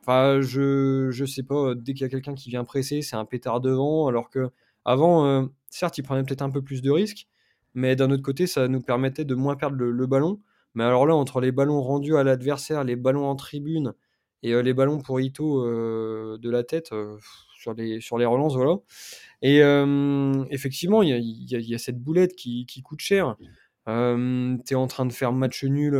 Enfin, 0.00 0.40
je, 0.40 1.10
je 1.10 1.24
sais 1.24 1.44
pas, 1.44 1.74
dès 1.74 1.92
qu'il 1.92 2.02
y 2.02 2.04
a 2.04 2.08
quelqu'un 2.08 2.34
qui 2.34 2.50
vient 2.50 2.64
presser, 2.64 3.02
c'est 3.02 3.16
un 3.16 3.24
pétard 3.24 3.60
devant, 3.60 4.08
alors 4.08 4.30
que 4.30 4.50
avant, 4.84 5.26
euh, 5.26 5.44
certes, 5.68 5.98
il 5.98 6.02
prenait 6.02 6.22
peut-être 6.22 6.42
un 6.42 6.50
peu 6.50 6.62
plus 6.62 6.82
de 6.82 6.90
risques, 6.90 7.28
mais 7.74 7.96
d'un 7.96 8.10
autre 8.10 8.22
côté, 8.22 8.46
ça 8.46 8.68
nous 8.68 8.80
permettait 8.80 9.24
de 9.24 9.34
moins 9.34 9.56
perdre 9.56 9.76
le, 9.76 10.06
ballon. 10.06 10.40
Mais 10.74 10.84
alors 10.84 11.06
là, 11.06 11.14
entre 11.14 11.40
les 11.40 11.52
ballons 11.52 11.82
rendus 11.82 12.16
à 12.16 12.24
l'adversaire, 12.24 12.84
les 12.84 12.96
ballons 12.96 13.26
en 13.26 13.36
tribune 13.36 13.94
et 14.42 14.52
euh, 14.54 14.62
les 14.62 14.74
ballons 14.74 14.98
pour 15.00 15.20
Ito 15.20 15.64
euh, 15.64 16.38
de 16.38 16.50
la 16.50 16.64
tête 16.64 16.90
sur, 17.60 17.74
les, 17.74 18.00
sur 18.00 18.16
relances, 18.16 18.56
voilà. 18.56 18.76
Et 19.42 19.58
effectivement, 20.50 21.02
il 21.02 21.10
y 21.10 21.74
a, 21.74 21.78
cette 21.78 22.00
boulette 22.00 22.34
qui, 22.36 22.82
coûte 22.84 23.00
cher. 23.00 23.36
Tu 23.86 23.92
es 23.92 24.74
en 24.74 24.86
train 24.86 25.06
de 25.06 25.12
faire 25.12 25.32
match 25.32 25.64
nul 25.64 25.94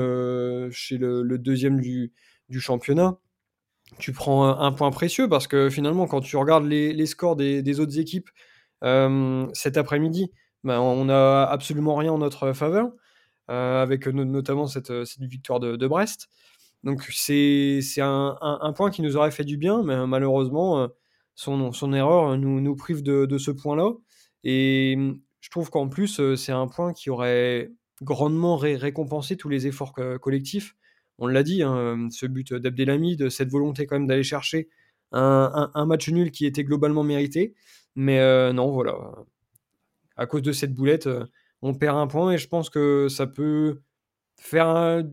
chez 0.70 0.98
le, 0.98 1.38
deuxième 1.38 1.80
du, 1.80 2.12
championnat. 2.50 3.18
Tu 3.98 4.12
prends 4.12 4.46
un, 4.46 4.72
point 4.72 4.90
précieux 4.90 5.28
parce 5.28 5.46
que 5.46 5.70
finalement, 5.70 6.06
quand 6.06 6.20
tu 6.20 6.36
regardes 6.36 6.64
les, 6.64 7.06
scores 7.06 7.36
des, 7.36 7.80
autres 7.80 7.98
équipes 7.98 8.30
cet 9.54 9.76
après-midi, 9.76 10.30
ben, 10.64 10.80
on 10.80 11.04
n'a 11.06 11.44
absolument 11.44 11.96
rien 11.96 12.12
en 12.12 12.18
notre 12.18 12.52
faveur, 12.52 12.92
euh, 13.50 13.82
avec 13.82 14.06
no- 14.06 14.24
notamment 14.24 14.66
cette, 14.66 15.04
cette 15.04 15.22
victoire 15.24 15.60
de, 15.60 15.86
Brest. 15.86 16.28
Donc 16.84 17.02
c'est 17.10 17.80
un, 17.98 18.72
point 18.76 18.90
qui 18.90 19.02
nous 19.02 19.16
aurait 19.16 19.30
fait 19.30 19.44
du 19.44 19.56
bien, 19.56 19.82
mais 19.82 19.94
euh, 19.94 20.06
malheureusement, 20.06 20.80
euh, 20.82 20.88
son, 21.34 21.92
erreur 21.92 22.36
nous, 22.38 22.76
prive 22.76 23.02
de, 23.02 23.38
ce 23.38 23.50
point-là. 23.50 23.92
Et 24.44 24.94
hum, 24.96 25.20
je 25.40 25.50
trouve 25.50 25.70
qu'en 25.70 25.88
plus, 25.88 26.20
euh, 26.20 26.36
c'est 26.36 26.52
un 26.52 26.68
point 26.68 26.92
qui 26.92 27.10
aurait 27.10 27.70
grandement 28.02 28.56
ré- 28.56 28.76
récompensé 28.76 29.36
tous 29.36 29.48
les 29.48 29.66
efforts 29.66 29.92
co- 29.92 30.18
collectifs. 30.18 30.76
On 31.18 31.26
l'a 31.28 31.42
dit, 31.42 31.62
hein, 31.62 32.08
ce 32.10 32.26
but 32.26 32.52
d'Abdelhamid, 32.54 33.30
cette 33.30 33.50
volonté 33.50 33.86
quand 33.86 33.96
même 33.96 34.08
d'aller 34.08 34.24
chercher 34.24 34.68
un 35.12 35.86
match 35.86 36.08
nul 36.08 36.30
qui 36.30 36.46
était 36.46 36.64
globalement 36.64 37.04
mérité. 37.04 37.54
Mais 37.94 38.20
euh, 38.20 38.52
non, 38.52 38.70
voilà. 38.72 38.94
À 40.16 40.26
cause 40.26 40.42
de 40.42 40.52
cette 40.52 40.74
boulette, 40.74 41.06
euh, 41.06 41.24
on 41.62 41.74
perd 41.74 41.96
un 41.96 42.06
point 42.06 42.32
et 42.32 42.38
je 42.38 42.48
pense 42.48 42.70
que 42.70 43.08
ça 43.08 43.26
peut 43.26 43.80
faire 44.40 44.68
un- 44.68 45.04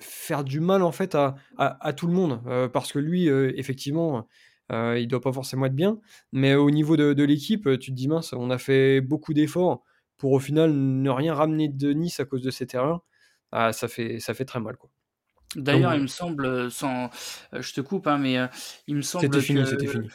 faire 0.00 0.44
du 0.44 0.60
mal 0.60 0.82
en 0.82 0.92
fait 0.92 1.14
à, 1.14 1.36
à- 1.58 1.86
à 1.86 1.92
tout 1.92 2.06
le 2.06 2.12
monde. 2.14 2.42
Euh, 2.46 2.68
parce 2.68 2.92
que 2.92 2.98
lui 3.00 3.28
euh, 3.30 3.52
effectivement 3.56 4.26
il 4.70 5.06
doit 5.08 5.20
pas 5.20 5.32
forcément 5.32 5.66
être 5.66 5.76
bien. 5.76 6.00
Mais 6.32 6.54
au 6.56 6.70
niveau 6.72 6.96
de, 6.96 7.12
de 7.14 7.24
l'équipe 7.24 7.68
tu 7.80 7.90
te 7.92 7.96
dis 7.96 8.08
mince 8.08 8.32
on 8.34 8.50
a 8.50 8.58
fait 8.58 9.00
beaucoup 9.00 9.34
d'efforts 9.34 9.84
pour 10.18 10.32
au 10.32 10.40
final 10.40 10.72
ne 10.72 11.10
rien 11.10 11.34
ramener 11.34 11.68
de 11.68 11.92
Nice 11.92 12.20
à 12.20 12.24
cause 12.24 12.42
de 12.42 12.50
cette 12.50 12.74
erreur. 12.74 13.04
Ah, 13.52 13.72
ça 13.72 13.88
fait 13.88 14.20
ça 14.20 14.34
fait 14.34 14.44
très 14.44 14.60
mal 14.60 14.76
quoi. 14.76 14.90
D'ailleurs, 15.54 15.94
il 15.94 16.02
me 16.02 16.06
semble, 16.08 16.70
sans, 16.70 17.08
je 17.52 17.72
te 17.72 17.80
coupe, 17.80 18.08
hein, 18.08 18.18
mais 18.18 18.36
il 18.88 18.96
me 18.96 19.02
semble 19.02 19.26
c'était 19.26 19.40
fini 19.40 19.66
c'était 19.66 19.86
fini 19.86 20.08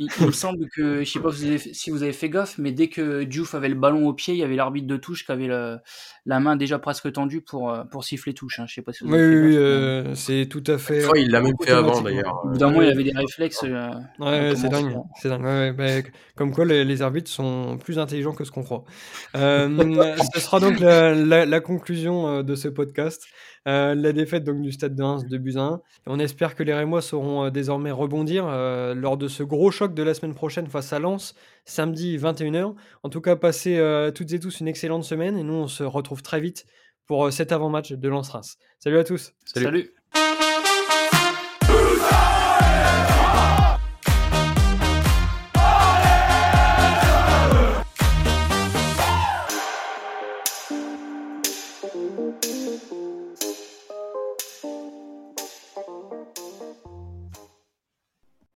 Il, 0.00 0.26
me 0.26 0.30
semble 0.30 0.68
que, 0.68 1.02
je 1.02 1.10
sais 1.10 1.18
pas 1.18 1.32
si 1.32 1.90
vous 1.90 2.04
avez 2.04 2.12
fait 2.12 2.30
gaffe, 2.30 2.56
mais 2.56 2.70
dès 2.70 2.88
que 2.88 3.24
Diouf 3.24 3.56
avait 3.56 3.68
le 3.68 3.74
ballon 3.74 4.06
au 4.06 4.12
pied, 4.12 4.32
il 4.32 4.38
y 4.38 4.44
avait 4.44 4.54
l'arbitre 4.54 4.86
de 4.86 4.96
touche 4.96 5.26
qui 5.26 5.32
avait 5.32 5.48
la 5.48 6.40
main 6.40 6.54
déjà 6.56 6.78
presque 6.78 7.10
tendue 7.12 7.40
pour, 7.40 7.70
euh, 7.70 7.84
pour 7.84 8.04
siffler 8.04 8.32
touche. 8.32 8.60
Hein. 8.60 8.66
Je 8.68 8.74
sais 8.74 8.82
pas 8.82 8.92
si 8.92 9.02
vous 9.02 9.12
avez 9.12 9.24
oui, 9.24 9.48
oui, 9.48 9.56
euh, 9.56 10.14
c'est 10.14 10.46
tout 10.46 10.62
à 10.66 10.78
fait. 10.78 11.04
il 11.16 11.30
l'a 11.30 11.40
même 11.40 11.56
fait 11.60 11.72
avant 11.72 12.00
d'ailleurs. 12.00 12.42
Évidemment, 12.48 12.82
il 12.82 12.90
avait 12.90 13.02
des 13.02 13.12
réflexes. 13.12 13.64
Euh, 13.64 13.90
ouais, 14.20 14.54
c'est 14.54 14.68
dingue. 14.68 14.94
C'est 15.20 15.30
dingue. 15.30 15.76
Bah, 15.76 16.08
comme 16.36 16.52
quoi, 16.52 16.64
les, 16.64 17.02
arbitres 17.02 17.30
sont 17.30 17.78
plus 17.78 17.98
intelligents 17.98 18.34
que 18.34 18.44
ce 18.44 18.52
qu'on 18.52 18.62
croit. 18.62 18.84
ce 19.34 20.40
sera 20.40 20.60
donc 20.60 20.78
la, 20.78 21.44
la 21.44 21.60
conclusion 21.60 22.42
de 22.42 22.54
ce 22.54 22.68
podcast. 22.68 23.26
Euh, 23.68 23.94
la 23.94 24.12
défaite 24.12 24.44
donc 24.44 24.62
du 24.62 24.72
stade 24.72 24.94
de 24.94 25.02
Reims 25.02 25.26
de 25.26 25.36
Buzyn. 25.36 25.80
On 26.06 26.18
espère 26.18 26.54
que 26.54 26.62
les 26.62 26.72
Rémois 26.72 27.02
sauront 27.02 27.44
euh, 27.44 27.50
désormais 27.50 27.90
rebondir 27.90 28.46
euh, 28.48 28.94
lors 28.94 29.18
de 29.18 29.28
ce 29.28 29.42
gros 29.42 29.70
choc 29.70 29.87
de 29.94 30.02
la 30.02 30.14
semaine 30.14 30.34
prochaine 30.34 30.66
face 30.66 30.92
à 30.92 30.98
Lens, 30.98 31.34
samedi 31.64 32.16
21h. 32.16 32.74
En 33.02 33.08
tout 33.08 33.20
cas, 33.20 33.36
passez 33.36 33.80
toutes 34.14 34.32
et 34.32 34.40
tous 34.40 34.60
une 34.60 34.68
excellente 34.68 35.04
semaine 35.04 35.36
et 35.38 35.42
nous 35.42 35.54
on 35.54 35.68
se 35.68 35.82
retrouve 35.84 36.22
très 36.22 36.40
vite 36.40 36.64
pour 37.06 37.32
cet 37.32 37.52
avant-match 37.52 37.92
de 37.92 38.08
Lens-Reims. 38.08 38.58
Salut 38.78 38.98
à 38.98 39.04
tous. 39.04 39.32
Salut. 39.44 39.92